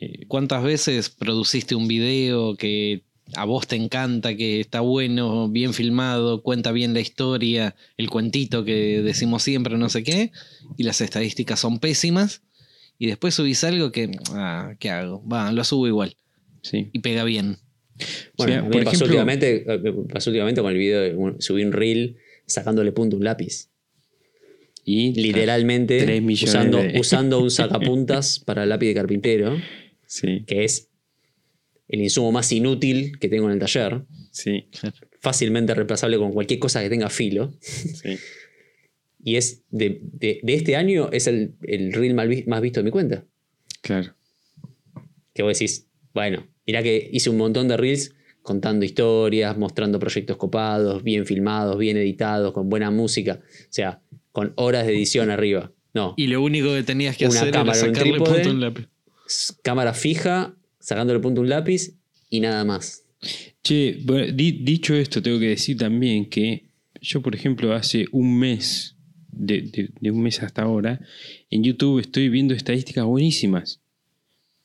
[0.00, 3.02] eh, ¿Cuántas veces produciste un video que
[3.36, 8.64] a vos te encanta, que está bueno, bien filmado, cuenta bien la historia, el cuentito
[8.64, 10.32] que decimos siempre, no sé qué,
[10.76, 12.42] y las estadísticas son pésimas,
[12.98, 15.26] y después subís algo que, ah, ¿qué hago?
[15.26, 16.16] Va, lo subo igual,
[16.62, 16.88] sí.
[16.92, 17.58] y pega bien.
[18.36, 21.72] Bueno, a mí por pasó ejemplo- últimamente, me pasó últimamente con el video subí un
[21.72, 22.16] reel
[22.46, 23.68] sacándole punto a un lápiz.
[24.84, 29.56] Y Literalmente usando, de- usando un sacapuntas para el lápiz de carpintero,
[30.06, 30.88] Sí, que es
[31.92, 34.02] el insumo más inútil que tengo en el taller.
[34.32, 34.66] sí,
[35.20, 37.52] Fácilmente reemplazable con cualquier cosa que tenga filo.
[37.60, 38.16] sí.
[39.24, 42.84] Y es de, de- de este año es el, el reel vi- más visto de
[42.84, 43.24] mi cuenta.
[43.80, 44.16] Claro.
[45.32, 50.36] Que vos decís, bueno, mirá que hice un montón de reels contando historias, mostrando proyectos
[50.38, 53.38] copados, bien filmados, bien editados, con buena música.
[53.44, 54.00] O sea,
[54.32, 55.70] con horas de edición arriba.
[55.94, 58.34] No, Y lo único que tenías que Una hacer era cámara, un sacarle trípode.
[58.34, 58.88] punto a un lápiz.
[59.28, 61.94] s- cámara fija, sacándole punto un lápiz
[62.28, 63.04] y nada más.
[63.62, 66.64] Che, bueno, di- dicho esto, tengo que decir también que
[67.00, 68.96] yo, por ejemplo, hace un mes,
[69.30, 71.00] de, de- de un mes hasta ahora,
[71.50, 73.80] en YouTube estoy viendo estadísticas buenísimas.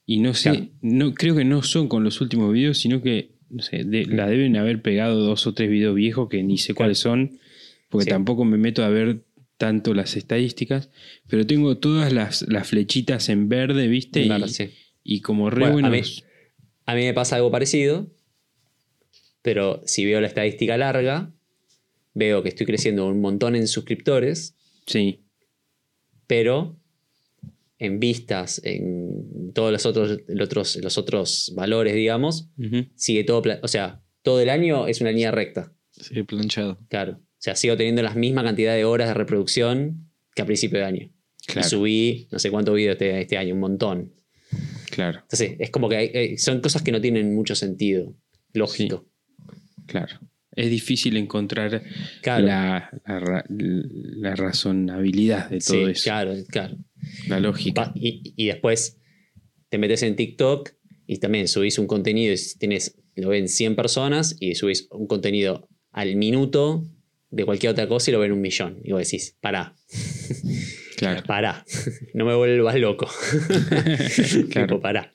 [0.05, 0.67] Y no sé, Claro.
[0.81, 4.27] no, creo que no son con los últimos videos, sino que, no sé, de- la
[4.27, 7.39] deben haber pegado dos o tres videos viejos que ni sé cuáles son,
[7.89, 8.09] porque Sí.
[8.09, 9.23] tampoco me meto a ver
[9.57, 10.89] tanto las estadísticas,
[11.27, 14.23] pero tengo todas las, las flechitas en verde, ¿viste?
[14.23, 14.69] Y, sí.
[15.09, 16.23] Y como re Bueno, a mí- buenos.
[16.85, 18.11] A mí me pasa algo parecido,
[19.41, 21.33] pero si veo la estadística larga,
[22.13, 24.55] veo que estoy creciendo un montón en suscriptores,
[24.85, 25.25] Sí,
[26.27, 26.79] pero
[27.79, 32.49] en vistas, en todos los otros, los otros, los otros valores, digamos,
[32.95, 36.79] sigue todo, o sea, todo el año es una línea recta, Sí, planchado.
[36.89, 37.19] claro.
[37.19, 40.85] O sea, sigo teniendo la misma cantidad de horas de reproducción que a principio de
[40.85, 41.11] año.
[41.45, 44.13] claro, Y subí no sé cuántos videos este, este año, un montón.
[44.97, 45.19] Claro.
[45.21, 48.15] Entonces, es como que hay- son cosas que no tienen mucho sentido
[48.53, 49.05] lógico.
[49.85, 50.19] Claro.
[50.55, 51.83] Es difícil encontrar
[52.23, 52.45] Claro.
[52.47, 56.03] la, la ra- la razonabilidad de todo Sí, eso.
[56.05, 56.77] claro, claro.
[57.27, 57.91] La lógica.
[57.95, 58.97] Y después
[59.69, 60.71] te metes en TikTok
[61.05, 65.69] y también subís un contenido y tienes, lo ven 100 personas y subís un contenido
[65.91, 66.83] al minuto
[67.29, 68.79] de cualquier otra cosa y lo ven un millón.
[68.83, 69.75] Y vos decís, pará,
[70.97, 71.23] Claro.
[71.27, 71.63] pará,
[72.13, 73.07] no me vuelvas loco.
[74.49, 74.67] Claro.
[74.67, 75.13] Tipo, pará.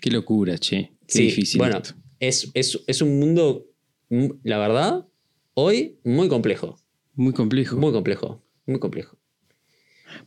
[0.00, 0.92] Qué locura, che.
[1.06, 1.58] Qué Sí, difícil.
[1.58, 1.82] bueno,
[2.20, 3.66] es, es, es un mundo,
[4.10, 5.06] mm, la verdad,
[5.54, 6.78] hoy muy complejo.
[7.14, 7.76] Muy complejo.
[7.76, 8.42] Muy complejo.
[8.66, 9.18] Muy complejo.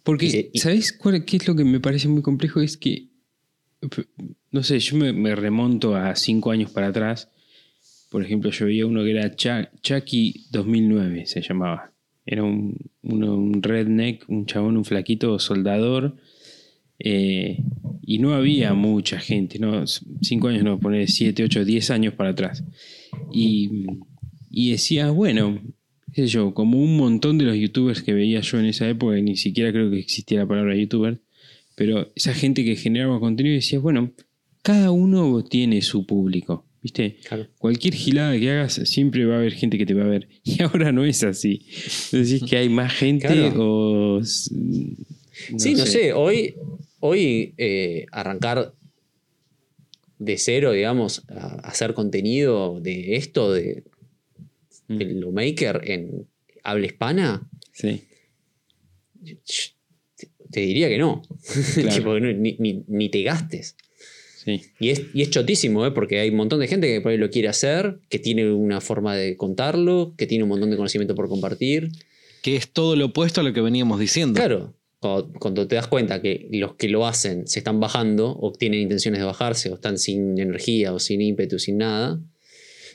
[0.03, 2.61] Porque, y se- y- ¿sabéis cuál, qué es lo que me parece muy complejo?
[2.61, 3.07] Es que,
[4.51, 7.29] no sé, yo me, me remonto a cinco años para atrás.
[8.09, 11.91] Por ejemplo, yo veía uno que era Chucky 2009, se llamaba.
[12.27, 12.77] Era un,
[13.63, 16.15] redneck, un chabón, un flaquito soldador.
[16.99, 17.63] eh,
[18.09, 19.85] y no había mucha gente, ¿no?
[20.21, 22.63] Cinco años, no, poner siete, ocho, diez años para atrás.
[23.33, 23.85] Y,
[24.49, 25.59] y decía, bueno,
[26.13, 29.15] qué sé yo, como un montón de los youtubers que veía yo en esa época,
[29.17, 31.19] ni siquiera creo que existía la palabra youtuber,
[31.75, 34.13] pero esa gente que generaba contenido decía, bueno,
[34.63, 37.17] cada uno tiene su público, ¿Viste?
[37.27, 37.47] Claro.
[37.57, 40.29] Cualquier gilada que hagas, siempre va a haber gente que te va a ver.
[40.45, 41.65] Y ahora no es así.
[42.13, 43.55] Decís que hay más gente Claro.
[43.57, 44.19] o.
[44.19, 46.55] no sí, no sé, hoy,
[47.01, 48.73] hoy eh, arrancar
[50.19, 53.83] de cero, digamos, a hacer contenido de esto, de,
[54.89, 54.97] Mm.
[54.99, 56.25] de lo maker en
[56.63, 58.03] habla hispana, Sí.
[60.49, 61.21] te, diría que no.
[61.73, 61.95] Claro.
[61.97, 63.75] Tipo, no, ni, ni- ni te gastes.
[64.47, 64.61] Sí.
[64.79, 65.91] Y es, y es chotísimo, ¿eh?
[65.91, 68.79] porque hay un montón de gente que por ahí lo quiere hacer, que tiene una
[68.79, 71.89] forma de contarlo, que tiene un montón de conocimiento por compartir.
[72.41, 74.35] Que es todo lo opuesto a lo que veníamos diciendo.
[74.39, 78.53] Claro, cuando, cuando te das cuenta que los que lo hacen se están bajando o
[78.53, 82.21] tienen intenciones de bajarse o están sin energía o sin ímpetu, sin nada.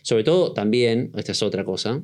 [0.00, 2.02] Sobre todo también, esta es otra cosa,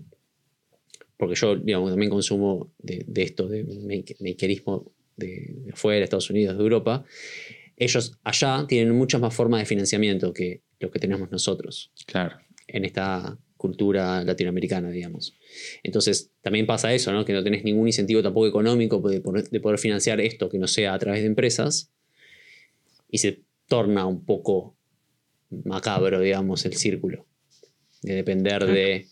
[1.17, 6.29] porque yo digamos, también consumo de, de esto, de make- makerismo de, de afuera, Estados
[6.31, 7.05] Unidos, de Europa.
[7.79, 12.37] Ellos allá tienen muchas más formas de financiamiento que lo que tenemos nosotros Claro.
[12.67, 15.35] en esta cultura latinoamericana, digamos.
[15.83, 17.25] Entonces, también pasa eso, ¿no?
[17.25, 20.67] Que no tenés ningún incentivo tampoco económico de poder, de poder financiar esto que no
[20.69, 21.91] sea a través de empresas.
[23.11, 24.77] Y se torna un poco
[25.51, 27.27] macabro, digamos, el círculo.
[28.03, 29.07] De depender de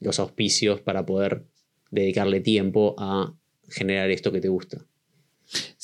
[0.00, 1.44] los auspicios para poder
[1.90, 3.34] dedicarle tiempo a
[3.68, 4.84] generar esto que te gusta.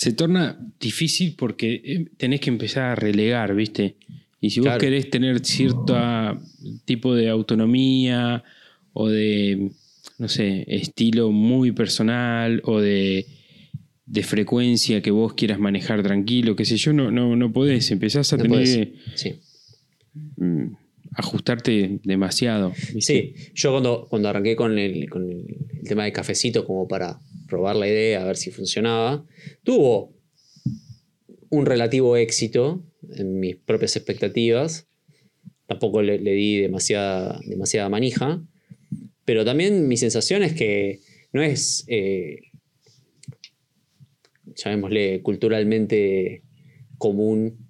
[0.02, 3.94] Se torna difícil porque eh, tenés que empezar a relegar, ¿viste?
[4.40, 5.94] Y si vos querés tener cierto
[6.84, 8.42] tipo de autonomía
[8.94, 9.70] o de,
[10.18, 13.26] no sé, estilo muy personal o de,
[14.04, 17.88] de frecuencia que vos quieras manejar tranquilo, qué sé yo, no, no, no podés.
[17.92, 19.34] Empezás a No tener que Sí.
[20.36, 20.64] mm,
[21.14, 22.72] ajustarte demasiado.
[22.92, 23.34] ¿viste?
[23.36, 25.44] Sí, yo cuando, cuando arranqué con, el, con el
[25.86, 27.20] tema de cafecito como para
[27.52, 29.26] probar la idea, a ver si funcionaba,
[29.62, 30.16] tuvo
[31.50, 34.88] un relativo éxito en mis propias expectativas.
[35.66, 38.42] Tampoco le, di demasiada, demasiada manija.
[39.26, 41.00] Pero también mi sensación es que
[41.34, 42.38] no es, eh,
[44.56, 46.42] llamémosle, culturalmente
[46.96, 47.68] común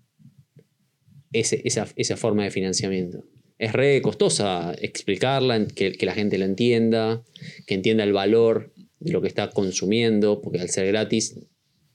[1.32, 3.24] esa, esa forma de financiamiento.
[3.58, 7.24] Es re costosa explicarla, que la gente la entienda,
[7.66, 8.71] que entienda el valor
[9.02, 11.38] de lo que está consumiendo, porque al ser gratis,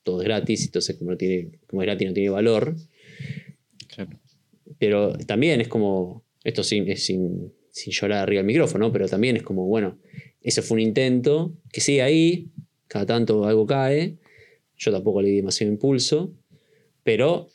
[0.04, 2.76] todo es gratis, entonces como, no tiene, como es gratis no tiene valor.
[3.88, 4.20] Claro.
[4.78, 9.38] Pero también es como, esto sin, es sin, sin llorar arriba del micrófono, pero también
[9.38, 9.98] es como, bueno,
[10.42, 12.50] eso fue un intento, que sigue ahí,
[12.88, 14.18] cada tanto algo cae,
[14.78, 16.34] yo tampoco le di demasiado impulso,
[17.04, 17.48] pero,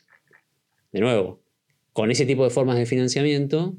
[0.91, 1.41] de nuevo,
[1.93, 3.77] con ese tipo de formas de financiamiento,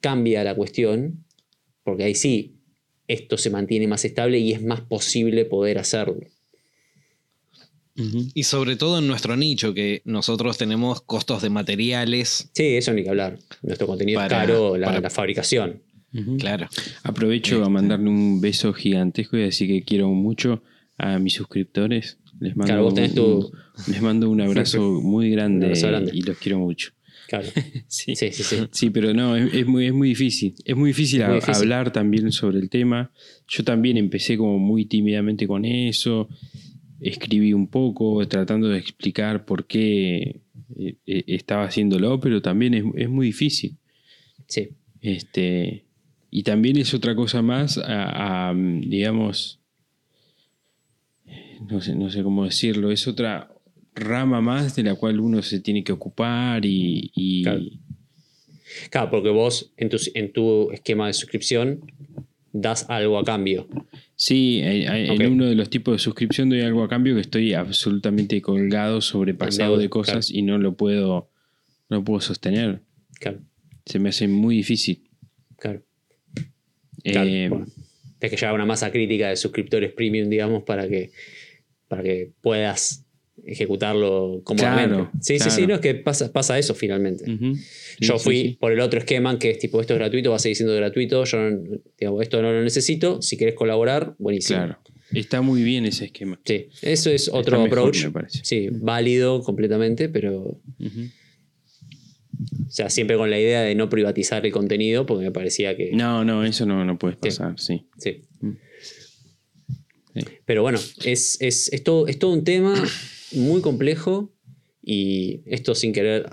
[0.00, 1.24] cambia la cuestión,
[1.84, 2.55] porque ahí sí,
[3.08, 6.18] esto se mantiene más estable y es más posible poder hacerlo.
[8.34, 12.50] Y sobre todo en nuestro nicho, que nosotros tenemos costos de materiales.
[12.52, 13.38] Sí, eso ni que hablar.
[13.62, 15.80] Nuestro contenido Para- es caro, la, para- la fabricación.
[16.38, 16.68] Claro.
[17.04, 20.62] Aprovecho a mandarle un beso gigantesco y decir que quiero mucho
[20.98, 22.18] a mis suscriptores.
[22.38, 25.86] Les mando, Claro, vos tenés tu- un, les mando un abrazo muy grande, Un abrazo
[25.88, 26.10] grande.
[26.14, 26.90] y los quiero mucho.
[27.28, 27.48] Claro.
[27.88, 28.56] Sí, Sí, sí, sí.
[28.70, 30.54] Sí, pero no, es, es muy, es muy difícil.
[30.64, 31.62] Es muy difícil, Es muy a- difícil.
[31.62, 33.10] hablar también sobre el tema.
[33.48, 36.28] Yo también empecé como muy tímidamente con eso.
[37.00, 40.40] Escribí un poco tratando de explicar por qué
[40.78, 43.76] eh, eh, estaba haciéndolo, pero también es, es muy difícil.
[44.46, 44.70] Sí.
[45.00, 45.84] Este,
[46.30, 49.60] y también es otra cosa más a, a, digamos,
[51.68, 53.50] no sé, no sé cómo decirlo, es otra
[53.96, 57.62] rama más de la cual uno se tiene que ocupar y, y- Claro.
[58.90, 61.80] Claro, porque vos en tu, en tu esquema de suscripción
[62.52, 63.68] das algo a cambio.
[64.16, 68.40] sí, en, uno de los tipos de suscripción doy algo a cambio que estoy absolutamente
[68.42, 71.30] colgado, sobrepasado deuda, de cosas y no lo puedo,
[71.88, 72.80] no puedo sostener.
[73.20, 73.40] Claro,
[73.86, 75.08] Se me hace muy difícil.
[75.58, 75.82] claro.
[77.04, 77.66] Claro, Eh, bueno.
[78.18, 81.12] Tienes que llegar una masa crítica de suscriptores premium, digamos, para que,
[81.88, 83.05] para que puedas
[83.44, 84.94] ejecutarlo cómodamente.
[84.94, 87.24] Claro, sí, sí, sí, no, es que pasa, pasa eso finalmente.
[88.00, 88.56] Yo sí, fui sí.
[88.60, 91.24] por el otro esquema que es tipo, esto es gratuito, va a seguir siendo gratuito,
[91.24, 91.60] yo no-
[91.98, 94.58] digo, esto no lo necesito, si querés colaborar, buenísimo.
[94.58, 94.78] Claro.
[95.12, 96.40] Está muy bien ese esquema.
[96.44, 98.04] Sí, eso es otro mejor, approach.
[98.06, 98.40] me parece.
[98.42, 100.60] Sí, válido completamente, pero
[102.66, 105.92] o sea, siempre con la idea de no privatizar el contenido, porque me parecía que...
[105.92, 107.86] No, no, eso no, no puede pasar, sí.
[107.98, 108.22] Sí.
[108.40, 108.50] Mm.
[110.14, 110.20] Sí.
[110.44, 112.74] Pero bueno, es, es, es todo, es todo un tema
[113.36, 114.32] muy complejo
[114.82, 116.28] y esto sin querer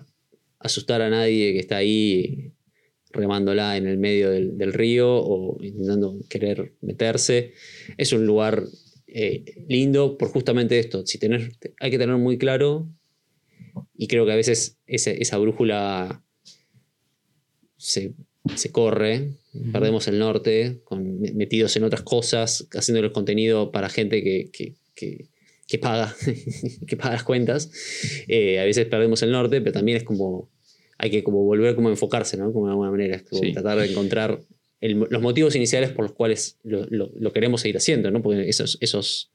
[0.60, 2.52] asustar a nadie que está ahí
[3.12, 7.54] remándola en el medio del, del río o intentando querer meterse.
[7.98, 8.64] Es un lugar
[9.08, 11.06] eh, lindo por justamente esto.
[11.06, 12.88] Si tener, hay que tener muy claro
[13.96, 16.24] y creo que a veces esa brújula
[17.78, 18.14] se,
[18.56, 19.32] se corre,
[19.72, 24.76] perdemos el norte, con, metidos en otras cosas, haciendo el contenido para gente que, que,
[24.96, 25.28] que-
[25.74, 26.16] que paga,
[26.88, 27.72] que paga las cuentas.
[28.28, 30.52] Eh, a veces perdemos el norte, pero también es como,
[31.00, 32.54] hay que como volver como a enfocarse, ¿no?
[32.54, 33.54] Como de alguna manera, es como Sí.
[33.54, 34.40] tratar de encontrar
[34.82, 38.22] el- los motivos iniciales por los cuales lo, lo- lo queremos seguir haciendo, ¿no?
[38.22, 39.32] Porque esos, esos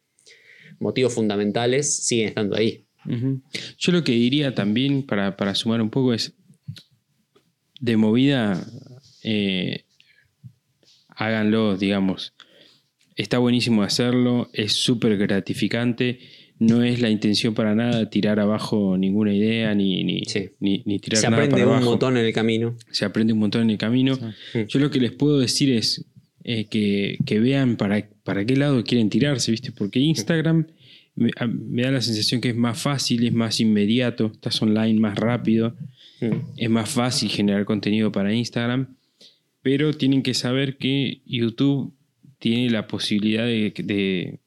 [0.78, 2.84] motivos fundamentales siguen estando ahí.
[3.78, 6.34] Yo lo que diría también, para, para sumar un poco, es
[7.80, 8.64] de movida,
[9.24, 9.84] eh,
[11.08, 12.32] háganlo, digamos.
[13.18, 16.20] Está buenísimo hacerlo, es súper gratificante.
[16.60, 20.50] No es la intención para nada tirar abajo ninguna idea ni, ni, Sí.
[20.60, 22.76] ni, ni tirar Se nada aprende para un montón en el camino.
[22.90, 24.16] Se aprende un montón en el camino.
[24.52, 24.60] Sí.
[24.68, 26.04] Yo lo que les puedo decir es
[26.44, 29.70] eh, que, que vean para, para qué lado quieren tirarse, ¿viste?
[29.70, 30.66] Porque Instagram
[31.14, 35.74] me da la sensación que es más fácil, es más inmediato, estás online más rápido,
[36.20, 36.32] Mm.
[36.56, 38.96] es más fácil generar contenido para Instagram,
[39.62, 41.94] pero tienen que saber que YouTube
[42.38, 44.38] tiene la posibilidad de, de,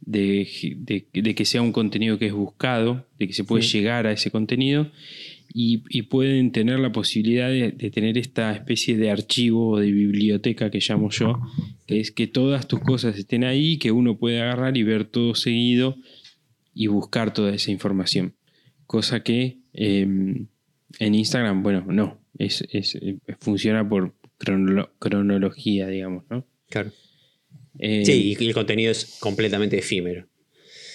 [0.00, 3.78] de- de- de que sea un contenido que es buscado, de que se puede Sí.
[3.78, 4.90] llegar a ese contenido
[5.52, 10.70] y, y pueden tener la posibilidad de, tener esta especie de archivo o de biblioteca
[10.70, 11.40] que llamo yo,
[11.86, 15.34] que es que todas tus cosas estén ahí, que uno puede agarrar y ver todo
[15.34, 15.96] seguido
[16.74, 18.34] y buscar toda esa información.
[18.86, 20.02] Cosa que eh,
[20.98, 26.44] en Instagram, bueno, no, es, es- eh, funciona por cronolo- cronología, digamos, ¿no?
[26.68, 26.90] Claro.
[27.78, 30.26] Eh, Sí, y el contenido es completamente efímero.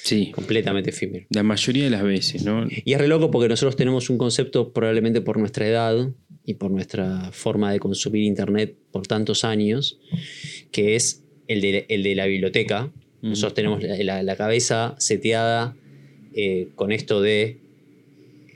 [0.03, 1.25] sí, Completamente efímero.
[1.29, 2.67] la mayoría de las veces, ¿no?
[2.69, 6.09] Y es re loco porque nosotros tenemos un concepto, probablemente por nuestra edad
[6.45, 9.99] y por nuestra forma de consumir Internet por tantos años,
[10.71, 12.91] que es el de, el de la biblioteca.
[13.21, 15.75] Nosotros tenemos la, la- la cabeza seteada
[16.33, 17.57] eh, con esto de.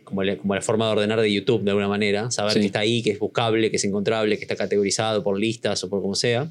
[0.05, 2.29] Como la, como la forma de ordenar de YouTube, de alguna manera.
[2.31, 2.59] Saber Sí.
[2.61, 5.89] que está ahí, que es buscable, que es encontrable, que está categorizado por listas o
[5.89, 6.49] por como sea.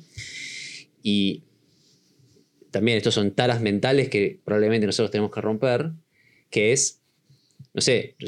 [1.03, 1.43] Y
[2.73, 5.93] también estos son taras mentales que probablemente nosotros tenemos que romper,
[6.51, 6.99] que es
[7.75, 8.27] no sé, yo,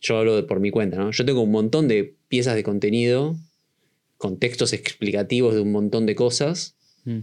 [0.00, 1.10] yo hablo de por mi cuenta, ¿no?
[1.10, 3.36] Yo tengo un montón de piezas de contenido
[4.16, 6.78] con textos explicativos de un montón de cosas
[7.08, 7.20] Mm.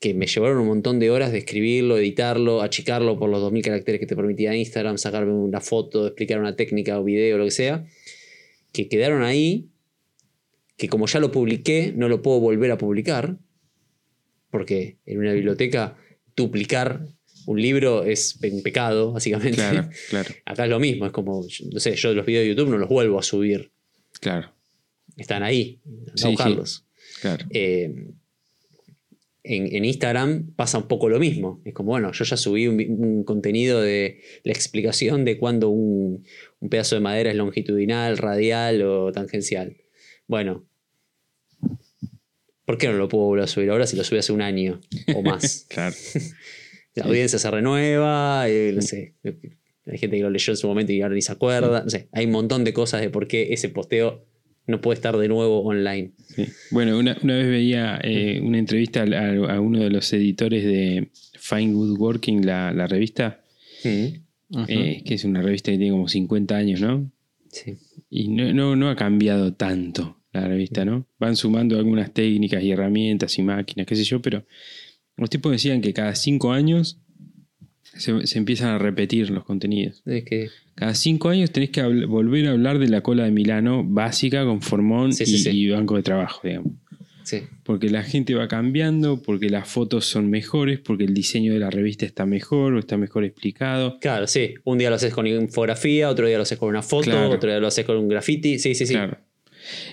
[0.00, 4.00] que me llevaron un montón de horas de escribirlo, editarlo, achicarlo por los 2000 caracteres
[4.00, 7.86] que te permitía Instagram, sacarme una foto, explicar una técnica o video, lo que sea,
[8.72, 9.68] que quedaron ahí,
[10.76, 13.38] que como ya lo publiqué, no lo puedo volver a publicar,
[14.50, 15.96] porque en una biblioteca
[16.36, 17.06] duplicar
[17.46, 19.56] un libro es un pecado, básicamente.
[19.56, 22.70] Claro, claro, Acá es lo mismo, es como, no sé, yo los videos de YouTube
[22.70, 23.70] no los vuelvo a subir,
[24.20, 24.52] claro,
[25.16, 26.84] están ahí, anda Sí, a buscarlos.
[27.20, 27.46] claro.
[27.50, 28.10] Eh,
[29.44, 31.62] en, en Instagram pasa un poco lo mismo.
[31.64, 36.22] Es como, bueno, yo ya subí un contenido de la explicación de cuándo un,
[36.60, 39.78] un pedazo de madera es longitudinal, radial o tangencial.
[40.26, 40.66] Bueno,
[42.68, 44.78] ¿por qué no lo puedo volver a subir ahora si lo subí hace un año
[45.14, 45.64] o más?
[45.70, 45.96] Claro.
[46.94, 49.14] La audiencia se renueva, eh, no sé.
[49.86, 51.84] Hay gente que lo leyó en su momento y ahora ni se acuerda.
[51.84, 54.26] No sé, hay un montón de cosas de por qué ese posteo
[54.66, 56.10] no puede estar de nuevo online.
[56.26, 56.44] Sí.
[56.70, 61.08] Bueno, una, una vez veía eh, una entrevista a, uno de los editores de
[61.38, 63.40] Fine Woodworking, la, la revista,
[63.84, 64.64] Ujú.
[64.66, 67.10] eh, que es una revista que tiene como 50 años, ¿no?
[67.50, 67.78] Sí.
[68.10, 71.06] Y no, no, no ha cambiado tanto la revista, ¿no?
[71.18, 74.44] Van sumando algunas técnicas y herramientas y máquinas, qué sé yo, pero
[75.16, 77.00] los tipos decían que cada cinco años
[77.82, 80.02] se, se empiezan a repetir los contenidos.
[80.06, 83.82] Es que Cada cinco años tenés que volver a hablar de la cola de Milano
[83.84, 85.50] básica con formón Sí, sí, y, sí.
[85.50, 86.72] y banco de trabajo, digamos.
[87.24, 87.40] sí.
[87.64, 91.70] Porque la gente va cambiando, porque las fotos son mejores, porque el diseño de la
[91.70, 93.98] revista está mejor o está mejor explicado.
[94.00, 94.54] Claro, sí.
[94.64, 97.30] Un día lo haces con infografía, otro día lo haces con una foto, Claro.
[97.30, 98.58] otro día lo haces con un graffiti.
[98.58, 98.94] Sí, sí, sí.
[98.94, 99.18] Claro.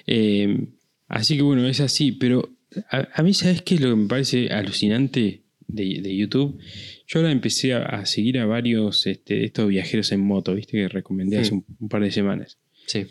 [0.08, 0.68] Eh,
[1.08, 2.50] así que bueno, es así, pero
[2.90, 6.60] a, a mí, ¿sabes qué es lo que me parece alucinante de, de YouTube?
[7.08, 10.74] Yo ahora empecé a, a seguir a varios este, de estos viajeros en moto, ¿viste?
[10.74, 12.58] Que recomendé hace un, un par de semanas.
[12.86, 13.06] Sí.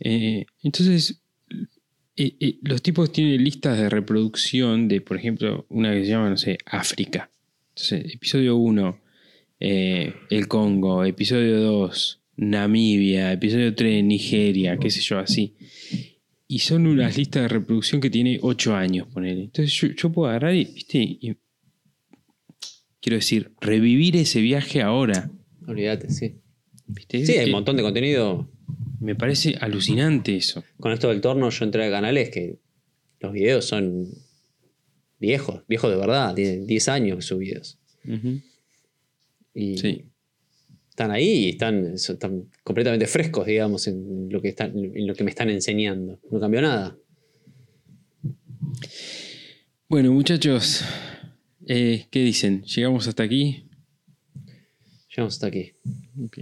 [0.00, 1.22] Eh, entonces,
[2.16, 6.30] eh, eh, los tipos tienen listas de reproducción de, por ejemplo, una que se llama,
[6.30, 7.30] no sé, África.
[7.70, 9.00] Entonces, episodio 1,
[9.58, 15.54] el Congo, episodio 2, Namibia, episodio 3, Nigeria, qué sé yo, así.
[16.48, 19.44] Y son unas listas de reproducción que tiene 8 años, ponele.
[19.44, 20.98] Entonces yo, yo puedo agarrar y, ¿viste?
[20.98, 21.36] Y-
[23.00, 25.30] quiero decir, revivir ese viaje ahora.
[25.66, 26.36] Olvídate, sí.
[26.86, 27.24] ¿viste?
[27.24, 28.50] Sí, hay Eh, un montón de contenido.
[29.00, 30.64] Me parece alucinante eso.
[30.78, 32.58] Con esto del torno yo entré a canales que
[33.20, 34.06] los videos son
[35.18, 37.78] viejos, viejos de verdad, tienen 10 años sus videos.
[38.04, 38.40] Ujú.
[39.54, 40.04] Y Sí.
[40.96, 45.24] Están ahí y están, están completamente frescos, digamos, en lo, que están, en lo que
[45.24, 46.18] me están enseñando.
[46.30, 46.96] No cambió nada.
[49.90, 50.82] Bueno, muchachos,
[51.66, 52.62] eh, ¿qué dicen?
[52.62, 53.66] ¿Llegamos hasta aquí?
[55.10, 55.72] Llegamos hasta aquí.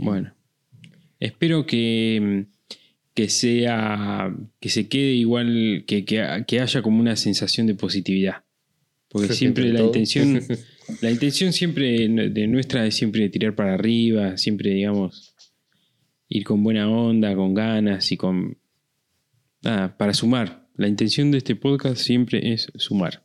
[0.01, 0.33] Bueno,
[1.19, 2.47] espero que,
[3.13, 8.45] que sea que se quede igual, que, que, que haya como una sensación de positividad.
[9.09, 9.89] Porque siempre la Todo.
[9.89, 10.41] intención,
[11.01, 15.35] la intención siempre de nuestra es siempre tirar para arriba, siempre digamos
[16.29, 18.59] ir con buena onda, con ganas y con
[19.63, 20.67] nada, para sumar.
[20.77, 23.23] La intención de este podcast siempre es sumar.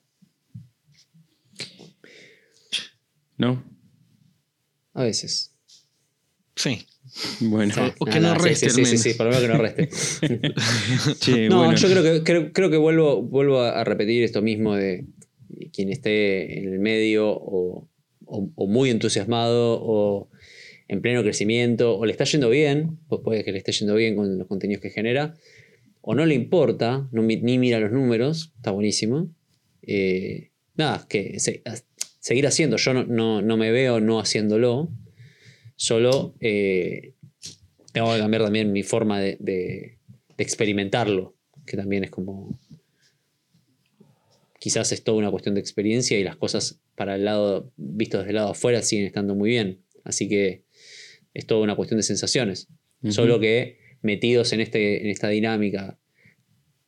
[3.38, 3.64] ¿No?
[4.94, 5.56] A veces.
[6.56, 6.86] Sí.
[7.40, 7.74] Bueno.
[7.74, 7.82] Sí.
[8.00, 9.90] O que no sí, reste, Sí, sí, sí, sí, por lo menos que no reste.
[11.20, 11.76] Che, no, bueno.
[11.76, 15.06] yo creo que, creo, creo que vuelvo, vuelvo a repetir esto mismo de
[15.74, 17.88] quien esté en el medio o,
[18.26, 20.30] o- o muy entusiasmado o
[20.88, 24.16] en pleno crecimiento o le está yendo bien, pues puede que le esté yendo bien
[24.16, 25.36] con los contenidos que genera,
[26.02, 29.30] o no le importa, no ni mira los números, está buenísimo.
[29.84, 31.62] Eh, nada, que se-
[32.20, 34.90] seguir haciendo, yo no, no- no me veo no haciéndolo,
[35.76, 37.14] solo eh,
[37.94, 39.98] tengo que cambiar también mi forma de, de-
[40.38, 41.36] de experimentarlo,
[41.66, 42.58] que también es como...
[44.60, 48.32] Quizás es toda una cuestión de experiencia y las cosas para el lado, visto desde
[48.32, 49.82] el lado afuera, siguen estando muy bien.
[50.04, 50.64] Así que
[51.34, 52.68] es toda una cuestión de sensaciones.
[53.10, 55.98] Solo que metidos en, este, en esta dinámica,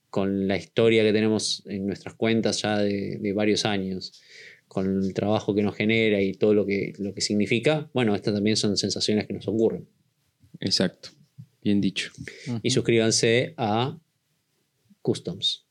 [0.10, 4.22] con la historia que tenemos en nuestras cuentas ya de, de varios años,
[4.68, 8.34] con el trabajo que nos genera y todo lo que, lo que significa, bueno, estas
[8.34, 9.86] también son sensaciones que nos ocurren.
[10.62, 11.10] Exacto.
[11.62, 12.12] Bien dicho.
[12.64, 14.00] Y suscríbanse a
[15.02, 15.66] Customs.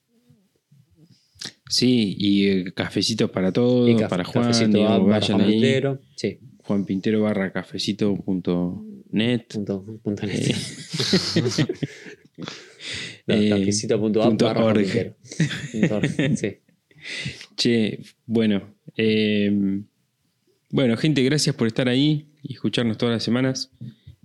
[1.71, 5.53] Sí, y eh, cafecitos para todos, Y para Juan, vayan Juan ahí.
[5.55, 6.01] Montero.
[6.17, 9.43] Sí, Juan Pintero barra cafecito.net.
[9.49, 10.37] punto, punto net.
[10.41, 10.55] Eh,
[13.27, 16.57] No, eh, cafecito.app barra Juan sí.
[17.57, 18.75] Che, bueno.
[18.97, 19.81] eh,
[20.71, 23.71] bueno, gente, gracias por estar ahí y escucharnos todas las semanas.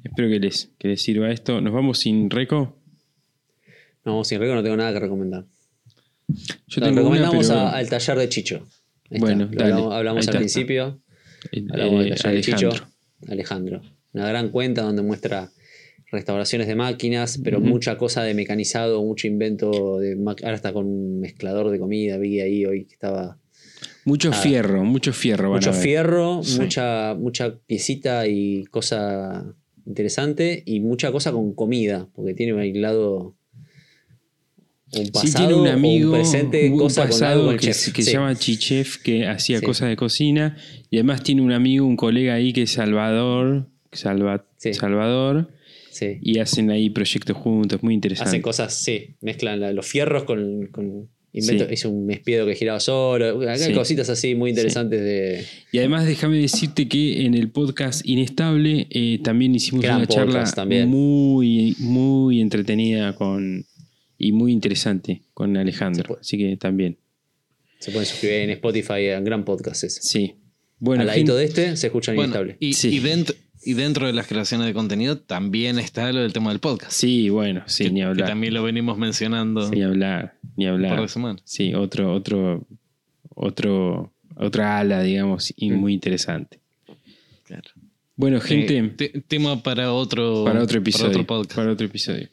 [0.04, 1.62] Espero que les, que les sirva esto.
[1.62, 2.78] Nos vamos sin reco.
[4.04, 5.46] No, sin riesgo no tengo nada que recomendar.
[6.28, 8.68] Yo tengo una, recomendamos pero, a- al taller de Chicho.
[9.12, 9.70] Ahí Bueno, está.
[9.70, 9.96] Dale.
[9.96, 11.02] hablamos, al principio.
[11.52, 12.70] eh, Hablamos del eh, taller de Chicho.
[12.70, 12.88] Alejandro.
[13.28, 13.82] Alejandro.
[14.14, 15.50] Una gran cuenta donde muestra
[16.12, 17.68] restauraciones de máquinas, pero Ujú.
[17.68, 22.40] mucha cosa de mecanizado, mucho invento de Ahora está con un mezclador de comida, vi
[22.40, 23.38] ahí hoy que estaba.
[24.06, 24.34] Mucho Ah.
[24.34, 25.52] fierro, mucho fierro.
[25.52, 26.60] Mucho fierro, Sí.
[26.62, 29.54] mucha, mucha piecita y cosa
[29.86, 33.36] interesante, y mucha cosa con comida, porque tiene un lado.
[35.00, 37.76] Un Sí, pasado, tiene un amigo, un presente, un cosa pasado con que, chef.
[37.78, 38.08] se- que Sí.
[38.12, 39.66] se llama Chichef, que hacía Sí.
[39.66, 40.58] cosas de cocina.
[40.90, 43.68] Y además tiene un amigo, un colega ahí que es Salvador.
[43.92, 44.46] Salva-.
[44.58, 45.50] Salvador.
[45.92, 46.18] Sí.
[46.22, 48.30] Y hacen ahí proyectos juntos, muy interesante.
[48.30, 52.80] Hacen cosas, sí, mezclan la- los fierros con, con invento, hizo un espiedo que giraba
[52.80, 53.74] solo, Sí.
[53.74, 55.44] cositas así muy interesantes de
[55.74, 60.44] Y además déjame decirte que en el podcast Inestable eh, también hicimos Gran una charla
[60.46, 60.88] también.
[60.90, 63.66] muy, muy entretenida con
[64.18, 66.08] y muy interesante con Alejandro.
[66.08, 66.22] puede.
[66.22, 66.98] Así que también.
[67.80, 70.02] se pueden suscribir en Spotify, a gran podcast ese.
[70.02, 70.36] Sí.
[70.80, 72.58] Bueno, Al ladito de este se escuchan Bueno, inestable.
[72.60, 72.90] y, Sí.
[72.90, 76.60] y dentro, y dentro de las creaciones de contenido también está lo del tema del
[76.60, 76.92] podcast.
[76.92, 78.28] sí, bueno, sí, que, ni que hablar.
[78.30, 81.08] también lo venimos mencionando Ni hablar, ni hablar.
[81.44, 82.68] Sí, otro, otro,
[83.30, 85.76] otro, otra ala, digamos, y Mm.
[85.76, 86.60] muy interesante.
[88.16, 91.10] Bueno, gente, Eh, te- tema para otro, para otro episodio.
[91.10, 91.56] otro podcast.
[91.56, 92.30] para otro episodio.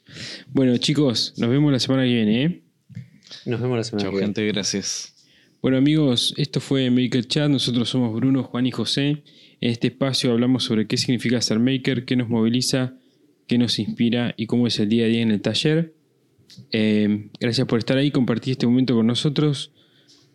[0.47, 2.61] Bueno, chicos, nos vemos la semana que viene, ¿eh?
[3.45, 4.25] Nos vemos la semana que viene.
[4.27, 4.47] gente.
[4.47, 5.09] Gracias.
[5.61, 9.23] Bueno amigos, esto fue Maker Chat, nosotros somos Bruno, Juan y José.
[9.61, 12.95] En este espacio hablamos sobre qué significa ser maker, qué nos moviliza,
[13.47, 15.93] qué nos inspira y cómo es el día a día en el taller.
[16.71, 19.71] Eh, gracias por estar ahí, compartir este momento con nosotros.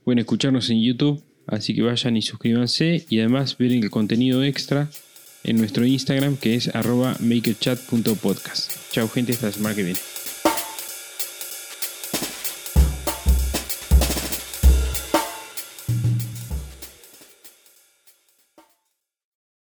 [0.05, 4.91] Pueden escucharnos en YouTube, así que vayan y suscríbanse y además ver el contenido extra
[5.49, 8.73] en nuestro Instagram que es arroba makerchat.podcast.
[8.93, 10.18] Chao gente, hasta la semana que.